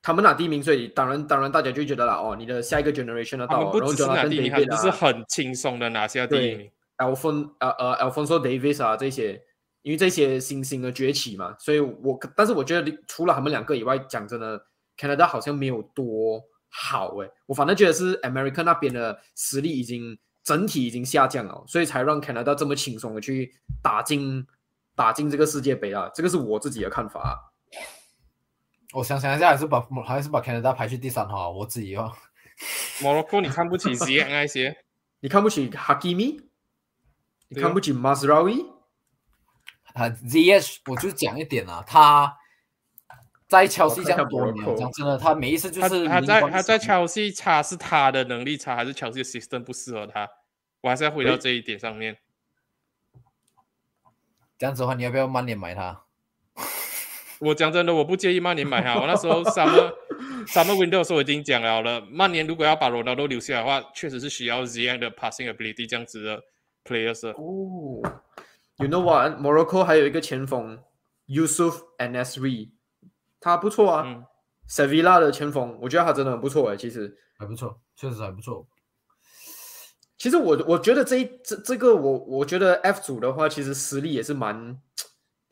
[0.02, 6.70] 他们拿第一名，所以当然当然大家就觉得了哦，你的下一个 generation 的到了，然后们不只是拿第一名，他们 David 就是啊，很轻松的拿下第一名。
[6.98, 9.40] Alphon 呃呃 Alfonso Davis 啊这些，
[9.82, 14.66] 因为这些新兴的崛起嘛，所以我但是我觉得除了他们两个以外，讲真的
[14.98, 24.46] ，Canada 好像没有多好诶，我反正觉得是 America 那边的实力已经整体已经下降了，所以才让 Canada 这么轻松的去打进
[24.94, 27.34] 打进这个世界杯啊，这个是我自己的看法啊、
[28.92, 32.12] 我想想一下，还是把还是把 Canada 排去第三好，我自己哦。
[33.00, 34.84] 摩洛哥你看不起 Z 那些，
[35.20, 36.44] 你看不起 Hakimi，
[37.48, 38.66] 你看不起 Masraoui，
[39.94, 42.36] 啊，ZH 我就讲一点啊，他
[43.48, 50.28] 在切尔西这样多年，讲真的，他每一次就他是他他在闪切尔西差是他的能力差，还是切尔西的 system 不适合他？
[50.82, 52.18] 我还是要回到这一点上面。
[54.58, 56.04] 这样子的话，你要不要慢点买他？
[57.44, 58.98] 我讲真的，我不介意曼联买哈。
[59.02, 59.92] 我那时候 summer
[60.46, 66.42] summer window 的时候我已经讲了了，曼联如果要把罗纳多留下来的话，确实是需要 Z 的 passing ability 这样子的
[66.84, 67.28] players。
[67.30, 68.00] 哦
[68.78, 70.78] ，You know what？Morocco 还有一个前锋
[71.26, 72.70] Yusuf Anesri，
[73.40, 74.04] 他不错啊。
[74.06, 74.24] 嗯
[74.70, 76.76] ，Sevilla 的前锋，我觉得他真的很不错哎。
[76.76, 78.68] 其实，还不错，确实还不错。
[80.16, 84.78] 其实我我觉得这一这这个我我觉得 F 组的话，其实实力也是蛮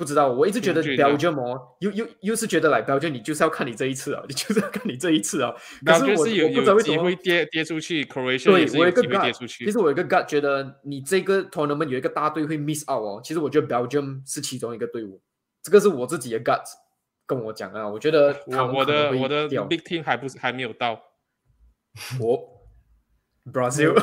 [0.01, 0.33] 不知道。
[0.33, 5.55] 我一直觉得 Belgium 哦，又又又是觉得来 Belgium，你就是要看你这一次啊， 你就是要看你这一次啊。
[5.85, 9.71] 可是我然后就是有我不知道有为什么机会跌跌出去，Croatia 对我有一个 gut，其。
[9.71, 13.21] 实我有一个 gut 觉得你这个 tournament 有一个大队会 miss out 哦。
[13.23, 15.21] 其实我觉得 Belgium 是其中一个队伍，
[15.63, 16.63] 这个是我自己的 gut
[17.27, 17.87] 跟我讲啊。
[17.87, 20.99] 我觉得我我的我的掉 big team 还不是还没有到，
[22.19, 22.41] 我
[23.53, 23.95] Brazil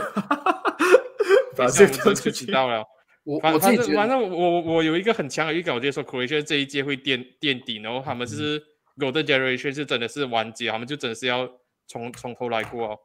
[1.56, 2.84] 等一下 Brazil 我们就知道了。
[3.28, 8.58] 我反我自己，反正反正我我我有一个很强的预感，我觉得说 Croatia 这一届会垫垫底，然后他们是
[8.98, 11.50] Golden Generation 是真的是完结，他们就真的是要
[11.88, 12.98] 从从头来过哦。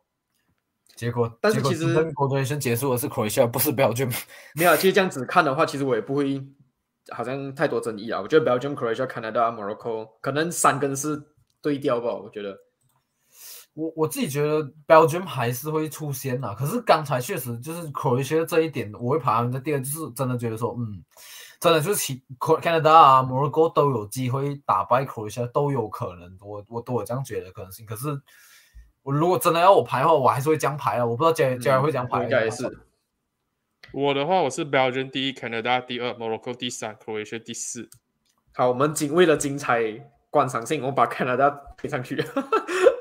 [0.95, 4.15] 结果但是其实 Golden 结束的是 Croatia，不是 Belgium。
[4.55, 6.41] 没有，其实这样子看的话，其实我也不会
[7.09, 8.21] 好像太多争议啊。
[8.21, 12.15] 我觉得 Belgium、Croatia、Canada、Morocco 可能三跟四对调吧。
[12.15, 12.57] 我觉得
[13.75, 21.03] 我我自己觉得 Belgium 还是会出现呐，可是刚才确实就是 Croatia 这一点，我会排他们在第二，就是真的觉得说，嗯，
[21.59, 27.87] 真的就是其 Canada 啊、Morocco 都有机会打败 Croatia，都有可能，我我都有这样觉得可能性。
[27.87, 28.09] 可是
[29.03, 32.87] 我如果真的要我排的话，我还是会这样排啊，我不知道佳佳会这样排，嗯应该也是。
[33.93, 37.89] 我的话，我是 Belgium 第一，Canada 第二，Morocco 第三，Croatia 第四。
[38.55, 39.83] 好，我们仅为了精彩
[40.29, 42.23] 观赏性，我把 Canada 推上去。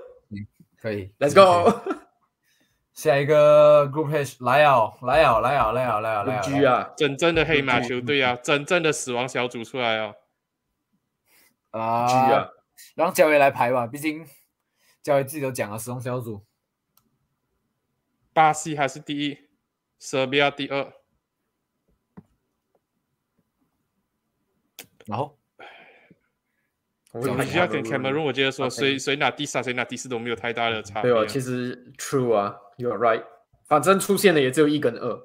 [0.82, 1.80] 可以 Let's go。
[2.94, 6.42] 下一个 Group H 来哦，来哦，来哦，来哦，来哦，来哦。
[6.42, 10.16] G 啊，真正的黑马嗯球队啊，真正的死亡小组出来哦。
[11.70, 12.50] 啊 G 啊，
[12.96, 14.28] 让焦爷来排吧，毕竟
[15.02, 16.46] 焦爷自己都讲了，死亡小组。
[18.34, 19.38] 巴西还是第一，
[20.00, 20.94] 塞比亚第二。
[25.06, 25.38] 然后
[27.14, 31.14] 我会排突尼西亚跟 Cameroon 我觉得说谁谁拿第三，谁拿第四都没有太大的差别啊。
[31.14, 33.24] 对哦，其实 True 啊，You're right，
[33.68, 35.22] 反正出现的也只有一跟二。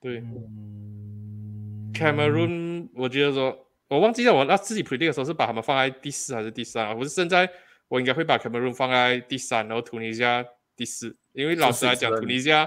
[0.00, 6.94] 对嗯 Cameroon，我觉得说，我忘记了我那自己 predict 的时候是把他们放在第四还是第三啊？
[6.94, 7.48] 我是现在
[7.88, 10.42] 我应该会把 Cameroon 放在第三，然后突尼西亚
[10.74, 12.66] 第四，因为老实来讲，是突尼西亚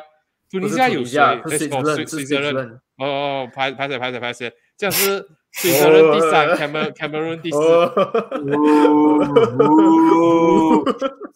[0.51, 1.09] 突尼不是西亚有谁？
[1.09, 2.53] 是哎水哦，泽是水水泽任。
[2.53, 2.79] 任。
[2.97, 7.57] 哦哦，拍拍谁拍谁拍谁，这样是水泽任第三哦，Camer Cameroon 第四。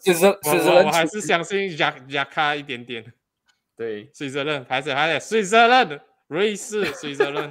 [0.03, 3.13] 就是我就是我我还是相信雅雅卡一点点。
[3.77, 7.49] 对，水泽任还是还是，水泽任，瑞士水泽任。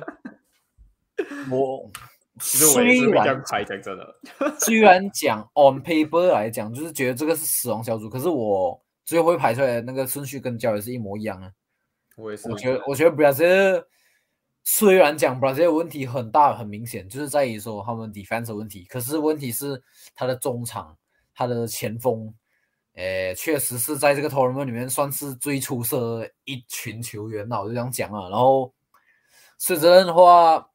[1.50, 1.90] 我
[2.38, 4.14] 其实我也是虽然会这样排，讲真的。
[4.60, 11.50] 虽然讲 on paper 来讲，就是觉得这个是死亡小组，可是我最后会排出来的那个顺序跟焦也是一模一样啊。
[12.16, 12.50] 我也是。
[12.50, 13.82] 我觉得，我觉得 Brazil
[14.70, 19.82] 虽然讲 Brazil 问题很大很明显，就是在于说他们 defense 问题，可是问题是
[20.14, 20.94] 他的中场、
[21.34, 22.32] 他的前锋，
[22.92, 28.28] 诶，确实是在这个 tournament 里面算是最出色的一群球员那我就这样讲啊。
[28.28, 28.70] 然后
[29.58, 30.68] 水泽任的话，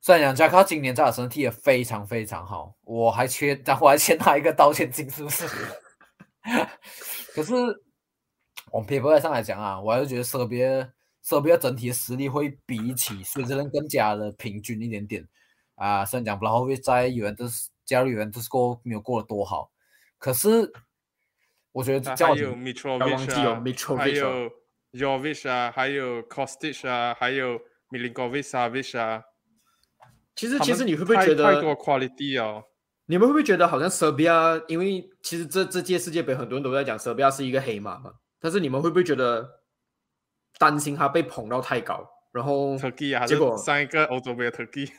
[0.00, 5.46] 虽然讲加卡今年在阿森纳踢得非常非常好，我还缺，但我还欠他一个道歉金，是不是？
[7.34, 7.52] 可是
[8.72, 10.62] 往 paper 上来讲啊，我还是觉得塞比
[11.36, 15.28] 亚塞比亚整体的实力会比起水泽任更加的平均一点点
[15.74, 16.04] 啊。
[16.04, 19.70] 虽然讲布拉霍维在尤文图斯加入尤文图斯过没有过得多好，
[20.18, 20.72] 可是
[21.72, 24.50] 我觉得啊这样还有 Mitrovic 忘记有啊，Mitrovic 还哦
[24.92, 27.60] 有 Jovic 啊，还有 Kostic 啊，还有
[27.90, 29.22] Milinkovic Savic 啊。
[30.34, 32.64] 其实其实你会不会觉得太多 quality 哦？
[33.06, 39.57] 你们会不会觉得好像塞比亚，因为其实这这届世界杯很多人都在讲塞比亚是一个黑马嘛，但是你们会不会觉得
[40.58, 44.90] 担心他被捧到太高，然后 Turkey 啊，结果上一个欧洲杯的 Turkey？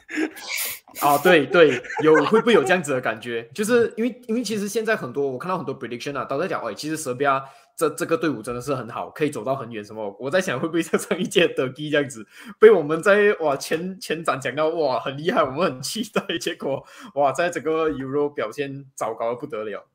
[1.02, 3.44] 啊，对对，有会不会有这样子的感觉？
[3.54, 7.44] 就是因为因为其实现在很多我看到很多 prediction 啊，都在讲，哎，其实塞比亚
[7.76, 9.86] 这这个队伍真的是很好，可以走到很远。
[9.86, 10.16] 什么？
[10.20, 12.26] 我在想会不会像上一届德基这样子，
[12.60, 16.84] 被我们在哇前前展讲到哇很厉害，我们很期待，结果
[17.14, 19.86] 哇在整个 Euro 表现糟糕的不得了。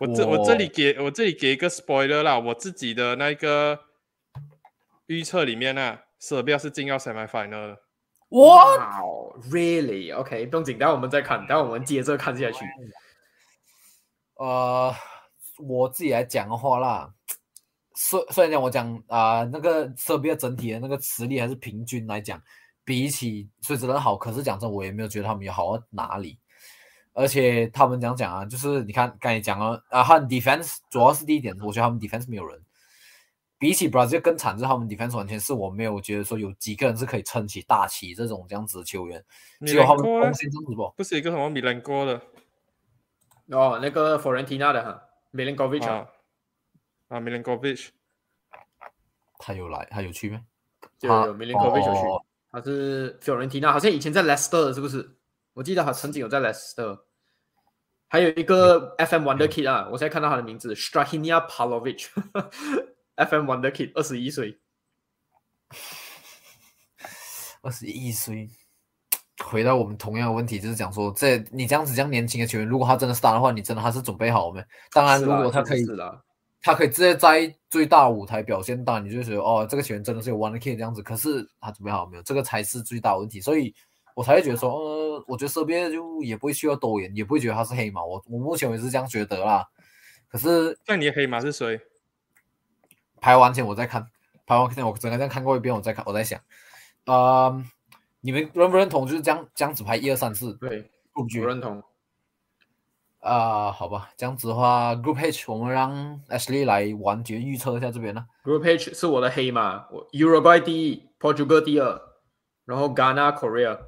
[0.00, 3.78] 我这我这里给我这里给一个 spoiler 啦，我自己的那个
[5.10, 7.76] 预测里面呢，塞比亚是进到 semi final 的。
[8.28, 9.02] 哇，哇
[9.50, 12.64] ，really OK，不用紧，待会我们再看， 待会我们接着看下去。
[14.36, 14.94] 呃，
[15.58, 17.12] 我自己来讲的话啦，
[17.96, 22.40] 虽虽然讲我讲啊、那个舍比亚整体的那个实力还是平均来讲，
[22.84, 26.38] 比起水泽任好，可是讲真，我也没有觉得他们有好到哪里。
[27.14, 32.62] 而且他们讲讲啊，就是你看刚才讲了啊，他们 defense 主要是第一点，我觉得他们 defense 没有人。
[33.60, 39.22] 比起 Brazil 更惨，就是他们 defense 完全是我没有觉得说有几个人是可以撑起大旗这种这样子的球员，
[39.66, 40.90] 只有他们锋线这样子不？
[40.96, 42.22] 不是一个什么米兰哥的？
[43.48, 45.02] 哦，那个 Florentina 的哈。
[45.32, 46.08] V i c 啊。
[47.08, 47.88] 啊 Milinkovic，
[49.38, 50.40] 他有来，他有去吗？
[50.98, 55.18] 就有 m i l i n k o v i c 有去，哦他是 Fiorentina，好像以前在 Leicester 是不是？
[55.52, 56.98] 我记得他曾经有在 Leicester。
[58.08, 61.46] 还有一个 FM Wonder Kid 啊，我现在看到他的名字 Strahinia
[63.16, 64.58] Pavlovic，FM Wonder Kid，二十一岁。
[67.62, 68.48] 二十一岁，
[69.44, 74.64] 回到我们同样的问题，就是讲说，这你这样子这样年轻的球员，如果他真的 star 的话，你真的他是准备好没？
[74.92, 75.84] 当然，如果他可以
[76.62, 81.02] 他可以直接在最大舞台表现，当然你就觉得哦，这个球员真的是有 one k 这样子。
[81.02, 82.22] 可是他准备好没有？
[82.22, 83.74] 这个才是最大的问题，所以
[84.14, 88.02] 我才会觉得说，呃，我觉得身边就也不会需要多言，也不会觉得他是黑马。
[88.02, 89.66] 我我目前为止这样觉得啦。
[90.28, 91.78] 可是那你的黑马是谁？
[93.20, 94.06] 排完前我再看，
[94.46, 96.40] 排完前我整个这样看过一遍，我再看，我在想，
[97.06, 97.62] 呃，
[98.20, 101.82] 你们认不认同就是这样这样子排一二三四对我认同。
[103.20, 108.26] 啊、好吧，这样子的话，group H 我们让 Ashley 来完全预测一下这边呢。
[108.42, 112.00] Group H 是我的黑马，我 Uruguay 第一，Portugal 第二，
[112.64, 113.78] 然后 Ghana、Korea。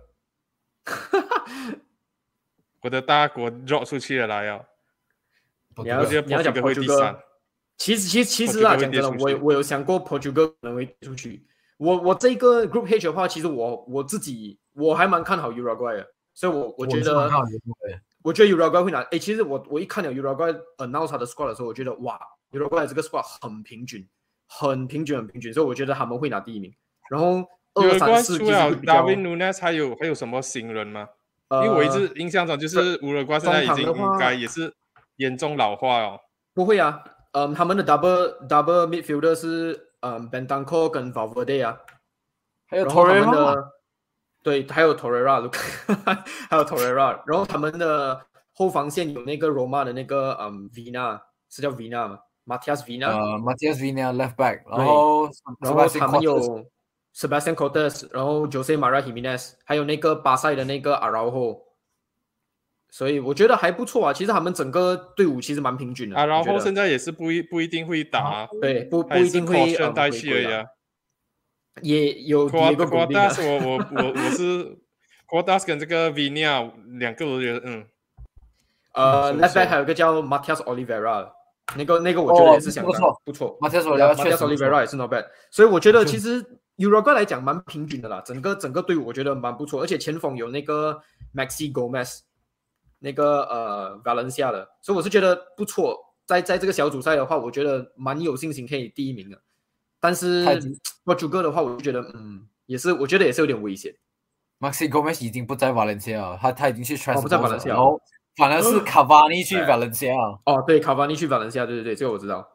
[2.82, 4.60] 我的大国 drop 出去了来啊！
[5.76, 7.16] 你要我觉得你要讲 Portugal
[7.76, 11.44] 其实，其实，其实啊，讲真的，我我有想过 Portugal 可能会跌出去。
[11.78, 17.44] 我我这个 Group H 的话，其实我我自己我还蛮看好 Uruguay 的，所以我我觉得是蛮看好
[18.22, 19.00] 我觉得 Uruguay 会拿。
[19.10, 22.20] 哎，其实我我一看了 Uruguay announce 他的 squad 的时候，我觉得哇
[22.52, 24.08] ，Uruguay 这个 squad 很平均，
[24.46, 26.72] 很平均，很平均，所以我觉得他们会拿第一名。
[27.10, 27.44] 然后
[27.74, 31.08] 二三四除了 David Nunes 还有还有什么新人吗？
[31.50, 34.72] 因为我一直印象中就是乌拉圭现在已经应该也是
[35.16, 36.20] 严重老化哦。
[36.54, 37.02] 不会啊，
[37.32, 41.78] 嗯，他们的 double double midfielder 是嗯 Bentanco 跟 Valverde 啊，
[42.66, 43.68] 还有 Torreira，
[44.42, 45.50] 对，还有 Torreira，
[46.48, 48.24] 还有 Torreira，然后他们的
[48.54, 51.20] 后防线有那个 Roma 的那个嗯 Vina，
[51.50, 55.28] 是叫 Vina 吗？Matias Vina，呃，Matias Vina left back，然后
[55.60, 56.64] 然后他们有。
[57.14, 61.60] Sebastian Cortes，然后 Jose Maria Jimenez，还有那个巴塞的那个 Araujo，
[62.92, 64.12] 所以我觉得还不错啊。
[64.12, 66.16] 其实他们整个队伍其实蛮平均的。
[66.16, 70.66] Araujo 现在也是不一不一定会打，对，不不一定会带去而已。
[71.80, 73.18] 也有一个固定。
[73.18, 74.76] Cortes，我我我我是
[75.26, 77.86] Cortes 跟这个 Vina 两个我觉得嗯，
[78.92, 81.30] 呃，Left back 还有个叫 Matias Oliveira，
[81.74, 82.92] 那个那个我觉得也是相当
[83.24, 83.58] 不错。
[83.60, 86.58] Matias Oliveira 也是 not bad，所以我觉得其实。
[86.78, 90.98] Uruguay 来讲蛮平均的啦，整个整个队伍我觉得蛮不错，而且前锋有那个
[91.34, 92.20] Maxi Gomez，
[93.02, 95.98] 那个呃 Valencia 的，所以我是觉得不错。
[96.24, 99.42] 在在这个小组赛的话，我觉得蛮有信心可以第一名的。
[99.98, 100.44] 但是
[101.04, 103.92] Portugal 的话，我就觉得嗯，也是我觉得也是有点危险。
[104.60, 108.00] Maxi Gomez 已经不在 Valencia 了，他他已经去 transfer，不在 Valencia，然后
[108.36, 110.14] 反而是 Cavani 去 Valencia。
[110.46, 112.48] 哦，对，Cavani 去 Valencia，对对对，这个我知道。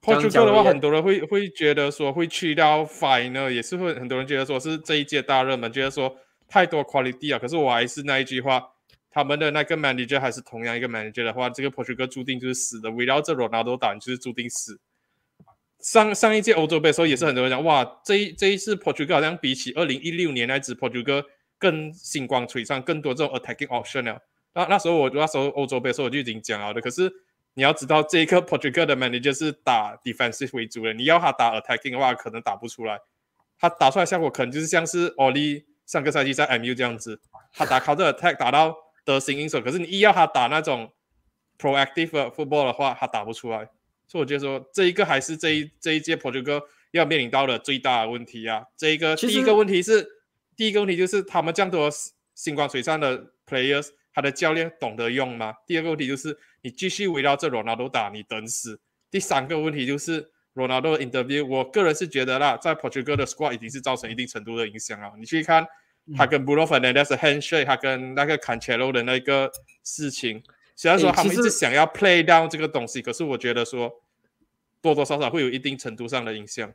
[0.00, 6.14] Portugal 的话，很多人会会觉得说会去到 final，也是会很多人觉得说是这一届大热门，觉得说
[6.54, 7.38] 太多 quality 啊。
[7.40, 8.62] 可是我还是那一句话，
[9.10, 12.90] 他们的那个 manager 还是同样一个 manager 的话，这个 Portugal 注定就是死的。
[12.92, 14.78] 围绕着 Ronaldo 打，就是注定死。
[15.80, 21.24] 上上一届欧洲杯的时候，也是很多人讲，哇，这一这一次 Portugal 好像比起二零一六年那支 Portugal
[21.58, 24.20] 更星光璀璨，更多这种 attacking option 了。
[24.54, 27.12] 那那时候我那时候欧洲杯的时候我就已经讲了的，可是。
[27.56, 30.92] 你要知道，这一个 Portugal 的 manager 是打 defensive 为主的。
[30.92, 32.98] 你要他打 attacking 的话，可能打不出来。
[33.56, 37.20] 他打出来效果可能就是像是 Oli 上个赛季在 MU 这样子，
[37.52, 38.74] 他打 counter attack 打到
[39.04, 39.60] 得心应手。
[39.60, 40.92] 可是你一要他打那种
[41.58, 43.68] proactive football 的话，他打不出来。
[44.06, 46.62] 所以我觉得说，这一个还是这一这一届 Portugal
[46.92, 48.64] 要面临到的最大的问题啊。
[48.76, 50.06] 这一个第一个问题是，
[50.56, 51.90] 第一个问题就是他们这样多
[52.34, 55.54] 星光璀璨的 players，他的教练懂得用吗？
[55.66, 56.38] 第二个问题就是。
[56.66, 58.80] 你继续围绕这罗纳多打，你等死。
[59.10, 65.10] 第三个问题就是罗纳多的 interview，我个人是觉得啦，在 Portugal 的 squad 已经是造成一定程度的影响啊。
[65.18, 65.66] 你去看
[66.16, 69.50] 他跟 Bruno Fernandes 的 handshake，他跟那个 Cancelo 的那个
[69.82, 70.42] 事情，
[70.76, 73.92] 虽然说他们一直想要 play down 这个东西，可是我觉得说
[74.80, 76.72] 多多少少会有一定程度上的影响。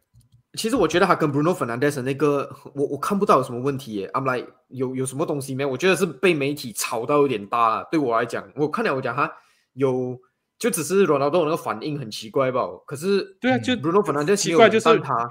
[0.53, 4.09] 其实我觉得他跟 Bruno Fernandes 那个，我我看不到有什么问题耶。
[4.13, 5.69] I'm like 有有什么东西没有？
[5.69, 7.87] 我觉得是被媒体炒到有点大了。
[7.91, 9.31] 对我来讲，我看了我讲他。
[9.73, 10.19] 有，
[10.59, 12.67] 就只是罗纳多那个反应很奇怪吧？
[12.85, 15.27] 可是对啊，就罗纳多反正奇怪就是他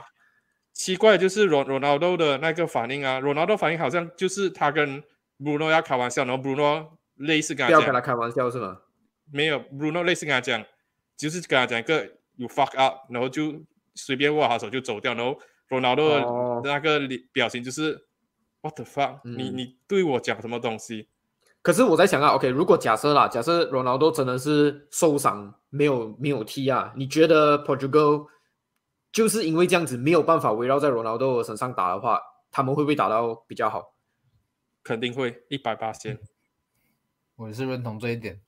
[0.73, 5.03] 奇怪就是罗罗纳多的那个反应啊，罗纳多反应好像就是他跟
[5.39, 8.79] Bruno 要开玩笑，然后 Bruno 类似跟他讲，不要跟他开玩笑是吗？
[9.31, 10.65] 没有，Bruno 类似跟他讲，
[11.17, 13.63] 就是跟他讲一个 you fuck up，然后就
[13.95, 17.01] 随便握好手就走掉，然后罗纳多那个
[17.33, 18.07] 表情就是
[18.63, 21.09] what the fuck，你你对我讲什么东西？
[21.69, 28.27] 可是我在想啊，OK，如果假设啦，假设罗纳多真的是受伤，没有没有踢啊，你觉得 Portugal
[29.13, 32.19] 就是因为这样子没有办法围绕在罗纳多身上打的话，
[32.51, 33.93] 他们会不会打到比较好？
[34.83, 36.19] 肯定会，一百八千。
[37.37, 38.41] 我也是认同这一点。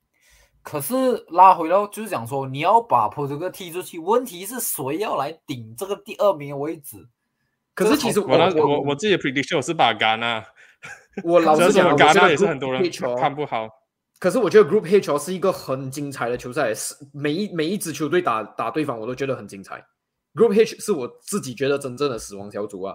[0.62, 7.06] 可是拉回到就是讲说，你要把 Portugal 踢出去，问题是谁要来顶这个第二名的位置？
[7.74, 10.42] 可是其实我我我自己的 prediction 我是把杆啊。
[11.24, 13.68] 我老实讲，我觉得也是很多人看不好。
[14.18, 19.84] 可是我觉得 Group H 是一个很精彩的球赛，是每一每一支球队打打对方，我都觉得很精彩。
[20.34, 22.94] Group H 是我自己觉得真正的死亡小组啊。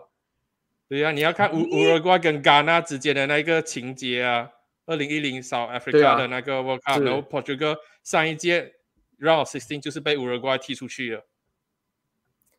[0.88, 4.50] 对呀，你要看乌乌拉圭跟戛纳之间的那个情节啊。
[4.88, 8.72] 二零一零 South Africa 的那个 World Cup，然后 Portugal 上一届
[9.20, 11.26] Round Sixteen 就是被乌拉圭踢出去了。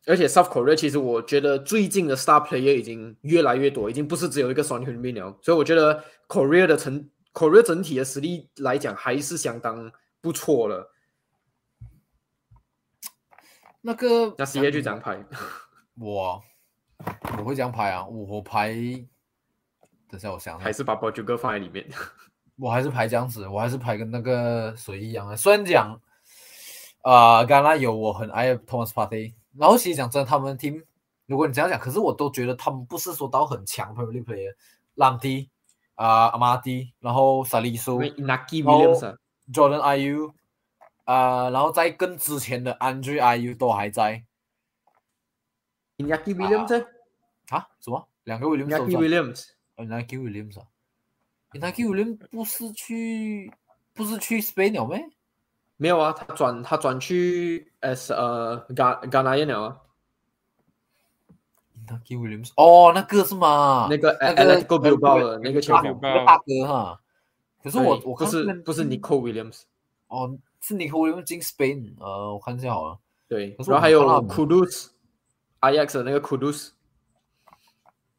[0.07, 5.37] 而且 South Korea 其实我觉得最近的 Star Player 已经越来越多，已经不是只有一个 Son Heung-min 了。
[5.41, 9.91] 所以我觉得 Korea 的成 Korea 整体的实力来讲还是相当
[10.21, 10.93] 不错了。
[13.81, 15.21] 那个那 C A 就这样排，
[15.99, 16.41] 我
[17.37, 18.73] 我会这样排啊，我排。
[20.09, 21.85] 等下我想，还是把 Portugal 放在里面。
[22.57, 25.35] 我还是排这样子，我还是排跟那个谁一样啊。
[25.35, 25.99] 虽然讲
[27.01, 29.33] 啊，刚刚有我很爱 Thomas Partey。
[29.57, 30.83] 然后其实讲真的，他们 team，
[31.25, 34.55] 如果你这样讲，可是我都觉得他们不是说到很强，Premier League player，
[34.95, 35.49] 朗迪
[35.95, 38.93] 啊阿马蒂，然后萨利苏然后
[39.51, 40.31] Jordan IU，
[41.05, 44.23] 啊，然后在更之前的 Andre IU 都还在
[45.97, 46.85] Inaki Williams 欸
[47.49, 47.67] 啊？
[47.79, 48.07] 什么？
[48.25, 48.99] 两个 Williams 都 Naki 在
[50.17, 50.67] Williams 啊
[51.53, 53.51] ，Nike Williams 不是去
[53.93, 55.03] 不是去 Spain 了没
[55.77, 59.77] 没有啊，他转他转去 S 呃 Ga Ghana 了啊
[62.09, 63.87] Williams 哦，那个是吗？
[63.89, 66.99] 那个那 Atletico Bilbao 的那个球大员，那个大哥哈。
[67.63, 69.63] 可是我我不是不是 Nico Williams，
[70.07, 72.99] 哦，是 Nike Williams 进 Spain，呃，我看一下好了。
[73.27, 74.87] 对，然后还有我没看到 Kudus
[75.61, 76.71] Ajax 的那个 Kudus，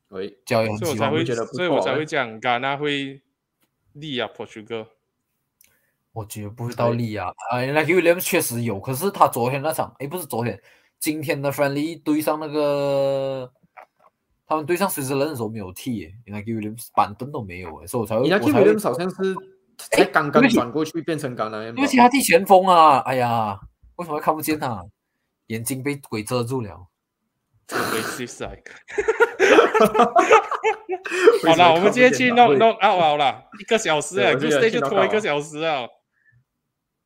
[0.08, 3.20] 喂，脚也很喜欢，所以我才会，觉得不所以我才会讲戛纳会
[3.92, 4.86] 力啊，Portugal。
[6.18, 7.32] 我觉得不会到对力啊。
[7.50, 10.60] 啊，Nike Williams 确实有，可是他昨天那场，诶，不是昨天，
[10.98, 13.52] 今天的 Friendly 对上那个。
[14.50, 18.26] 他们对上 Switzerland 的时候没有踢耶，Nike Williams 板凳都没有诶，所以我才会。
[18.30, 19.36] Naki 我才会 Williams 好像是
[19.76, 23.60] 才刚刚转过去变成 Ghana 因为其他踢前锋啊，哎呀，
[23.96, 24.82] 为什么会看不见他？
[25.48, 26.86] 眼睛被鬼遮住了。
[31.46, 35.86] 好了，我们今天去弄弄 out 好了，一个小时哎，Group 对我记得 Stage 就拖一个小时啊。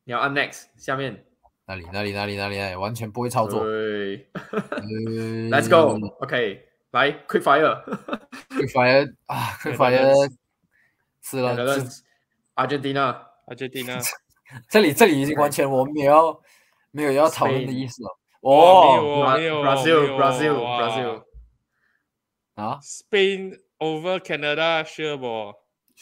[0.05, 1.25] 你要按 Next 下面，
[1.65, 3.63] 哪里哪里哪里哪里哪里，完全不会操作。
[3.63, 4.81] 对呃
[5.49, 10.31] ，Let's go，OK，来 Quick Fire，Quick Fire 啊，Quick Fire
[11.21, 13.97] 是了，这 Netherlands，Argentina，阿杰蒂娜，
[14.69, 16.41] 这里这里已经完全我们没有要
[16.91, 18.09] 没有要讨论的意思了。
[18.41, 18.97] 哦
[19.37, 21.23] 没有没有 Brazil 没有 Brazil 哇 Brazil，
[22.55, 25.53] 啊，Spain over Canada sure 不？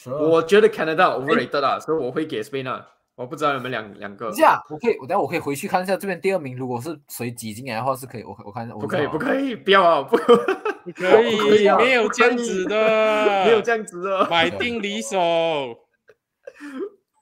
[0.09, 2.87] 我觉得 Canada overrated 啊，所以我会给 Spain 啊，
[3.21, 10.35] 我不知道有没有两两个等一，下，我可以，我等下我可以回去看一下这边第二名，如果是谁挤进来的话，是可以，我我看一下，不可以不，可以，不要啊，不不可
[10.83, 15.17] 不可以以，啊没有这样子的，没有这样子的，买 定离手。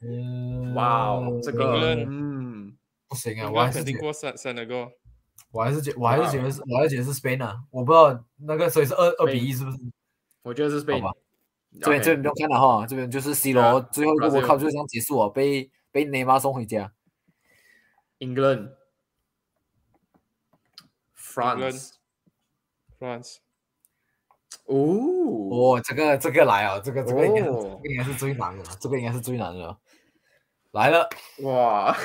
[0.01, 2.73] 嗯哇哦，这个嗯，
[3.09, 4.87] 不行啊，我还是觉得该肯定过三三那个。
[5.51, 9.77] 我还是觉我还是觉得是我还是觉得是 Spain 啊，我不知道那个所以是二二比一是不是？
[10.43, 11.01] 我觉得是 Spain。
[11.81, 16.93] 这边这边不用看了哈，这边就是 C 罗最后一个 World Cup 就这样结束了，被被内马尔送回家。
[18.19, 18.71] England、
[21.15, 21.91] France，France，
[24.65, 27.79] 哦，哦，这个这个来啊，这个这个应该是、哦。
[27.81, 29.77] 这个应该是最难的了，这个应该是最难的。
[30.71, 31.07] 来了，
[31.43, 31.95] 哇，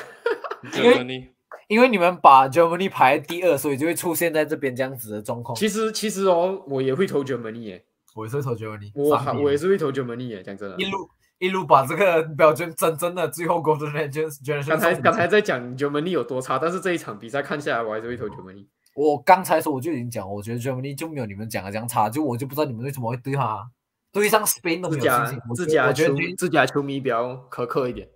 [0.73, 1.35] 这个你
[1.67, 5.57] 因为你们把 Germany 排第二，所以就会出现在这边这样子的状况。
[5.57, 9.09] 其实其实哦，我也会投 Germany 耶，我也是会投 Germany，我
[9.43, 10.77] 我也是会投 Germany 耶，讲真的。
[10.77, 10.85] 一。
[10.85, 14.69] 路一路把这个标准真正的最后 Golden Generation。
[14.69, 18.67] 刚才刚才在讲 Germany 有多差，但是这一场比赛看下来，我还是会投 Germany。
[18.95, 23.69] 我刚才说我就已经讲，我觉得 Germany 就没有你们讲的这样差，就我就不知道你们为什么会对他
[24.13, 25.55] 对上 Spain 都没自家有信心。
[25.55, 28.09] 自觉得家球我觉得对自家球迷比较苛刻一点。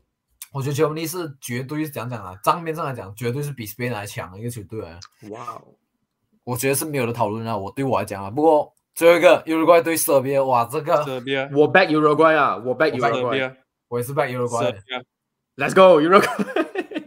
[0.52, 5.00] 我觉得 Germany 是绝对是讲讲啊，账面上来讲，绝对是比 Spain 还强的一个球队啊。
[5.30, 5.74] 哇哦，
[6.44, 7.56] 我觉得是没有的讨论啊。
[7.56, 13.30] 我对我来讲啊，不过最后一个 Uruguay 对塞尔维亚，哇，这个这边我 back Uruguay 啊，我 back 这 Uruguay。
[13.30, 15.06] 边我也是 back 这 Uruguay，的边
[15.54, 17.06] ，Let's go Uruguay。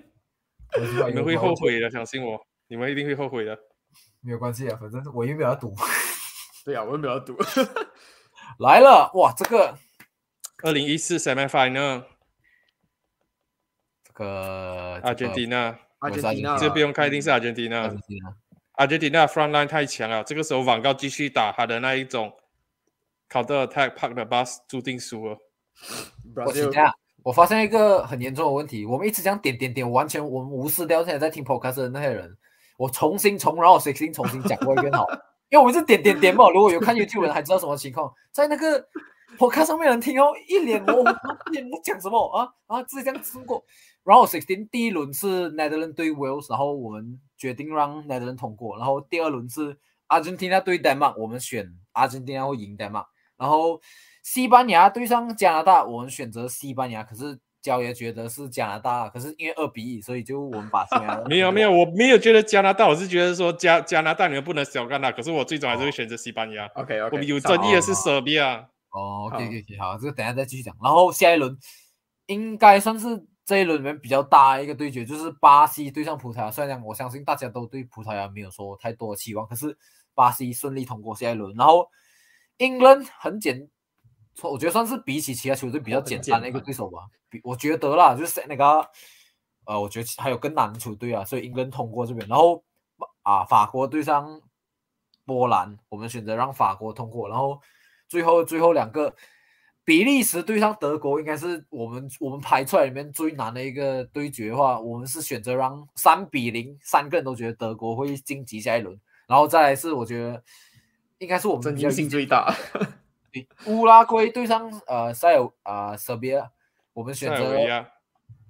[0.74, 2.40] 我也是 back 你们会后悔的，相信我，
[2.70, 3.60] 你们一定会后悔的。
[4.22, 5.76] 没有关系啊，反正我又没有要赌。
[6.64, 7.36] 对啊，我又没有赌。
[8.60, 9.78] 来了，哇，这个
[10.64, 12.06] 二零一四 semi final，
[14.06, 17.54] 这个阿根廷纳，我是 Argentina 这不用开，一定是阿根。
[17.54, 17.94] 廷啊，
[18.82, 22.34] 阿根廷纳 front line 太强了，这个时候网高继续打他的那一种
[23.30, 25.38] counter attack park 的 bus 注定输了。
[26.44, 32.36] 我等下，我发现一个很严重的问题，我们一直这样点点点，完全我们无视掉现在在听 podcast 的那些人。
[32.76, 35.06] 我重新从然后 sixteen 重新讲过一遍好，
[35.50, 36.50] 因为我们是点点点嘛。
[36.50, 38.84] 如果有看 YouTube 的人还知道什么情况，在那个
[39.38, 41.04] podcast 上面人听哦，一脸懵
[41.52, 43.64] 一脸在讲什么啊啊，自己这样通过。
[44.04, 49.76] 然后 sixteen 第一轮是 Netherlands 对 Wales，然后我们决定让 Netherlands 通过，然后第二轮是
[50.08, 53.04] Argentina 对丹麦，我们选 Argentina 会赢丹麦，
[53.36, 53.82] 然后
[54.22, 66.68] 西班牙对上加拿大，我们选择西班牙，可是焦爷觉得是加拿大，可是因为二比一，所以就我们把西班牙 没有没有，我没有觉得加拿大，我是觉得说加加拿大你们不能小看他，可是我最终还是会选择西班牙。
[66.76, 70.76] OK 我们有争议的是塞尔维亚，哦 OK OK，好，这个等下再继续讲。
[70.84, 71.58] 然后下一轮
[72.28, 76.50] 应该算是这一轮里面比较大的一个对决，就是巴西对上葡萄牙。
[76.50, 79.78] 虽然讲我相信大家都对葡萄牙没有说太多的期望，可是
[80.14, 81.54] 巴西顺利通过下一轮。
[81.58, 81.90] 然后
[82.60, 83.70] England 很简，
[84.42, 87.00] 我觉得算是比起其他球队比较简单的一个对手吧。
[87.30, 88.90] 比我觉得啦，就是那个
[89.66, 92.26] 呃，我觉得还有更难的球队啊，所以 England 通过这边。
[92.30, 92.64] 然后
[93.24, 94.40] 啊，法国对上
[95.26, 97.28] 波兰，我们选择让法国通过。
[97.28, 97.60] 然后
[98.08, 99.14] 最后最后两个
[99.84, 110.44] 比利时对上德国应该是我们我们排出来里面最难的一个对决的话，我们是选择让三比零，三个人都觉得德国会晋级下一轮，然后再来是我觉得
[111.18, 112.54] 应该是我们争议性最大。
[113.32, 116.52] 对乌拉圭对上呃塞尔啊塞尔维亚，
[116.94, 117.86] 我们选择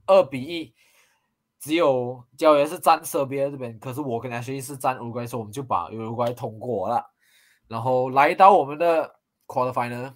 [0.07, 0.73] 二比一，
[1.59, 7.05] 只有教员是站塞尔维亚这边，可是我跟他学习是站乌拉圭，所以我们就把乌拉圭通过了。
[7.67, 9.15] 然后来到我们的
[9.47, 10.13] quarter final，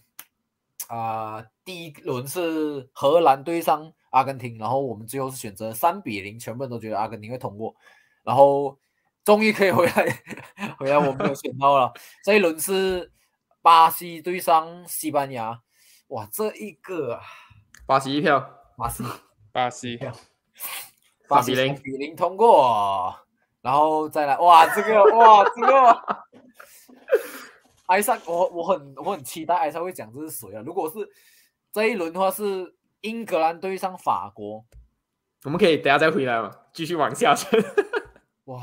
[0.88, 7.76] 啊、第一轮是荷兰对上阿根廷，然后我们最后是选择三比零，全部人都觉得阿根廷会通过，
[8.24, 8.78] 然后
[9.24, 10.24] 终于可以回来，
[10.78, 11.94] 回来我没有选到了。
[12.24, 13.12] 这一轮是
[13.62, 15.62] 巴西对上西班牙，
[16.08, 17.22] 哇，这一个啊
[17.86, 19.04] 巴西一票，巴西。
[19.56, 19.98] 巴西
[21.30, 23.16] 巴比零比零通过，
[23.62, 26.26] 然后再来，哇，这个哇，这个
[27.88, 30.62] 艾莎，我我很我很期待艾莎会讲这是谁啊？
[30.66, 31.08] 如果是
[31.72, 34.66] 这一轮的话，是英格兰对上法国，
[35.44, 37.60] 我们可以等下再回来嘛，继续往下沉。
[38.46, 38.62] 哇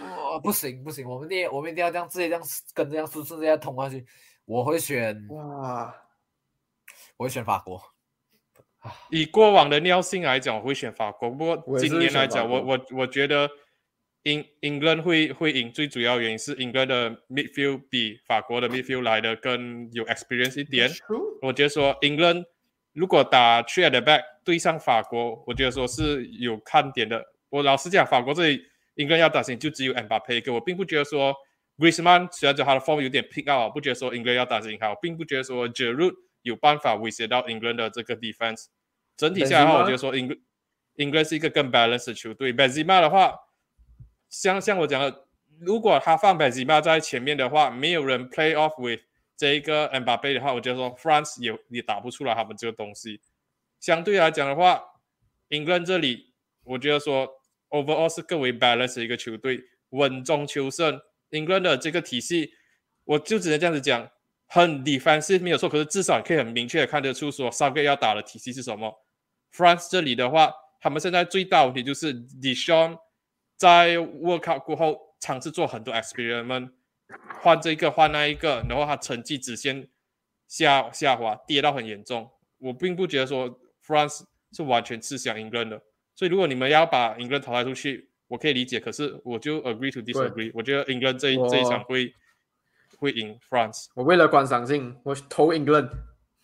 [0.00, 2.42] 哇，不行不行，我们一定我们一定要这样直接这样
[2.74, 4.04] 跟这样顺顺这样通下去。
[4.44, 5.94] 我会选哇，
[7.16, 7.80] 我会选法国，
[9.10, 11.30] 以过往的尿性来讲，我会选法国。
[11.30, 13.48] 不过今年来讲，我我我觉得
[14.24, 20.88] 英英格兰会会赢，最主要原因是英格兰的 midfield 比法国的 midfield 来的更有 experience 一点。
[21.40, 22.44] 我觉得说英格兰
[22.92, 27.24] 如果打 three at the back 对上法国，我觉得说是有看点的。
[27.48, 28.62] 我老实讲，法国这里
[28.94, 31.34] 英格兰要担心就只有 Mbappe 一个，我并不觉得说
[31.78, 38.66] Griezmann 虽然说他的 form 有点 pick out，不觉得说英格兰要担心他，我并不觉得说 Giroud 有办法威胁到英格兰的这个 defense。
[39.16, 39.80] 整体下来的话？
[39.80, 40.36] 我觉得说英格
[40.94, 42.52] 英格兰是一个更 balance 的球队。
[42.52, 43.34] Benzema 的话，
[44.32, 45.26] 像像我讲的，
[45.60, 49.02] 如果他放 Benzema 在前面的话，没有人 play off with
[49.36, 53.20] 这一个 Mbappe 的话，我觉得说 France 也也打不出来他们这个东西。
[53.78, 54.82] 相对来讲的话
[55.50, 56.32] ，，England 这里
[56.64, 57.28] 我觉得说
[57.68, 59.60] overall 是更为 balance 的一个球队，
[59.90, 60.98] 稳中求胜。
[61.30, 62.52] England 的这个体系，
[63.04, 64.10] 我就只能这样子讲，
[64.46, 69.04] 很 defensive 没有错，可是至少可以很明确的看得出说三个要打的体系是什么。
[69.52, 72.96] France 这里的话，他们现在最大问题就是 Dishon
[73.62, 76.72] 在 World Cup 过后尝试做很多 experiment，
[77.40, 79.88] 换这个换那一个，然后他成绩直线
[80.48, 82.28] 下下滑，跌到很严重。
[82.58, 85.80] 我并不觉得说 France 是完全吃香 England 的，
[86.16, 90.50] 所以如果你们要把 England 淘汰出去，我可以理解，可是我就 agree to disagree。
[90.52, 92.12] 我觉得 England 这一这一场我会
[92.98, 93.86] 会赢 France。
[93.94, 95.88] 我为了观赏性，我投 England。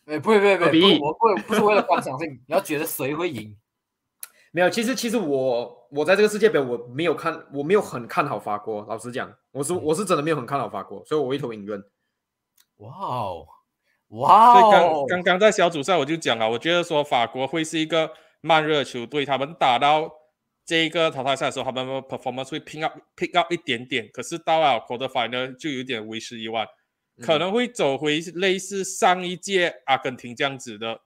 [0.05, 3.57] 哎，不不不不，二比一我不不是为了观赏性，你要觉得谁会赢。
[4.53, 8.85] 没有，其实其实我我在这个世界杯我没有看，我没有很看好法国。
[8.89, 11.83] 老实讲，我是我是真的没有很看好法国，所以我一头引论。
[12.77, 13.47] 哇哦，
[14.09, 20.11] 哇所以刚哦，刚刚在小组赛我就讲了，我觉得说法国会是一个慢热球队，他们打到
[20.65, 26.67] 这一个淘汰赛的时候，他们 performance 会 pick up pick up 一点点，可是到了 quarter final 就有点为时已晚，
[27.21, 31.01] 可能会走回类似上一届阿根廷这样子的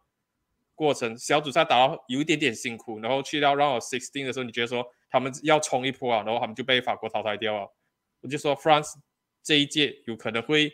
[0.83, 1.17] 过程。
[1.17, 7.73] 小组赛打到有一点点辛苦，然后去到 round of sixteen 的时候，你觉得说他们要冲一波啊，然后他们就被法国淘汰掉了。
[8.21, 8.95] 我就说 France
[9.43, 10.73] 这一届有可能会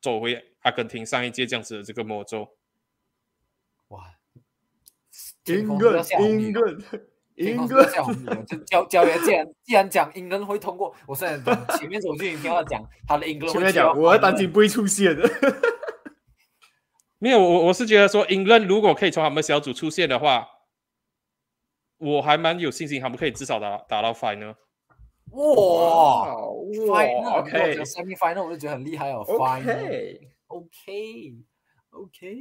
[0.00, 2.56] 走回阿根廷上一届这样子的这个魔咒。
[3.88, 4.16] 哇，
[5.44, 6.02] 天英格兰
[8.66, 11.40] 教教员既然既然讲英格兰会通过，我虽然
[11.78, 15.28] 前面我就已经听到讲他的英格兰前面讲，我 final 担心不会出现的。
[17.18, 20.46] 没有，我我是觉得说，英格兰如果可以从他们小组出现的话，
[21.98, 24.54] 我还蛮有信心，他们可以至少打打到 final。
[25.30, 30.18] 哇哇，final OK semi final 我就觉得很厉害哦，final。
[30.48, 31.34] OK，OK
[31.90, 32.36] OK，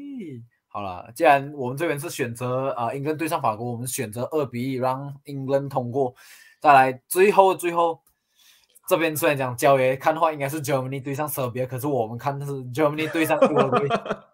[0.67, 6.13] 好了，既然我们这边是选择啊、呃英格兰对上法国，我们选择二比一让英格兰通过。
[6.59, 8.01] 再来最后最后
[8.89, 13.87] 这边虽然讲焦爷看的话应该是 Germany 对上塞尔可是我们看的是 Germany 对上乌拉圭。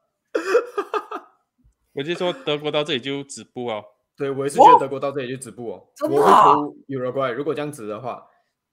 [1.99, 3.83] 我就说德国到这里就止步哦。
[4.15, 5.87] 对我也是觉得德国到这里就止步哦。
[5.95, 8.25] 真的啊投 Uruguay，如果这样子的话，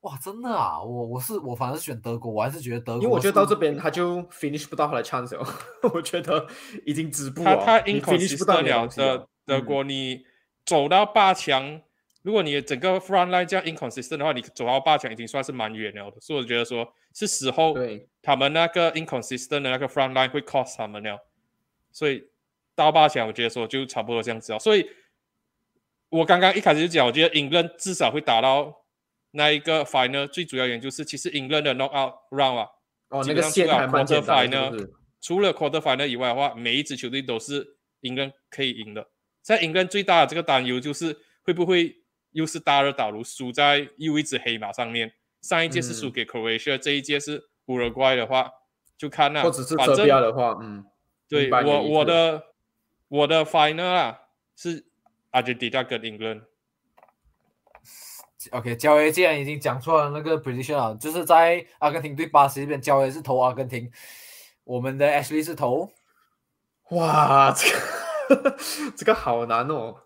[0.02, 0.80] 哇，真的啊！
[0.80, 5.44] 我我是我反而是选德国，我还是觉得德国，因为我觉得到这边他就 finish 不到他的 chance 哦，
[5.92, 6.46] 我觉得
[6.84, 7.56] 已经止步了。
[7.56, 10.24] 他他你 finish 不到了你的德国，你
[10.64, 11.80] 走到八强，
[12.22, 16.20] 如果你的整个 front line 这样 inconsistent 的话，你走到八强已经算是蛮远了的。
[16.20, 21.18] 所以我觉得说是时候对，他们那个 inconsistent 的那个 front line 会 cost 他们了。
[21.92, 22.28] 所以
[22.76, 24.58] 到八强，我觉得说就差不多这样子啊。
[24.60, 24.88] 所以
[26.10, 28.72] 我刚刚一开始就讲，我觉得英格兰至少会打到
[29.32, 30.28] 那一个 final。
[30.28, 32.68] 最主要原因就是其实英格兰的 knockout round 啊，
[33.08, 34.88] 哦，那个基本上出了线还蛮单的？
[35.20, 37.66] 除了 quarter final 以外的话，每一支球队都是
[38.02, 39.08] 英格兰可以赢的。
[39.42, 41.96] 在英格兰最大的这个担忧就是会不会
[42.32, 45.12] 又是大热倒炉，输在又一只黑马上面。
[45.42, 48.50] 上一届是输给 Croatia，、这一届是乌拉圭的话，
[48.98, 50.84] 就看那、或者是反正泽比亚的话，嗯，
[51.28, 52.42] 对我我的
[53.08, 54.20] 我的 final 啊
[54.54, 54.86] 是
[55.32, 56.42] Argentina 跟 England。
[58.52, 63.90] OK，焦爷既然已经讲出了那个 prediction 啊，就是在阿根廷对巴西这边，焦爷是投阿根廷，
[64.62, 65.90] 我们的 Ashley 是投
[66.90, 67.68] 哇，这
[68.34, 68.56] 个
[68.96, 69.96] 这个好难哦。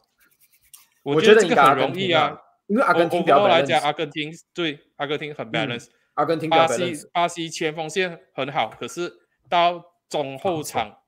[1.02, 6.94] 我我觉得这个很容易啊。，因为阿根廷我比较我来讲，阿根廷对阿根廷很 balance，、阿根廷巴西。
[7.12, 9.12] 巴西前锋线很好，可是
[9.50, 10.99] 到中后场，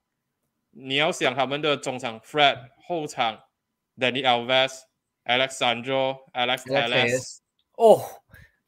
[0.72, 3.38] 你要想他们的中场 Fred，后场
[3.96, 4.80] Danny Alves、
[5.24, 7.38] Alexandro、Alex Telles，
[7.76, 8.00] 哦，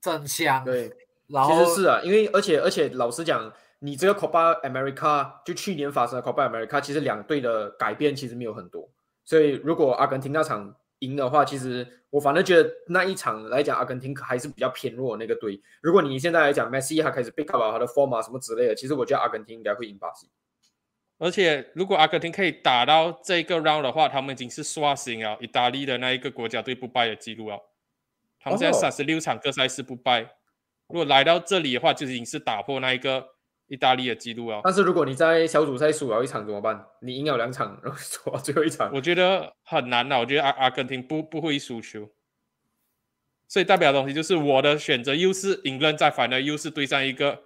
[0.00, 0.64] 真香。
[0.64, 0.92] 对，
[1.28, 8.88] 然后其实是啊，因为而且而且老实讲，你这个 Copa America 就去年发生的 Copa America，其实两队的改变其实没有很多，
[9.24, 15.60] 所以如果阿根廷那场赢的话，其实我反正觉得那一场来讲，阿根廷还是比较偏弱的那个队。
[15.80, 20.28] 如果你现在来讲，Messi 他开始 pick up 了他的 form 啊什么之类的，其实我觉得阿根廷应该会赢巴西。
[21.24, 27.58] 而且如果阿根廷可以打到这个 round 的话，他们已经是刷新了意大利的那一个国家队不败的记录了。
[28.38, 30.20] 他们现在哦三十六场各赛事不败，
[30.86, 33.26] 如果来到这里的话，就已经是打破那一个
[33.68, 34.60] 意大利的记录了。
[34.64, 36.84] 但是如果你在小组赛输了一场怎么办？
[37.00, 42.10] 你赢了两场，然后输了最后一场，我觉得很难的，我觉得阿阿根廷不不会输球，
[43.48, 47.44] 所以代表的东西就是我的选择又是英格兰在反而又是对上一个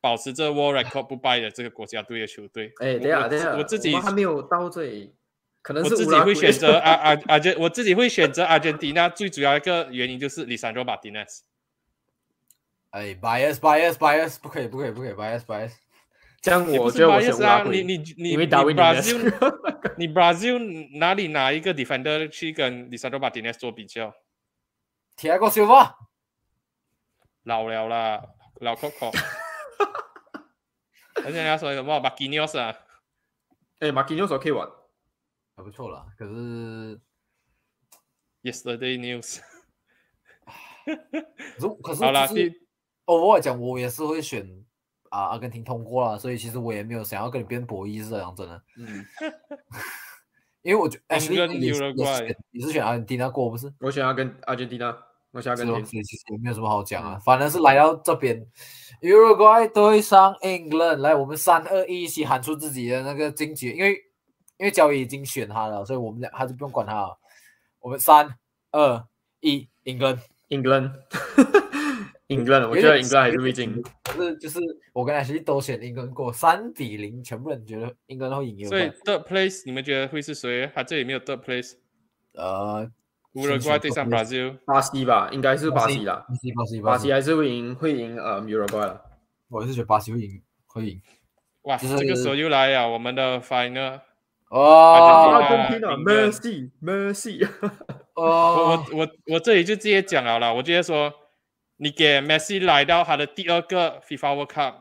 [0.00, 2.72] 保持着 world record 不败的这个国家队的球队。
[2.80, 5.14] 哎，我等一下我等一下，我自己们还没有到这里，
[5.62, 8.94] 可能我自己会选择阿阿阿根，我自己会选择阿根廷。
[8.94, 11.44] 那最主要一个原因就是里桑多马丁内斯。
[12.90, 15.72] 哎，bias bias bias，不可以不可以不可以 bias bias。
[16.40, 19.32] 这样我觉得我选乌拉啊，你，你你你 Brazil
[19.98, 24.14] 你 Brazil 哪里拿一个 defender 去跟里桑多马丁内斯做比较
[25.18, 25.92] ？Thiago Silva，
[27.44, 28.22] 老了啦，
[28.60, 29.12] 老 Coco。
[31.24, 32.74] 而且人家说什么马基尼奥斯啊？
[33.78, 34.68] 哎，马基纽索可以玩，
[35.56, 36.06] 还不错啦。
[36.18, 37.00] 可是
[38.42, 39.40] Yesterday news。
[40.84, 40.92] 可
[41.60, 42.56] 是可是好啦，就是第
[43.04, 44.64] 哦，我来讲，我也是会选
[45.10, 49.04] 啊阿根廷通过了，所以其实我也没有想要跟你辩博弈是讲真的，嗯，
[50.62, 51.92] 因为我觉得 Ashley 跟你是
[52.50, 53.72] 你是选阿根廷那过不是？
[53.80, 54.96] 我选阿根阿根廷啊，
[55.32, 55.86] 我选阿根是吗廷。
[55.86, 58.44] 所以其实也没有什么好讲啊，嗯反正是来到这边
[59.02, 63.92] ，Uruguay 对上 England，来我们三二一一起喊出自己的那个晋级，因为
[64.58, 67.18] 因为交易已经选他了，所以我们俩还是不用管他了。
[67.80, 68.28] 我们三
[68.72, 69.04] 二
[69.40, 70.18] 一，England。
[70.50, 73.80] England，England， 我觉得 England 还是会进。
[74.02, 74.58] 可是就是
[74.92, 78.90] 我跟 Ashley 都选 England 过，三比零，全部人觉得 England 会赢所以。
[79.04, 80.68] third place 你们觉得会是谁？
[80.74, 81.74] 他这里没有 third place，
[82.32, 82.90] 呃，
[83.34, 84.58] 乌拉圭对上 Brazil。
[84.64, 89.00] 巴西吧，应该是巴西啦，巴西巴西巴西还是会赢，会赢呃 Uruguay 啦。
[89.48, 91.00] 我也是觉得巴西会赢，会赢。
[91.62, 94.00] 哇，就是这个时候又来了，我们的 final。
[94.48, 97.48] 哦阿根廷啊廷啊赢了，Messi，Messi，
[98.14, 101.12] 我哦，我我我这里就直接讲了啦，我直接说，
[101.76, 104.74] 你给 Messi 来到他的第二个 FIFA World Cup，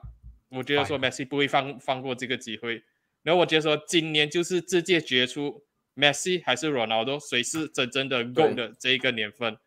[0.50, 2.82] 我觉得说 Messi 不会放放过这个机会。
[3.22, 5.62] 然后我觉得说，今年就是直接决出
[6.00, 9.58] Messi 还是 Ronaldo 谁是真正的 GOAT 的这一个年份。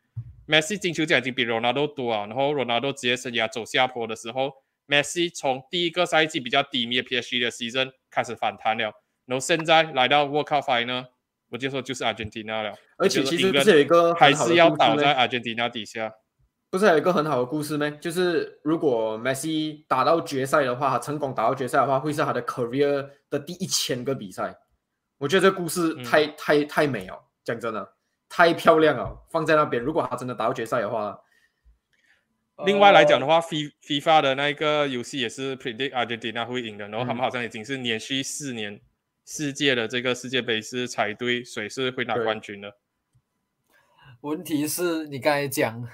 [0.49, 4.51] Messi 金球奖已经比 Ronaldo 多啊，然后 Ronaldo 职业生涯走下坡的时候
[4.89, 8.93] ，Messi 从第一个赛季比较低迷的 PSG 的 season 开始反弹了，
[9.27, 11.07] 然后现在来到 World Cup final，
[11.51, 12.75] 我就说就是 Argentina 了。
[12.97, 16.13] 而且其实不是有一个还是要倒在 Argentina 底下。
[16.71, 17.91] 不是还有一个很好的故事吗？
[18.01, 24.57] 就是如果 Messi 打到决赛的话，他成功打到决赛的话，会是他的 career 的第一千个比赛。
[25.23, 27.94] 我觉得这故事嗯太、太太美哦，讲真的，
[28.28, 29.81] 太漂亮了，放在那边。
[29.81, 31.16] 如果他真的打到决赛的话，
[32.66, 38.81] 另外来讲的话，FIFA 的那一个游戏也是 predict Argentina 会赢的，然后他们嗯好像已经是连续四年
[39.24, 42.77] 世界的这个世界杯是猜对谁是会拿冠军的。
[44.23, 45.89] 问题是你刚才讲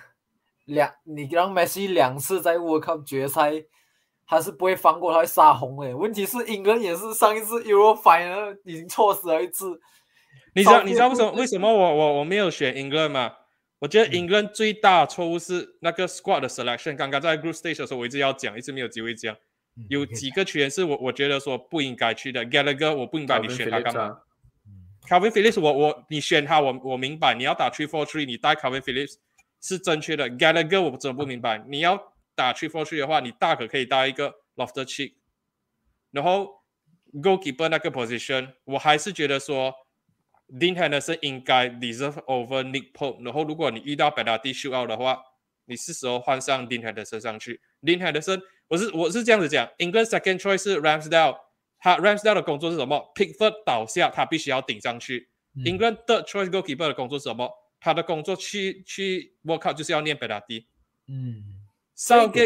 [0.64, 3.52] 两，你让 Messi 两次在 World Cup 决赛，
[4.28, 5.94] 他是不会放过，他会杀红诶。
[5.94, 9.80] 问题是英格兰也是上一次 Euro Final 已经错失了一次，
[10.54, 13.32] 你知道你知道为什么为什么我我我没有选 England 吗？
[13.78, 16.94] 我觉得 England 最大错误是那个 squad 的 selection。
[16.94, 19.34] 刚刚在 group stage 的时候，我一直要讲，一直没有机会讲。
[19.88, 24.02] 有几个球员是我我觉得说不应该去的，Gallagher 我不明白你选他干嘛。
[24.02, 24.18] 啊
[25.08, 29.14] Calvin Phillips，我我你选他，我我明白，你要打 three four three，你带 Calvin Phillips
[29.62, 30.28] 是正确的。
[30.28, 31.96] Gallagher 我真的不明白，你要
[32.38, 35.14] 打 three four three 的话，你大可可以搭一个 lofter Cheek，
[36.12, 36.62] 然后
[37.14, 39.74] goalkeeper 那个 position，我还是觉得说
[40.48, 43.24] Dean Henderson 应该 deserve over Nick Pope。
[43.24, 45.20] 然后如果你遇到 penalty shootout 的话，
[45.64, 47.60] 你是时候换上 Dean Henderson 上去。
[47.82, 51.36] Dean Henderson，我是我是这样子讲，England second choice 是 Ramsdale，
[51.80, 55.28] 他 Ramsdale 的工作是什么？Pickford 倒下，他必须要顶上去。
[55.64, 57.50] England third choice goalkeeper 的工作是什么？
[57.80, 60.66] 他的工作去去 work out 就是要念 penalty。
[61.08, 61.57] 嗯，
[61.98, 62.40] 上个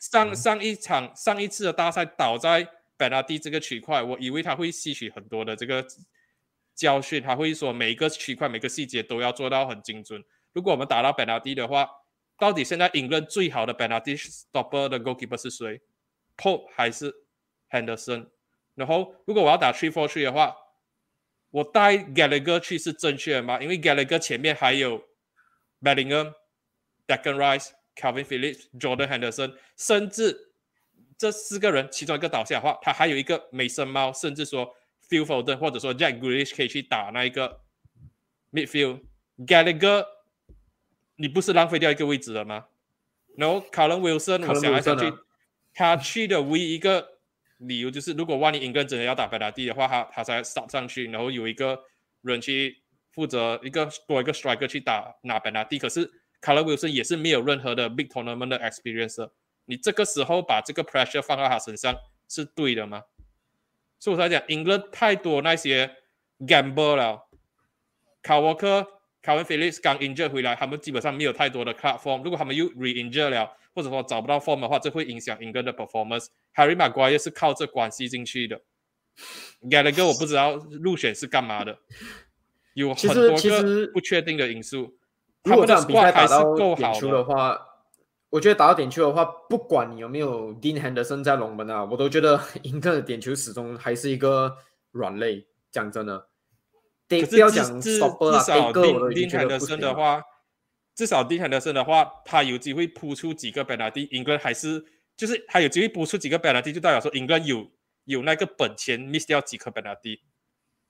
[0.00, 5.86] 上上一场上一次的大赛倒在本拉蒂这个区块，我以为他会吸取很多的这个
[6.74, 10.24] 教训，他会说每个区块每个细节都要做到很精准。
[10.52, 11.88] 如果我们打到本拉蒂的话，
[12.36, 15.80] 到底现在引论最好的本拉蒂 stopper 的 goalkeeper 是谁
[16.36, 17.14] ？Pop 还是
[17.70, 18.30] Henderson？
[18.74, 20.52] 然后如果我要打 three four three 的话，
[21.50, 23.62] 我带 Gallagher 去是正确的吗？
[23.62, 25.00] 因为 Gallagher 前面还有
[25.80, 26.34] Bellingham、
[27.06, 27.70] Declan Rice。
[27.96, 30.52] Calvin Phillips、Jordan Henderson，甚至
[31.18, 34.74] 这四个人其中一个倒下的话，他还有一个 Mason Mount，甚至说
[35.08, 37.62] Phil Foden 或者说 Jack Grealish 可以去打那一个
[38.52, 39.00] midfield。
[39.38, 40.06] Gallagher，
[41.16, 42.66] 你不是浪费掉一个位置了吗？
[43.36, 45.12] 然后 Colin Wilson，我想来想去，
[45.74, 47.16] 他去的唯一一个。
[47.58, 51.84] 理由就是，如果万一英格真的要打贝拉蒂的话，他他才上上去，然后有一个
[52.20, 52.82] 人去
[53.12, 55.78] 负责一个多一个 striker 去打拿贝拉蒂。
[55.78, 56.06] 可是
[56.46, 59.28] 卡勒维森也是没有任何的 big tournament 的 experience。
[59.64, 61.92] 你这个时候把这个 pressure 放到他身上
[62.28, 63.02] 是对的吗？
[63.98, 65.96] 所以我才讲，，England 太多那些
[66.38, 67.28] gamble 了。
[68.22, 68.86] 卡沃克、
[69.20, 72.22] 卡文菲利斯刚 injured 回来，他们基本上没有太多的 club form。
[72.22, 76.28] 如果他们又 re-injured 了，或者说找不到 form 的话，这会影响 England 的 performance。
[76.54, 78.60] Harry Maguire 是靠这关系进去的
[79.62, 81.76] ，Gallagher 我不知道入选是干嘛的，
[82.74, 84.96] 有很多个不确定的因素。
[85.46, 87.58] 如果这场比赛打到点球的话，
[88.28, 94.56] 我觉得打到点球的话，不管你有没有 Dean Henderson 在龙门啊，我都觉得 英格的点球始终还是一个
[94.90, 95.46] 软肋。
[95.70, 96.28] 讲真的，
[97.08, 100.22] 不要讲 stopper 啊，至少 Dean Henderson 的话，
[100.94, 104.84] 至少 Dean Henderson 的话，他有机会扑出几个 penalty，英格还是。
[105.16, 107.70] 就是他有机会扑出几个 penalty，就代表说英格兰有
[108.04, 110.18] 有那个本钱 miss 掉几颗 penalty。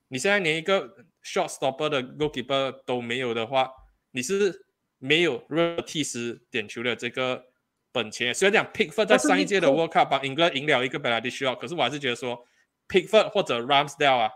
[0.09, 0.85] 你现在连一个
[1.23, 3.69] short stopper 的 goalkeeper 都没有的话，
[4.11, 4.65] 你是
[4.99, 7.45] 没有任何替时点球的这个
[7.91, 8.33] 本钱。
[8.33, 12.45] 虽然讲 Pickford 在上一届的 World Cup 帮英格兰赢了一个 penalty shot，可是我还是觉得说
[12.87, 14.31] Pickford 或者 Ramsdale 啊，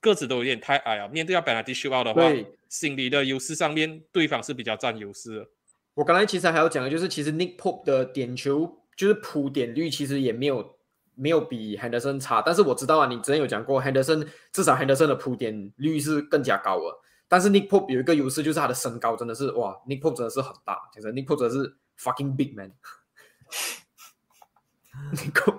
[0.00, 1.08] 个子都有点太矮啊。
[1.08, 2.22] 面对要 penalty shot 的话，
[2.68, 5.46] 心理的优势上面对方是比较占优势的。
[5.94, 10.76] 我刚才其实还要讲的就是，其实 Nick Pope 的点球就是扑点率其实也没有
[11.14, 16.98] 没有比 Henderson 差，但是我知道啊，你之前有讲过 Henderson 至少 Henderson 的扑点率是更加高的，
[17.34, 22.74] 但是 Nick Pope 有一个优势就是他的身高真的是哇，Nick Pope 真的是很大，其实 Nick Pope 真的是 fucking big man，Nick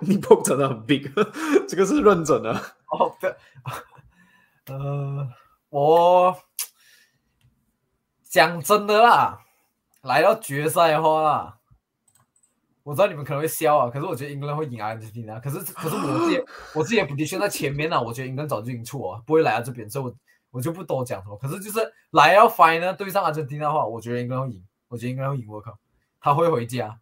[0.00, 1.06] Nick Pope 真的很 big，
[1.68, 2.50] 这个是认真的。
[2.86, 3.36] 哦，对，
[4.68, 5.28] 呃，
[5.68, 6.34] 我
[8.22, 9.42] 讲真的啦。
[10.00, 11.58] 来到决赛的话啦，
[12.84, 15.38] 我知道你们可能会笑啊，可是我觉得英格兰会赢阿根廷啊。
[15.40, 16.42] 可是可是我自己
[16.74, 20.14] 我自己不的确在前面呢，我觉得英格兰早就赢错啊，不会来到这边，所以我
[20.56, 21.36] 我就不多讲什么。
[21.36, 21.78] 可是就是
[22.12, 25.44] 来要 final 对上阿根廷的话，我觉得英格兰会赢，我觉得英格兰会赢。
[25.46, 25.78] 我靠，
[26.18, 26.98] 他会回家。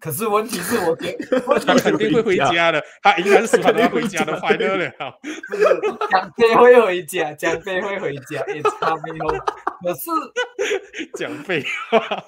[0.00, 1.16] 可是问题是我觉
[1.64, 4.92] 他肯定会回家的，他应该是他要回家的 final 了。
[6.10, 9.16] 蒋飞会回家，蒋飞会回家，It's coming
[9.82, 10.10] 可是
[11.16, 12.24] 讲废话。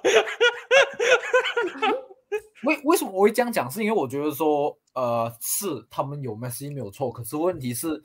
[2.62, 3.68] 为为什么我会这样讲？
[3.70, 8.02] 是因为我觉得说，呃，是他们有 Messi 没有错，可是问题是，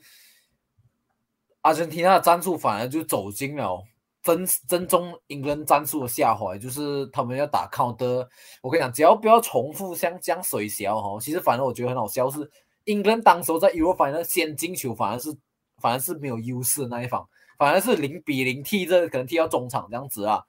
[1.62, 3.82] 阿根廷的战术反而就走进了。
[4.22, 8.24] 真真中英格兰战术的下滑，就是他们要打 counter。
[8.62, 12.48] 我跟你讲，只要不要重复像这样水桥哈，其实反正我觉得很好笑是，
[12.84, 15.36] 英格兰当时候在 Euro 反正先进球，反而是
[15.80, 17.28] 反而是没有优势的那一方，
[17.58, 20.40] 反而是零比零踢这可能踢到中场这样子啊。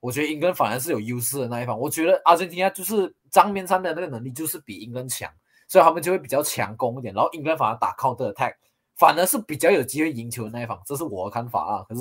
[0.00, 5.30] 我觉得英格兰反而是有优势的那一方，我觉得阿根廷亚就是账面上的那个能力就是比英格兰强，
[5.68, 8.56] 所以他们就会比较强攻一点，然后英格兰反而打 counter attack。
[8.96, 11.84] 反而是比较有机会赢球的那一方，这是我的看法啊。
[11.88, 12.00] 可是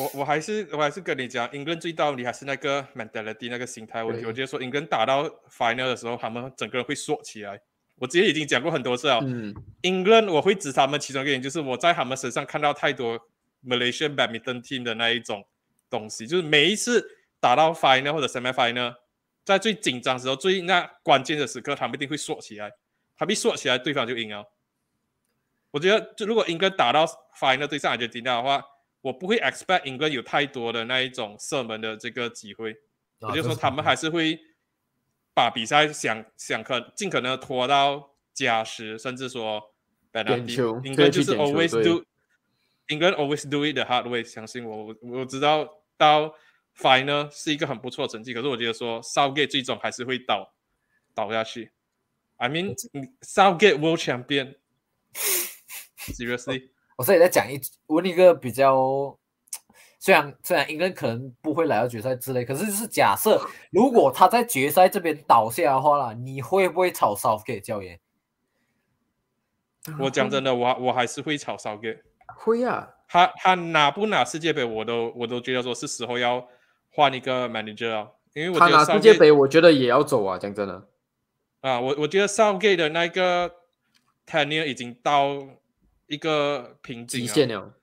[0.00, 4.24] 我我还是我还是跟你讲，英格兰最大问题还是那个 mentality 那个心态问题。
[4.24, 7.60] 我觉得说英格兰打到 final 的时候，他们整个人会缩起来。
[7.98, 9.20] 我之前已经讲过很多次了。
[9.22, 13.18] 嗯，英格兰我会指他们其中一个原因，就是我在他们身上看到太多
[13.66, 15.44] Malaysian badminton team 的那一种
[15.90, 17.06] 东西，就是每一次
[17.40, 18.94] 打到 final 或者 semi final，
[19.44, 22.70] 在最紧张时候、最那关键的时刻，他们一定会缩起来。
[23.16, 24.44] 他们一缩起来，对方就赢了。
[25.76, 27.04] 我觉得，就如果英格打到
[27.38, 28.64] final 对上阿根廷的话，
[29.02, 32.74] 我不会 expect 英格有太多的那一种射门的这个机会。
[33.20, 34.40] 我就说他们还是会
[35.34, 39.74] 把比赛想想可尽可能拖到加时，甚至说
[40.10, 42.02] penalty，球英格就是 always do，
[42.88, 44.24] 英格兰 always do it the hard way。
[44.24, 46.34] 相信我，我我知道到
[46.74, 50.54] final 是一个很不错的成绩，可是我觉得说 Southgate 最终还是会倒
[51.14, 51.70] 倒下去。
[52.38, 52.74] I mean
[53.20, 54.00] Southgate World
[56.12, 56.68] Champion，seriously。
[56.96, 59.18] 我这里再讲一问一个比较，
[59.98, 68.00] 虽然虽然英格兰可能不会来到决赛之类，可是就是假设 如果他在决赛这边倒下的话啦，你会不会炒 Southgate 教练？
[70.00, 72.00] 我讲真的，我我还是会炒 Southgate。
[72.38, 76.48] 会啊，他他拿不拿世界杯，我都我都觉得说是时候要
[76.90, 80.38] 换一个 manager 啊，因为我觉得他拿世界杯，我觉得也要走啊。
[80.38, 80.88] 讲真的，
[81.60, 83.52] 啊，我我觉得 Southgate 的那个
[84.26, 85.36] tenure 已经到
[86.06, 87.26] 一个瓶颈啊。
[87.26, 87.74] 极限了。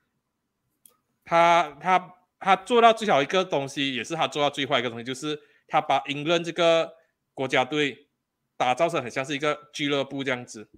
[1.26, 6.94] 他他他做到最好一个东西，也是他做到最坏一个东西，就是他把英伦这个
[7.34, 8.10] 国家队
[8.58, 10.70] 打造成很像是一个俱乐部这样子。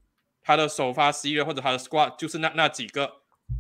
[0.42, 3.12] 他的首发十一人或者他的 squad 就是那那几个，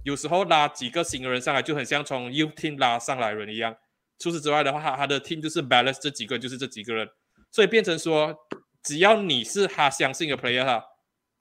[0.03, 3.75] 有时候拉几个新人上来，就很像从 U team 拉上来人一样。
[4.19, 7.09] 除此之外的话，他他的 team 就是 balance 这几个就是这几个人，
[7.49, 8.37] 所以变成说，
[8.83, 10.83] 只要你是他相信的 player 哈，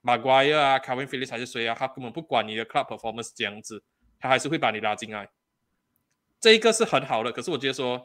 [0.05, 3.83] 马瓜耶啊、卡文菲利还是谁啊，他根本不管你的 club performance 这样子，
[4.19, 5.27] 他还是会把你拉进来。
[6.39, 7.99] 这一个是很好的，可是我觉得说，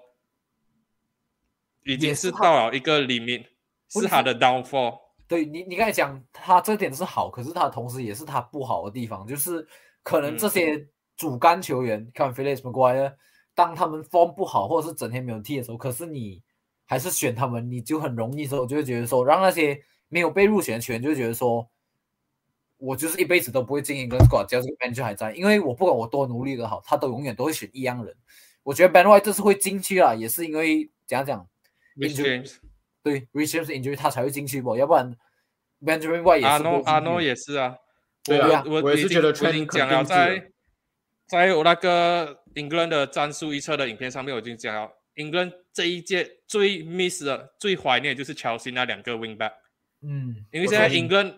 [1.84, 3.44] 已经是到了一个 limit，
[3.90, 4.98] 是是他的 downfall。
[5.28, 9.68] 对你，你刚才讲他这点是好，可是他同时也是他不好的地方，就是
[10.02, 13.14] 可能这嗯些主干球员，看 Felix Maguire，
[13.54, 16.42] 当他们 form 不好，或者是整天没有踢的时候，可是你
[16.86, 19.78] 还是选他们，你就很容易说，就会觉得说，让那些
[20.08, 21.70] 没有被入选的球员就会觉得说，
[22.80, 28.16] 我就是一辈子都不会进一个 squad，只要这个 manager 还在，因为我不管我多努力的好，他都永远都会选一样人。
[28.62, 31.46] 我觉得 Ben White 这次会进去啊，也是因为怎样讲
[31.96, 32.56] ，Rich James、
[33.02, 35.16] 对 Rich James injury 他才会进去不，要不然
[35.80, 37.76] Benjamin White 也是不会进去诺阿诺也是啊。
[38.22, 40.50] 对啊我我也是觉得我已经讲了在
[41.26, 49.52] 在我那个 England 的战术预测的影片上面，我已经讲了，England 这一届最 miss 的、最怀念就是乔西那两个 wing back，
[50.02, 51.36] 嗯，因为现在 England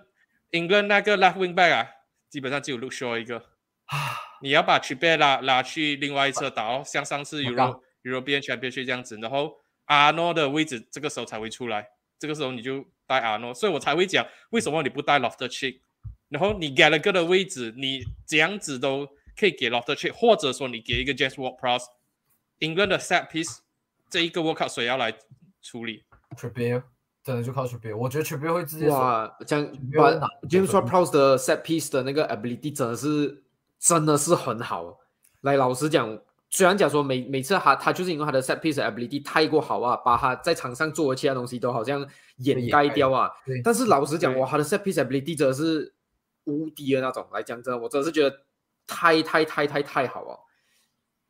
[0.53, 1.91] England 那个 left wing back 啊，
[2.31, 3.39] 基本上只有 Luke Shaw 一个。
[3.87, 11.89] 啊你要把 t r i p p 拉拉去另外一侧打哦，像上次我 Euro European Championship 这样子，然后阿诺的位置这个时候才会出来，
[12.19, 15.79] 这个时候你就带阿诺，所以我才会讲为什么你不带 Lofter Cheek，
[16.29, 19.07] 然后你 Gallagher 的位置你这样子都
[19.37, 23.59] 可以给 Lofter Cheek，或者说你给一个 James Ward-Prowse，England 的 set piece
[24.11, 25.15] 这一个 World Cup 谁要来
[25.61, 26.03] 处理
[26.37, 26.83] ？Trippier
[27.25, 31.21] 真的就靠 Trippier，我觉得 Trippier 会直接说，哇，这样没有人拿把 James w a r d p r o u s e
[31.21, 33.43] 的 set piece 的那个 ability 真的是
[33.79, 34.99] 真的是很好。
[35.43, 36.19] 来，老实讲，
[36.51, 42.01] 虽然讲说每每次他他就是因为他的 set piece 的 ability 太过好啊，把他在场上做的其他东西都好像
[42.39, 43.31] 掩掩盖盖掉啊。
[43.47, 45.95] 对但是老实讲，对哇，他的 set piece ability 真的是
[46.45, 47.27] 无敌的那种。
[47.33, 48.37] 来讲真的，我真的是觉得
[48.87, 50.39] 太太太太太好了。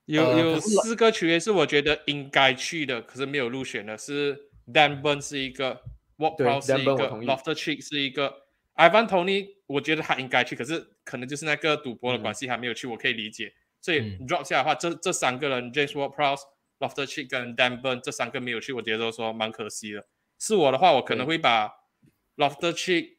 [0.07, 5.83] 有有四个球员是我觉得应该去的，可是没有入选的，是 Dan Burn 是一个
[6.19, 8.45] Prowse 是一个，Lofter Cheek 是一个
[8.77, 13.53] ，Ivan Tony 我觉得他应该去，可是可能就是那个赌博的关系还没有去，我可以理解。
[13.81, 16.43] 所以嗯 drop 下来的话，这这三个人 James Ward Prowse、
[16.79, 20.07] Lofter Cheek 跟 Dan Burn 这三个没有去，我觉得说蛮可惜的。
[20.39, 21.73] 是我的话，我可能会把
[22.37, 23.17] Lofter Cheek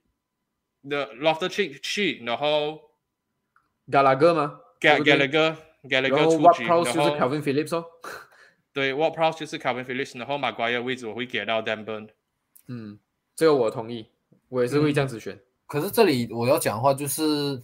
[0.90, 2.80] 的 Lofter Cheek 去，然后
[3.90, 5.56] Gallagher 吗 Gallagher
[6.32, 7.86] 出局然 e 就是后 Calvin Phillips 哦。
[8.74, 12.10] 对 w a t Prowse 就是 Calvin Phillips，然后马瓜耶位置我会给到 Dan Burn。
[12.68, 12.98] 嗯，
[13.36, 14.08] 这个我同意，
[14.50, 15.40] 我也是会这样子选。
[15.68, 17.62] 可是这里我要讲的话就是，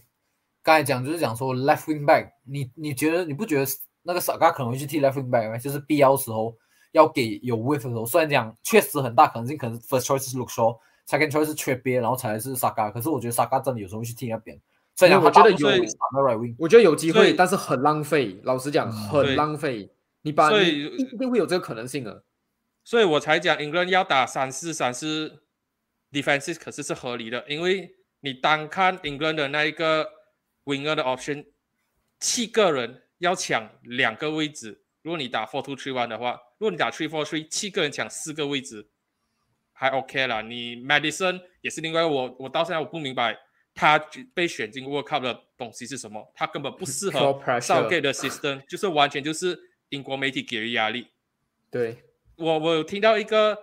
[0.62, 3.66] 刚才讲就是讲说 left wing back，你你觉得你不觉得
[4.04, 5.58] 那个萨嘎可能会去踢 left wing back 吗？
[5.58, 6.56] 就是必要时候
[6.92, 12.92] 要给有 width 的时候，虽然讲确实很大可能性，可能 first choice 是 Luke Shaw，second choice 是 Trippier，然后才是萨嘎。
[12.92, 14.60] 可是我觉得萨嘎真的有时候会去踢那边，
[14.96, 18.40] 虽然讲他因为我觉得有我觉得有机会，但是很浪费。
[18.44, 19.90] 老实讲，嗯很浪费。
[20.22, 22.26] 你所以一定会有这个可能性的，
[22.84, 25.44] 所以我才讲 England 要打三四三四
[26.12, 27.90] defenses 可是是合理的，因为
[28.20, 30.10] 你单看 England 的那一个
[30.66, 31.46] winner 的 option，
[32.20, 38.90] 七个人要抢两个位置，如果你打 four two three one 的话，如果你打 three four three，七个人抢四个位置
[39.72, 40.42] 还 OK 啦。
[40.42, 43.38] 你 Madison 也是另外，我我到现在我不明白
[43.74, 43.98] 他
[44.34, 49.58] 被选进 World Cup 的东西是什么，他根本不适合 上 gate 的 system，就是完全就是。
[49.90, 51.08] 英国媒体给予压力。
[51.70, 52.04] 对，
[52.36, 53.58] 我我有听到一个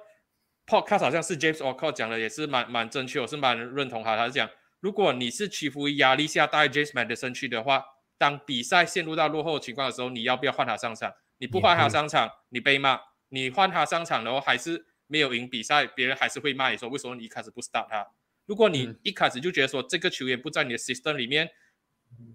[0.66, 4.16] podcast，好像是 James Orcott 讲的，也是蛮蛮正确，我是蛮认同他。
[4.16, 4.48] 他是讲，
[4.80, 7.84] 如果你是屈服于压力下带 James Madison 去的话，
[8.18, 11.12] 当比赛陷入到落后的情况的时候，你要不要换他上场？
[11.38, 12.96] 你不换他上场，你被骂；
[13.28, 18.06] 你换他上场，然后还是没有赢比赛，别人还是会骂你说为什么你一开始不 start 他？
[18.46, 21.50] 如果你嗯一开始就觉得说这个球员不在你的 system 里面，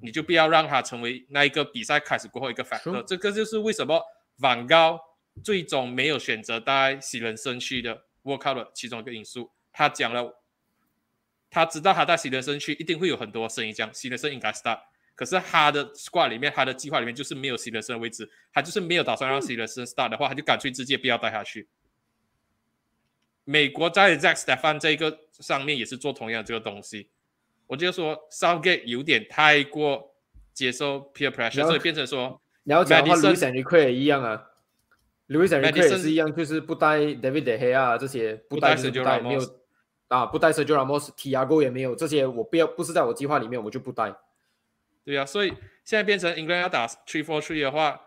[0.01, 3.03] 你就不要让他成为那一个比赛开始过后一个 factor。
[3.03, 4.01] 这个就是为什么
[4.39, 4.99] van 高
[5.43, 9.51] 最终没有选择带西人生去的 workout 的其中一个因素。
[9.71, 10.43] 他讲了，
[11.49, 14.79] 他知道他在西人胜区一定会有很多声音讲西人胜应该 start，
[15.15, 21.69] 可是他的 squad 里面，他的计划里面就是没有西人生的位置，他就是没有打算让西人生 start 的话，他就干脆直接不要带他去。
[23.43, 27.09] 美国在 Zack Stefan 这个上面也是做同样的这个东西，
[27.71, 30.13] 我就说 Southgate 有点太过
[30.53, 34.45] 接受 peer pressure，所以变成说你要讲的话 Madison，Louis Enrique 也一样啊
[35.29, 39.39] ，Louis Enrique 也 Madison 是一样，就是不带 David De Gea 啊这些，不带就不带，没有
[40.09, 44.13] 啊，不带 Sergio Ramos，Tiago 也没有，这些我不要不是在我计划里面，我就不带。
[45.05, 45.47] 对啊，所以
[45.85, 48.01] 现在变成 England 要打 three four three 的话，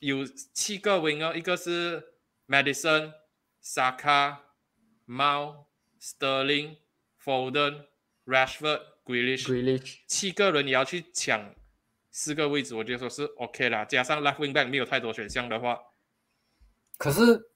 [0.00, 2.02] 有七个 winger，一个是
[2.48, 3.12] Madison、
[3.62, 4.38] Saka、
[5.06, 5.66] Mount、
[6.02, 6.78] Sterling、
[7.24, 7.84] Foden、
[8.26, 11.54] Rashford、Grealish，Grealish 七个人你要去抢
[12.10, 13.84] 四个位置，我觉得说是 OK 啦。
[13.84, 15.78] 加上 left wing back 没有太多选项的话，
[16.96, 17.50] 可是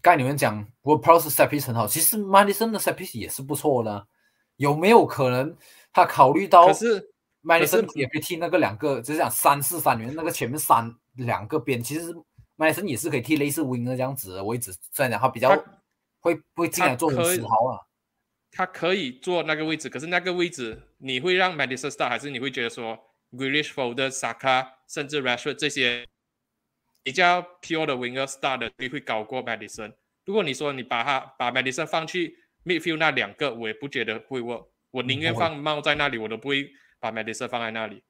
[0.00, 4.06] 该你们讲 World Pro 是 set piece 很好，其实 Madison 的 set piece 也是不错的啊、
[4.56, 5.56] 有没有可能
[5.92, 7.10] 他考虑到可是
[7.42, 12.14] Madison 也可以替那个两个，就是讲三四三元那个前面三两个边，其实
[12.56, 15.50] Madison 也是可以替类似 winger 这样子的位置，虽然讲他比较
[16.20, 17.78] 会不会进来做成他可以十号啊？
[18.58, 22.98] 他可以做那个位置，可是那个位置你会让 Madison start，还是你会觉得说
[23.30, 26.04] Grealish、Foden、Saka 甚至 Rashford 这些
[27.04, 29.92] 比较 pure 的 winger start 的率会高过 Madison？
[30.24, 34.66] 如果你说你把他把 Madison 放去 midfield 那两个，我也不觉得会 work。
[34.90, 36.68] 我宁愿放猫在那里，我都不会
[36.98, 38.02] 把 Madison 放在那里。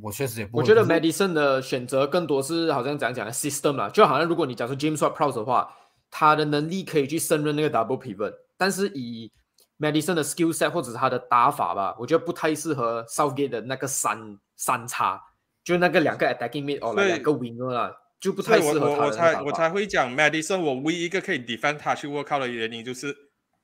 [0.00, 5.70] 我确实也不，我觉得 Madison 的选择更多是好像讲讲的 system 啦，就好像如果你假设 James Ward-Prowse 的话，
[6.10, 9.30] 他的能力可以去胜任那个 double pivot，但是以
[9.78, 15.20] Madison 的 skill set 或者是他的打法吧，我觉得不太适合 Southgate 的那个三三叉，
[15.64, 19.70] 就那个两个 attacking mid 哦，两个 winger 啦，就不太适合我我他的那个打才我才。
[19.70, 23.12] 会讲 Madison，我唯一一个可以 defend 他去 work out 的原因就是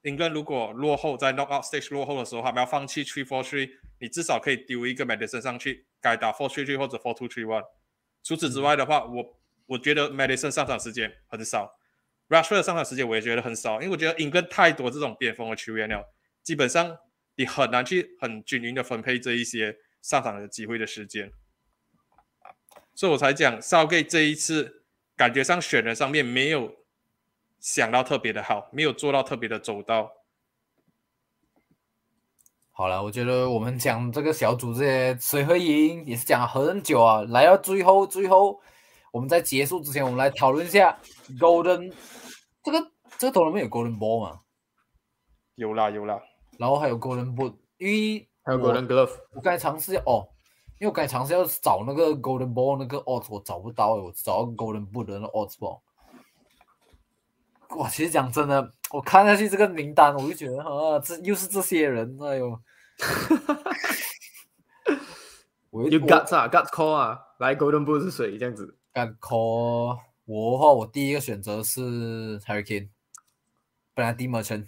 [0.02, 3.68] ，England 如果落后在 knockout stage 落后的时候，他们要放弃 three four three，
[4.00, 7.62] 你至少可以丢一个 Madison 上去，改打 four three three 或者 four two three one。
[8.24, 9.24] 除此之外的话，我
[9.66, 11.77] 我觉得 Madison 上场时间很少
[12.28, 16.98] Rushford 的上场时间我也觉得很少，因为我觉得 England 太多这种边锋的球员了，基本上
[17.36, 21.32] 你很难去很均匀的分配这一些上场的机会的时间。
[22.94, 24.84] 所以我才讲 s o u g a t e 这一次
[25.16, 26.76] 感觉上选人上面没有
[27.60, 30.12] 想到特别的好，没有做到特别的周到。
[32.72, 38.60] 好了，我觉得我们讲这个小组这些谁会赢也是讲了很久啊，来到最后最后，
[39.12, 40.96] 我们在结束之前，我们来讨论一下
[41.38, 41.92] Golden
[42.70, 44.40] 这个这个头里面有 Golden Ball 嘛，
[45.54, 46.20] 有啦有啦，
[46.58, 50.28] 然后还有 Golden Boot，因为还有我 Golden Glove，我刚才尝试哦，
[50.78, 55.80] 因为我刚才尝试要找那个 Golden Ball 那个 odds，我找不到，我找到 Golden Boot 的那个 odds 不？
[57.78, 62.48] 哇，其实讲真的，我看下去这个名单，我就觉得啊，这又是这些人，哎呦，
[65.70, 68.38] 我有我 Guts 啊，Guts call 啊，来 Golden Boot 是谁？
[68.38, 68.78] 这样子？
[68.92, 69.98] 敢 call
[70.28, 72.90] 我的话，我第一个选择是 Harry Kane，
[73.94, 74.66] 本来 D Merchant，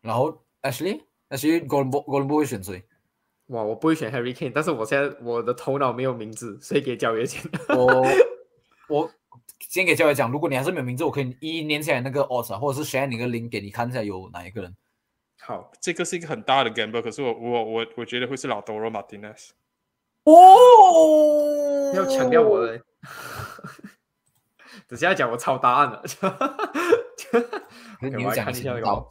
[0.00, 2.84] 然后 Ashley Ashley Golden Ball Golden Ball 会选谁？
[3.46, 7.42] 哇，我不会选 Harry Kane，但是我现在我的头脑没有名字，所以给教约钱？
[7.70, 8.06] 我
[8.88, 9.10] 我
[9.58, 14.72] 先给教练讲，如果你还是没有名字，我可以一一念起来那个 odds，、啊、或者是 share 你个 link 给你看一下有哪一个人。
[15.40, 19.48] 好，这个是一个很大的 gamble，可是我我我我觉得会是老 Doro Martinez。
[20.22, 22.80] 哦要强调我的，
[24.88, 26.02] 等下讲我抄答案了。
[28.00, 29.08] 我来看一下那个。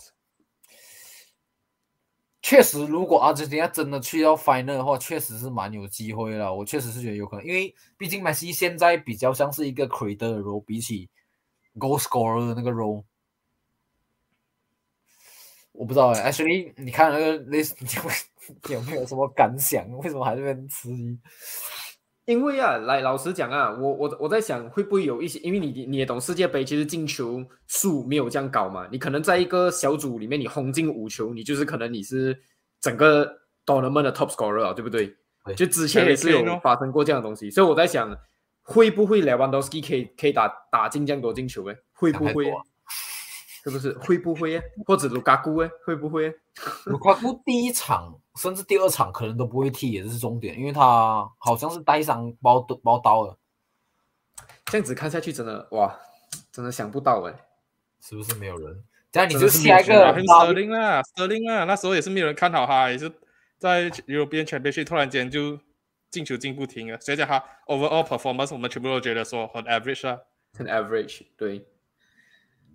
[2.42, 6.54] 确实，如果阿根廷真的去到 final 的话，确实是蛮有机会了。
[6.54, 11.10] 我确实是觉得有可能，因为毕竟梅西现在比较像是一个 creator 的 role，比起
[11.74, 13.04] goal scorer 的那个 role。
[15.72, 17.88] 我不知道哎，Actually，你看那个 list，你
[18.74, 19.90] 有没有什么感想？
[19.98, 21.20] 为什么还在那边迟疑？
[22.26, 32.36] 因为啊，来老实讲啊，我我我在想会不会有一些，因为你你也懂世界杯，其实进球数没有这样高嘛，你可能在一个小组里面你轰进五球，你就是可能你是
[32.82, 33.26] 整个
[33.66, 35.16] tournament 的 top scorer 啊，对不对？
[35.56, 38.12] 就之前也是有发生过这样的东西，所以我在想，
[38.64, 41.64] 会不会 Lewandowski 可以可以打打进这样多进球？
[41.68, 42.52] 诶，会不会？
[43.66, 44.62] 是不是会不会？
[44.86, 46.34] 或者卢卡库诶，会不会？
[46.86, 53.38] 卢卡库第一场甚至第二场可能都不会踢，也是重点，因为他好像是带伤包包刀了，
[54.66, 56.00] 这样子看下去，真的哇，
[56.52, 57.34] 真的想不到诶。
[58.02, 58.84] 是不是没有人？
[59.12, 63.12] 这样你就下一的是没有选个很 Darwin Sterling 啦那时候也是没有人看好他，也是
[63.58, 65.58] 在 European Championship 突然间就
[66.12, 70.20] 进球进不停了，所以讲他 overall performance 我们全部都觉得说很 average 啊。
[70.58, 71.66] 很 average，对，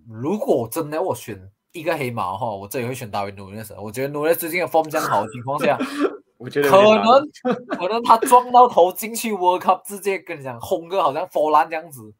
[0.09, 3.73] 如果真的要我选一个黑马的话，我这里会选大卫努内斯。
[3.79, 5.77] 我觉得努内斯最近的 form 这样好的情况下，
[6.37, 7.29] 我觉得可能
[7.77, 12.13] 可能他撞到头进去 World Cup，直接跟你讲轰个好像佛兰这样子。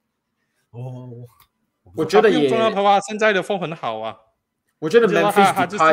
[0.71, 1.09] 哦，
[1.95, 4.17] 我觉得也他不用重要的话，现在的风很好啊。
[4.79, 5.83] 我觉得我觉得他就是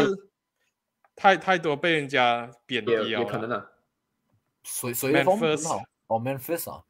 [1.16, 3.66] 太太多被人家贬低也了啦，也可能啊，
[4.62, 5.82] 谁谁的 form 很好？
[6.06, 6.82] 哦，Memphis 啊，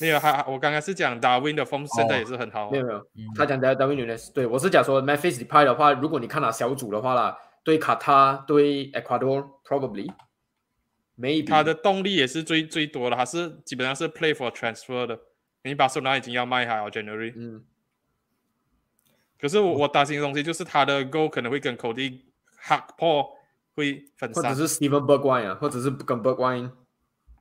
[0.00, 3.24] 没有，还我刚刚是讲 Darwin 的风现在也是很好啊、没有没有，嗯。
[3.36, 10.10] 他讲 Darwin 对我是讲说 Memphis Depay 的话，如果你看他小组的话啦，对卡塔对 Ecuador probably
[11.18, 15.14] maybe 他的动力也是最最多的，他是基本上是 play for transfer 的。
[15.62, 17.64] 因为巴塞罗那已经要卖他了 January，嗯。
[19.40, 19.88] 可是我我。
[19.88, 22.20] 担心的东西就是他的 goal 可能会跟 Cody
[22.62, 23.28] Hakpo
[23.74, 24.42] 会分散。
[24.42, 26.72] 或者是 Steven Bergwijn 啊，或者是跟 Bergwijn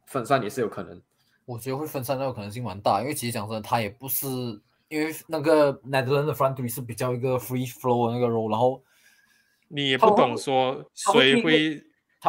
[0.06, 1.02] 分散也是有可能。
[1.46, 4.28] 我觉得会分散到的可能性蛮大，因为其实讲真的，他也不是
[4.88, 8.82] 因为那个 Netherlands 的 front three 是比较一个 free flow 的那个 role，然后
[9.68, 11.84] 你也不懂说谁会会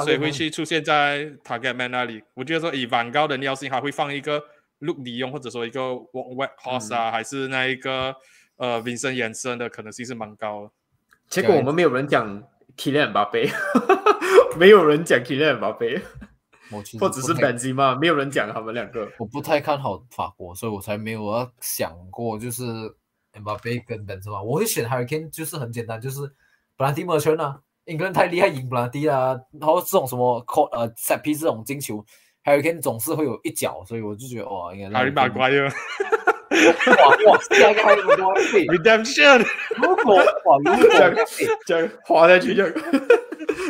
[0.05, 2.23] 谁会去出现在 target man 那里。
[2.35, 4.43] 我觉得说以 vanguard 高的尿性，还会放一个
[4.81, 8.15] Luke 李用，或者说一个 Wet Horse 啊，还是那一个
[8.57, 10.70] 呃 Vincent 延伸的可能性是蛮高的。
[11.28, 12.43] 结果我们没有人讲
[12.77, 13.51] Kylian Mbappe，
[14.59, 16.03] 没有人讲 Kylian Mbappe，
[16.98, 19.09] 或者是不太 Benzema，没有人讲他们两个。
[19.18, 22.62] 我不太看好法国，所以我才没有要想过就是
[23.32, 24.42] Mbappe 跟 Benzema。
[24.42, 26.20] 我会选 Hurricane，就是很简单，就是
[26.76, 32.05] 本拉蒂莫圈啊，英格兰太厉害赢本拉蒂啊，然后这种什么 c 呃 set piece 这种进球
[32.44, 35.70] ，Hurricane 总是会有一脚，所以我就觉得哇，应该哈利马瓜哟哇
[37.32, 39.44] 哇，下一个 Harry Maguire，，Redemption，
[39.82, 41.14] 如果哇如果这样
[41.66, 42.72] 这样滑下去这样。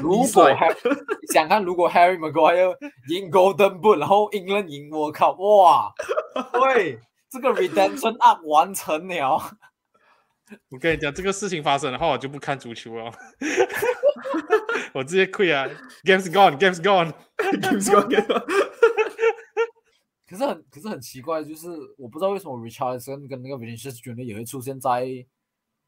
[0.05, 0.51] 如果
[1.33, 2.77] 想看，如果 Harry Maguire
[3.09, 5.93] 赢 Golden Boot，然后英格兰赢，我靠，哇，
[6.61, 6.99] 喂，
[7.31, 9.41] 这个 Redemption up 完成了。
[10.69, 13.11] 我跟你讲，这个事情发生的话，我就不看足球了，
[14.93, 15.67] 我直接 quit 啊
[16.05, 17.13] ，Game's gone，Game's gone。
[17.39, 18.45] Games gone
[20.27, 25.07] 可是很可是很奇怪，就是我不知道为什么 Richardson 跟那个 Vinicius Junior 也会出现在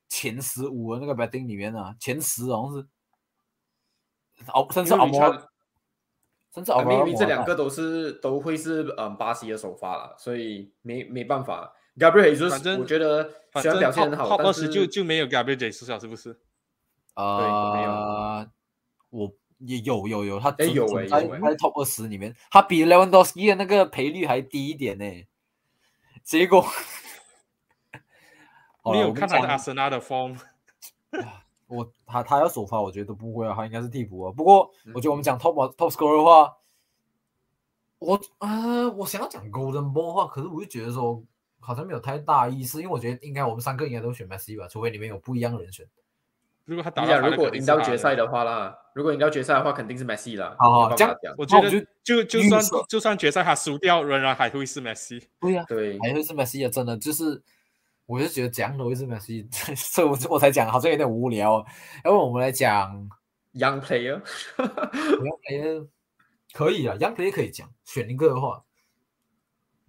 [0.09, 2.87] 前十五的那个 betting 里面啊，前十好像是，
[4.53, 5.43] 哦，甚至因为 a m o Richard-
[6.55, 11.73] 甚至 m o maybe 这两个都是都会是嗯巴西的首发了，所以没没办法。
[11.99, 16.29] Gabriel 就反正是我觉得反正虽然表现 top 很好，top 但是二十就就没有 Gabriel Jesus 了，是不是？
[17.15, 17.23] 没
[17.83, 18.51] 有呃，
[19.11, 25.05] 我也有有有，他哎有准准在哎有哎他在 top 二十里面，他比 Lewandowski 的那个赔率还低一点呢。
[26.23, 26.61] 结果
[28.83, 30.39] 好你有看他的阿森纳的 form？
[31.13, 31.19] 我
[32.07, 34.33] 他他要首发，我觉得都不会啊，他应该是替补啊。
[34.37, 36.57] 不过我觉得我们嗯讲 top top scorer 的话，
[37.99, 41.23] 我呃我想要讲 golden ball 的话，可是我就觉得说
[41.61, 45.87] 好像没有太大意思，因为我觉得应该我们三个应该都选 Messi 吧，除非里面有不一样的人选。
[46.65, 50.57] 如果他打你讲如果赢到决赛的话啦，如果赢到决赛的话，肯定是 Messi 啦。
[50.59, 51.71] 好好这样讲我觉得
[52.03, 55.23] 就就就算就算决赛他输掉，仍然还会是 Messi。
[55.41, 57.41] 对呀、对，还会是 Messi 啊，真的就是，
[58.07, 59.47] 我就觉得讲都会是 Messi，
[59.77, 61.65] 所以我我才讲好像有点无聊。
[62.05, 63.09] 要不我们来讲
[63.53, 65.89] Young player，Young Player，
[66.53, 68.63] 可以啊，Young Player 可以讲，选一个的话，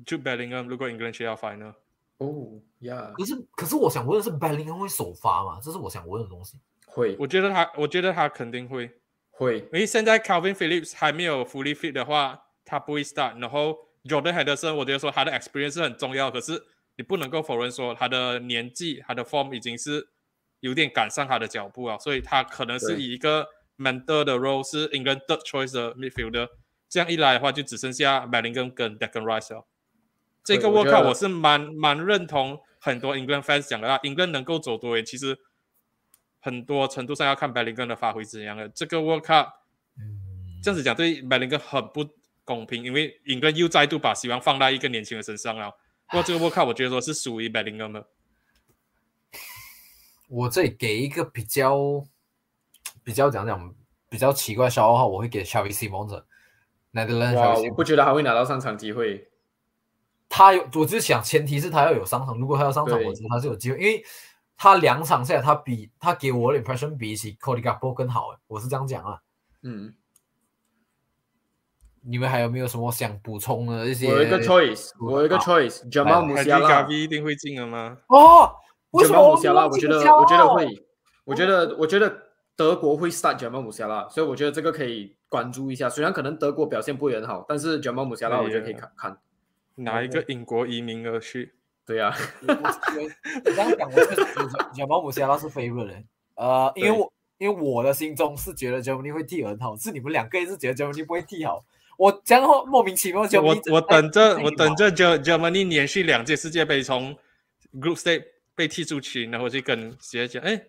[0.05, 1.73] 就 Bellingham，如果 England 需要 final，
[2.17, 5.59] 哦呀，可是可是我想问的是，Bellingham 会首发吗？
[5.61, 6.57] 这是我想问的东西。
[6.87, 8.89] 会我觉得他，我觉得他肯定会，
[9.29, 13.39] 会因为现在 Calvin Phillips 还没有 fully fit 的话，他不会 start。
[13.39, 16.59] 然后 Jordan Henderson，我觉得说他的 experience 是很重要，可是
[16.97, 20.09] 你不能够否认说他的年纪、他的 form 已经是
[20.59, 23.47] 有点赶上他的脚步了，所以他可能是以一个
[23.77, 26.49] mentor 的 role 是 England third choice 的 midfielder。
[26.89, 29.67] 这样一来的话，就只剩下 Bellingham 跟 Declan Rice 了。
[30.43, 35.37] 这个 World 觉 Cup 我是蛮蛮认同很多 England fans 讲的啊，England 能够走多远，其实
[36.39, 38.67] 很多程度上要看 Bellingham 的发挥怎样的。
[38.69, 39.51] 这个 World Cup
[39.99, 42.09] 嗯，这样子讲对 Bellingham 很不
[42.43, 45.75] 公平，因为 England 又再度把希望放在一个年轻人身上了。
[46.09, 48.07] 不过这个 World Cup 我觉得说是属于 Bellingham 的。
[50.29, 52.03] 我这里给一个比较
[53.03, 53.75] 比较讲讲
[54.09, 56.23] 比较奇怪消耗，我会给 Xavi Simons。
[56.93, 59.29] Netherlands 哇，我不觉得他会拿到上场机会。
[60.29, 64.03] 他有，我就想前提是他要有上场，如果他要上场，我觉得他是有机会，因为
[64.57, 69.21] 他两场下来，他比他给我的 impression 比起 Cody Gakpo 更好，诶我是这样讲啊。
[69.61, 69.93] 嗯，
[72.09, 74.07] 你们还有没有什么想补充的一些？
[74.07, 76.89] 我有一个 choice，我有一个好 choice，Jamal 还 Musiala。
[76.89, 77.97] 一定会进了吗？
[78.07, 78.49] 哦，
[78.91, 80.85] 为什 Jamal 么 Musiala，我觉得我觉得叫会，
[81.25, 82.17] 我觉得我觉得
[82.55, 85.89] 德国会 start Jamal Musiala，所以我觉得这个可以关注一下。
[85.89, 89.17] 虽然可能德国表现不会很好，但是 Jamal Musiala 我觉得可以看看。
[89.75, 91.53] 哪一个英国移民而去？
[91.85, 92.13] 对呀、
[92.47, 95.93] 我我你这样讲，我确实觉得小毛姆加拉是 favorite 的。
[96.35, 101.63] 呃，因为我因为我的心中是觉得 Germany 会踢很好，是你们两个也是觉得 Germany 不会踢好。
[101.97, 107.15] 我这样后莫名其妙就我我等着哎我等着 Ger Germany 连续两届世界杯从
[107.73, 108.23] Group Stage
[108.55, 110.63] 被踢出去，然后我就跟姐姐讲，哎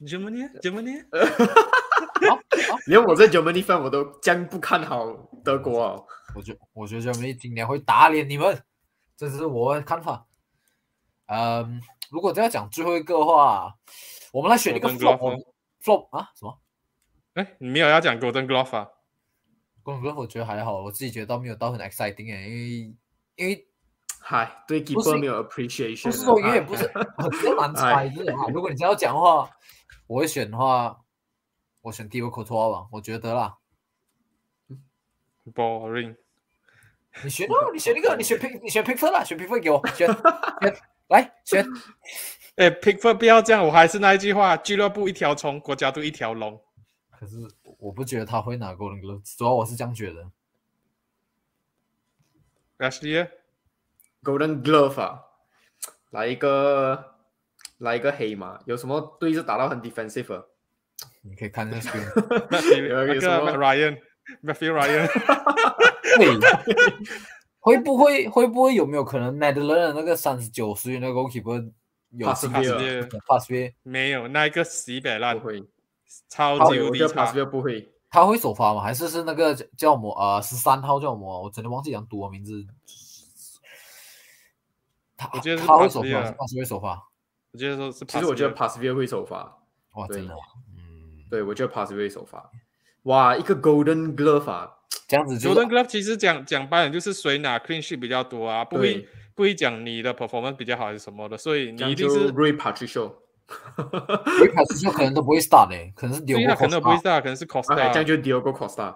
[0.00, 1.04] ，Germany Germany，
[2.86, 5.06] 连我这 Germany fan 我都将不看好
[5.44, 6.06] 德国哦。
[6.34, 8.62] 我觉我觉得 Germany 今年会打脸你们，
[9.16, 10.26] 这是我的看法。
[11.26, 11.80] 嗯，
[12.10, 13.74] 如果真要讲最后一个的话，
[14.32, 15.44] 我们来选一个 flop
[15.82, 16.58] flop 啊什么？
[17.34, 18.88] 哎，你没有要讲 Golden Glove 啊？
[19.82, 22.96] 公牛我觉得还好，我自己觉得倒没有到很 exciting 哎，因为
[23.36, 23.66] 因为
[24.20, 29.50] 嗨，对不是 keeper 没有 appreciation，不是说永远哎不是很比较难猜，就是啊，如果你真要讲的话，
[30.06, 30.96] 我会选的话，
[31.80, 33.56] 我选 d i o c o t o 吧，我觉得啦。
[35.54, 36.14] boring。
[37.24, 40.76] 你选哦，你选那个，你选 pick，你选 pick 啦，选 pick 给我选选，
[41.08, 41.66] 来选。
[42.56, 46.58] 哎，Pickford 不要这样，我还是那一句话，俱乐部一条虫，国家队一条龙。
[47.10, 47.36] 可是
[47.82, 50.30] 我不觉得他会拿 Golden Glove，主要我是这样觉得。
[52.78, 55.22] Ashley，Golden Glove 啊，
[56.10, 57.16] 来一个
[57.78, 60.46] 来一个黑马，有什么对是打到很 defensive 的？
[61.22, 65.08] 你可以看那个么 Ryan，Matthew Ryan，
[67.58, 71.72] 会会不会会不会有没有可能 Netherlands 那个三十九岁那个 goalkeeper
[72.10, 75.64] 有 pass v 没有那一个死北烂不，会，
[76.28, 77.32] 超级无敌差。
[77.44, 77.92] 不会。
[78.10, 78.82] 他会首发吗？
[78.82, 81.42] 还是是那个叫叫什么呃十三号叫什么？
[81.42, 82.66] 我真的忘记讲多名字。
[85.16, 87.08] 他我觉得是他会首发，啊他是会首发。
[87.52, 89.58] 我觉得说是，其实我觉得 a s v 会首发，
[89.94, 90.40] 哇，真的啊，
[90.76, 92.50] 嗯，对我觉得 s v 会首发。
[93.04, 94.70] 哇，一个 Golden Glove 啊，
[95.08, 103.14] 这样子就 Golden Glove 其实讲讲白了就是谁拿 clean sheet 比较多啊，不会不会讲你的 performance 比较好还是什么的，所以你就一定是 Ray Patricio。
[104.44, 107.00] 一开始就可能都不会 start 嘞，可能是对 Diogo 啊，可能不会 Costa。
[107.00, 108.04] start，可能是 OK，这样 Costa。
[108.04, 108.94] 就 Diogo Costa。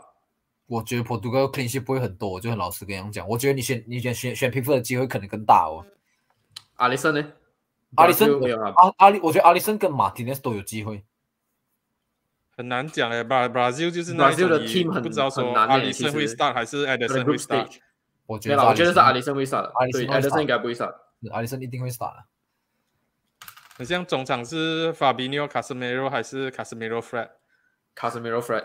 [0.66, 5.84] 我觉得 Portugal clean sheet 不会很多，我就很老实跟你们讲，我觉得你选你选选选 Pickford 的机会可能更大哦。
[6.76, 7.24] 阿里森呢？
[7.94, 11.04] 阿里森阿阿里，我觉得阿里森跟马丁内斯都有机会。
[12.56, 17.66] 很难讲哎，Bra Brazil 就是那西的 team 很不知道说阿里森会 start 还是他的 Ederson 会 start。
[17.66, 17.78] Stage。
[18.26, 20.94] 我觉得，我觉得是阿里森森会 start 的，对，阿里森会艾德森 start 应该不会 start。
[21.30, 22.24] 阿里森一定会 start 的。
[23.76, 28.64] 很像中场是 Fabinho、Casemiro 还是 Casemiro Fred？Casemiro Fred，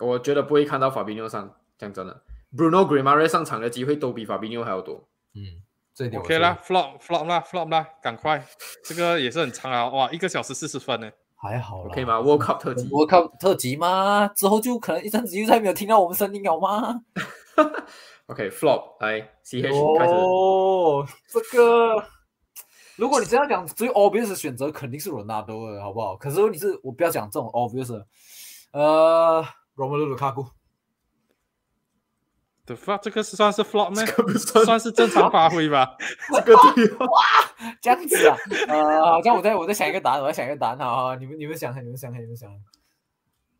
[0.00, 2.22] 我觉得不会看到 Fabinho 上，讲真的
[2.54, 5.08] ，Bruno Grimares 上场的机会都比 Fabinho 还要多。
[5.34, 5.62] 嗯，
[5.94, 8.44] 这一点 OK 觉得啦，flop flop 啦，flop 啦，赶快，
[8.84, 11.10] 这个也是很长啊，哇，一个小时四十分呢。
[11.36, 11.88] 还好啦。
[11.90, 12.86] OK 吗？World Cup 特辑。
[12.88, 14.28] ，World Cup，特辑吗？
[14.36, 17.00] 之后就可能一阵子又再没有听到我们声音了吗
[18.26, 20.12] ？OK，Flop，来 CH 开始。
[20.12, 21.96] 哦，这个，
[23.02, 26.14] 如果你真要讲最 obvious 的选择，肯定是 Ronaldo 的，好不好？
[26.14, 28.06] 可是问题是我不要讲这种 obvious，的
[28.70, 34.04] 呃，Romelu Lukaku，The fuck，这个是算是 flop 吗？
[34.06, 35.96] 这个算，算是正常发挥吧。
[36.32, 37.08] 这个对哦。
[37.80, 38.36] 这样子啊？
[38.68, 42.56] 呃，好像我在我在想一个答案，我在想一个答案，好好，你们你们想想，你们想想，你们想想。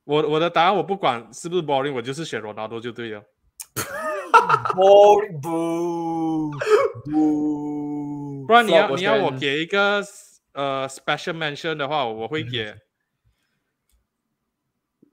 [0.04, 3.20] 我我的答案我不管是不是 boring，我就是选 Ronaldo 就对了。
[4.74, 6.52] Boring boo
[7.04, 7.91] boo，
[8.46, 10.02] 不然你要你要我给一个
[10.52, 12.74] 呃 special mention 的话，我会给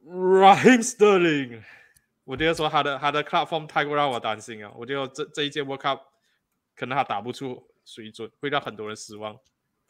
[0.05, 1.61] Raheem Sterling。
[2.23, 4.71] 我觉得说他的他的 club form 太过让我担心啊。
[4.75, 5.99] 我觉得这这一届 World Cup
[6.75, 9.35] 可能他打不出水准，会让很多人失望。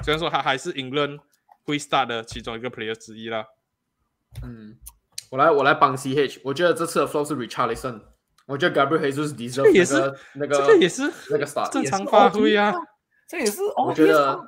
[0.05, 1.19] 虽然说他还是 England
[1.65, 3.45] 会 start 的其中一个 player 之一啦。
[4.43, 4.77] 嗯，
[5.31, 8.03] 我来我来帮 CH，我觉得这次的 flow 是 Richarlison，
[8.45, 12.73] 我觉得 Gabriel Jesus deserve 这也是那个那个这个也是那个是正常发挥啊。
[13.29, 14.39] 这也是我觉得啊，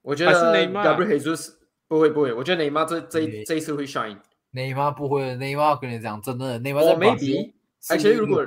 [0.00, 1.54] 我觉还是得内马尔 Gabriel Jesus
[1.88, 4.16] 不会不会，我觉得内马尔这这这一次会 shine。
[4.52, 7.52] 内马尔不会，内马尔跟你讲，真的，内马尔在哦巴西，maybe，
[7.90, 8.46] 而且如果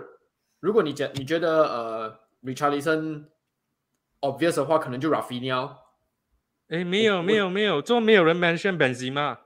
[0.61, 3.25] 如果你觉你觉得呃 Richarlison
[4.21, 5.75] obvious 的话，可能就 Rafinha。
[6.69, 9.39] 哎，没有没有没有，这没有人 mention Benzema。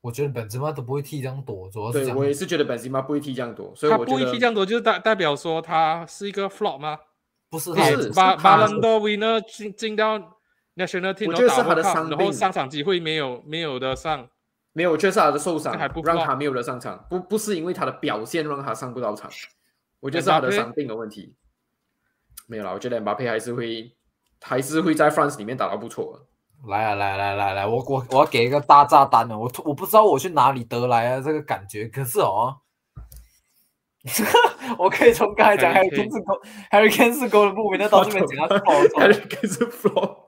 [0.00, 6.98] 我觉得本泽马都不会踢这样多，主要是对我也是觉得 Benzema 不会踢这样多，所以他我觉得不会踢这样多，就是代代表说他是一个 flop 吗？
[7.56, 10.18] 不是不他的是巴巴伦多 winner 进进到
[10.76, 14.28] national team，然后打我觉得是他的伤然后上场机会没有没有的上。
[14.72, 19.30] 没有，我觉得是他的受伤还不让他没有的上场，不不是因为他的表现让他上不到场，
[20.00, 21.34] 我觉得是他的伤病的问题。
[22.46, 23.96] 没有啦，我觉得巴佩还是会
[24.42, 26.68] 还是会在 France 里面打到不错的。
[26.68, 32.58] 来啊来来来来，我我我要给一个大炸弹了，我我不知道我去哪里得来啊这个感觉，可是哦，
[34.78, 40.26] 我可以从刚才讲 Harry Kane 是 Go Harry Kane 是 Golden Boot，那到这边讲他是 Harry Kane 是 flop。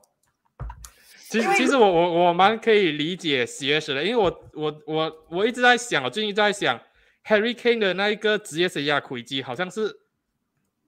[1.29, 6.79] 其实其实我我我蛮可以理解 CS 的，因为我我我我一直在想，我最近在想
[7.25, 10.01] Harry Kane 的那一个职业生涯轨迹好像是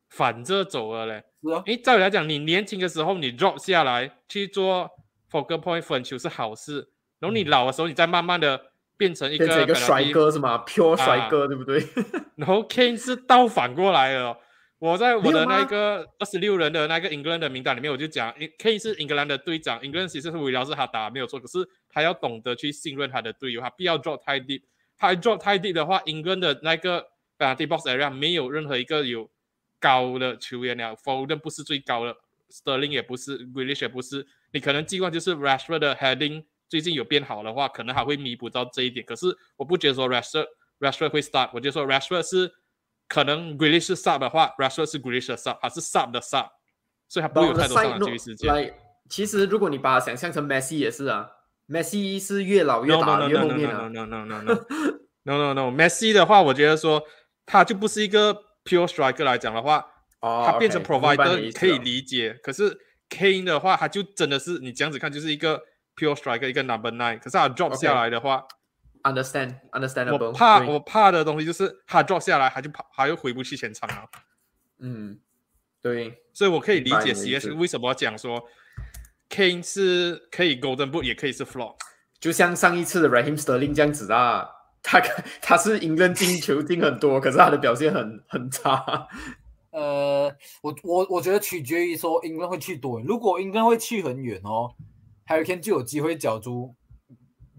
[0.10, 1.24] 反着走了嘞。
[1.44, 4.90] 是啊，因为照理来讲，你年轻的时候你 drop 下来去做
[5.32, 6.90] focal point 分球是好事，
[7.20, 8.71] 然后你老的时候你再慢慢的
[9.02, 11.84] 变成一个一个帅哥是吗？pure 啊帅哥对不对？
[12.38, 14.38] 然后 Kane 是倒反过来了。
[14.78, 24.62] 我在我的那个二十六人的那个 England 的名单里面，我就讲因，Kane 是英格兰的队长，England 其实是围绕着他打没有错，可是他要懂得去信任他的队友，他不要 drop 太 deep，
[24.96, 27.08] 他一 drop 太 deep 的话，England 的那个
[27.40, 29.30] penalty box area 没有任何一个有
[29.80, 32.16] 高的球员了，Foden 不是最高的
[32.52, 39.06] ，Sterling 也不是 g r e a l i s h 也不是，你可能寄望就是 Rashford 的 heading 最近有变好的话，可能还会弥补到这一点。
[39.06, 39.28] 可是
[39.58, 40.46] 我不觉得说 Rashford
[40.80, 42.50] Rashford 会 start，我就说 Rashford 是
[43.10, 45.18] 可能 g r e l i s h 是 sub 的话，Rashford 是 g r e l
[45.18, 46.48] i s h 的 sub，他是 sub 的 sub，
[47.10, 48.54] 所以他不会有太多上场机会时间。
[48.54, 48.74] 来，
[49.10, 51.30] 其实如果你把它想象成 Messi 也是啊
[51.68, 53.88] ，Messi 是越老越 No 打 no 越 no 后 no 面 no 啊。
[53.90, 54.54] no no no no
[55.24, 57.04] no no no Messi 的话，我觉得说
[57.46, 58.34] 他就不是一个
[58.64, 59.86] pure striker 来讲的话，
[60.22, 62.80] 哦他变成 provider 可以理解，可是
[63.10, 65.62] Kane 的话，他就真的是你这样子看，就是一个
[66.02, 67.20] pure striker，一个 number nine。
[67.20, 68.44] 可是他 drop 下来的话
[69.04, 70.28] understand understandable。
[70.28, 74.10] 我怕我怕的东西就是他 drop 下来，他就跑，他又回不去前场了。
[74.80, 75.20] 嗯，
[75.82, 78.44] 对，所以我可以理解 CS 为什么讲说
[79.30, 81.76] Kane 是可以 golden boot，也可以是 flop。
[82.20, 84.48] 就像上一次的 Raheem Sterling 这样子啊，
[84.84, 85.00] 他
[85.42, 89.08] 他是赢人进球进很多，可是他的表现很很差。
[89.72, 93.08] 呃，我我我觉得取决于说英格兰会去多远。
[93.08, 94.76] 如果英格兰会去很远哦
[95.32, 96.76] ，Harry Kane 就有机会角逐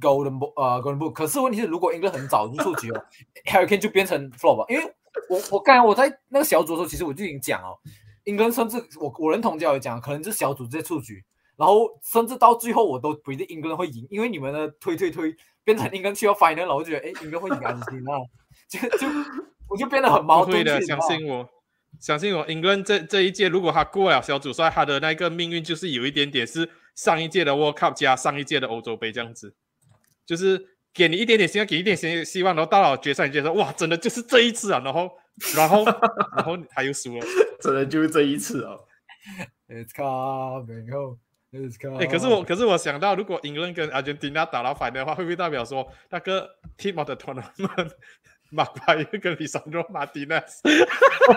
[0.00, 1.12] Golden Book 呃 Golden Book。
[1.12, 3.04] 可是问题是，如果英格兰很早就出局哦
[3.46, 4.66] ，Hurricane 就变成 flop 了。
[4.68, 4.94] 因为
[5.28, 7.78] 我我刚才我在那个小组的时候，其实我就已经讲哦，
[8.24, 11.24] 英格兰甚至我我认同教育讲，可能是小组直接出局，
[11.56, 15.34] 然后甚至到最后我都不一定英格兰会赢，因为你们的推推推
[15.64, 18.12] 变成英格兰去到 final，然后我就觉得哎，英格兰会赢安心啊，
[18.68, 19.06] 就就
[19.68, 20.64] 我就变得很矛盾。
[20.64, 21.48] 的，相信我，
[22.00, 22.46] 相信我。
[22.46, 29.54] 英格兰这这一届，如果他过了小组赛，他的那个命运就是有一点点是上一届的 World Cup 加上一届的欧洲杯这样子，
[30.26, 35.10] 就是给你一点点希望，给一点希希望，然后到了决赛，你觉得哇，真的就是这一次啊，然后
[35.56, 35.84] 然后
[36.36, 37.26] 然后他又输了。
[37.60, 38.84] 真的就是这一次哦。
[39.68, 41.18] It's coming home.
[41.52, 41.98] It's coming.
[42.02, 47.92] 哎，可是我可是我想到，如果英格兰跟阿根廷那打到反的话，会不会代表说那个 Team of the Tournament
[48.50, 50.60] 马奎尔跟里桑罗马蒂内斯？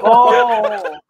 [0.02, 1.02] 哦，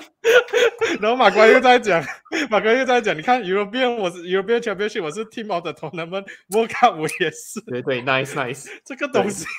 [1.00, 2.04] 然后马哥又在讲，
[2.50, 8.68] 马哥又在讲，你看 European 我是 European Championship，我是 Team of the Tournament World Cup 我也是对对，nice nice。
[8.84, 9.46] 这个东西。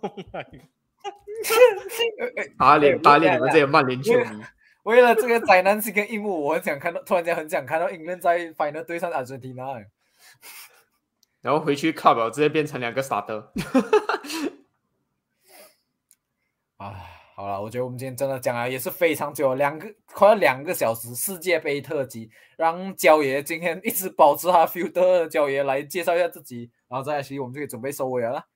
[0.00, 0.60] Oh my god！
[2.58, 4.42] 打脸哎打脸你们这些曼联球迷。
[4.84, 7.90] 为了这个灾难性跟一幕，我很想看到，突然间很想看到
[8.20, 9.80] 在 final 对上阿根廷啊！
[11.40, 13.50] 然后回去了直接变成两个傻的。
[16.76, 16.94] 啊，
[17.36, 28.46] 好了，我觉得我们今天真的讲了也是非常久，两个快要两个小时世界杯特辑，让焦爷今天一直保持他 feel 的 焦爷来介绍一下自己，然后再来，其实我们就可以准备收尾了。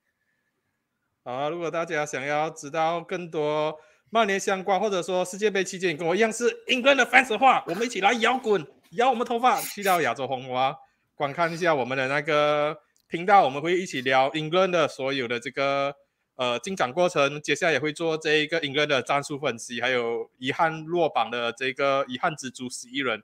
[1.25, 3.77] 好，如果大家想要知道更多
[4.09, 10.73] 曼联相关，或者说世界杯期间跟我一样是英格兰的 fans 的话，我们一起来摇滚，摇我们头发，去到亚洲红花，
[11.15, 12.77] 观看一下我们的那个
[13.09, 15.93] 频道，我们会一起聊 England 的所有的这个
[16.39, 23.21] 呃进展过程，接下来也会做这一个英格兰的战术分析，还有遗憾落榜的这个遗憾之主十一人。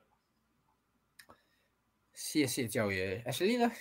[2.12, 3.72] 谢谢教爷，Ashley 呢？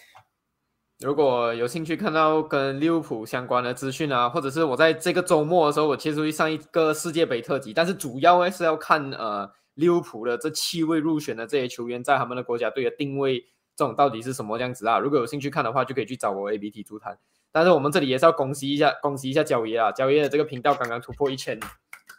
[0.99, 13.41] 如果有兴趣看到跟利物浦相关的资讯啊，或者是我在这个周末的时候，我其实会上一个世界杯特辑，但是主要呢是要看呃利物浦的这七位入选的这些球员在他们的国家队的定位，
[13.75, 14.97] 这种到底是什么样子啊？
[14.97, 17.19] 如果有兴趣看的话，就可以去找我 A B T 足坛。
[17.55, 19.89] 但是我们这里也是要恭喜一下，恭喜一下焦爷啊！
[19.93, 21.57] 焦爷的这个频道刚刚突破一千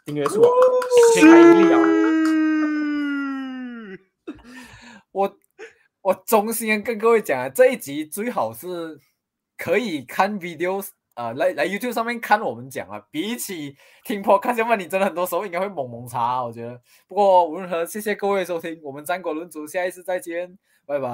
[0.03, 0.49] 订阅数哦，
[1.13, 1.79] 天开一力啊！
[5.11, 5.37] 我
[6.01, 8.99] 我衷心跟各位讲啊，这一集最好是
[9.59, 10.83] 可以看 video，
[11.13, 16.81] 呃，来来 YouTube 上面看我们讲啊，比起听 podcast，要不然你真的很多时候应该会猛猛查，我觉得。
[17.07, 20.57] 不过无论如何，谢谢各位收听，我们战果论足，下一次再见，
[20.87, 21.07] 拜拜。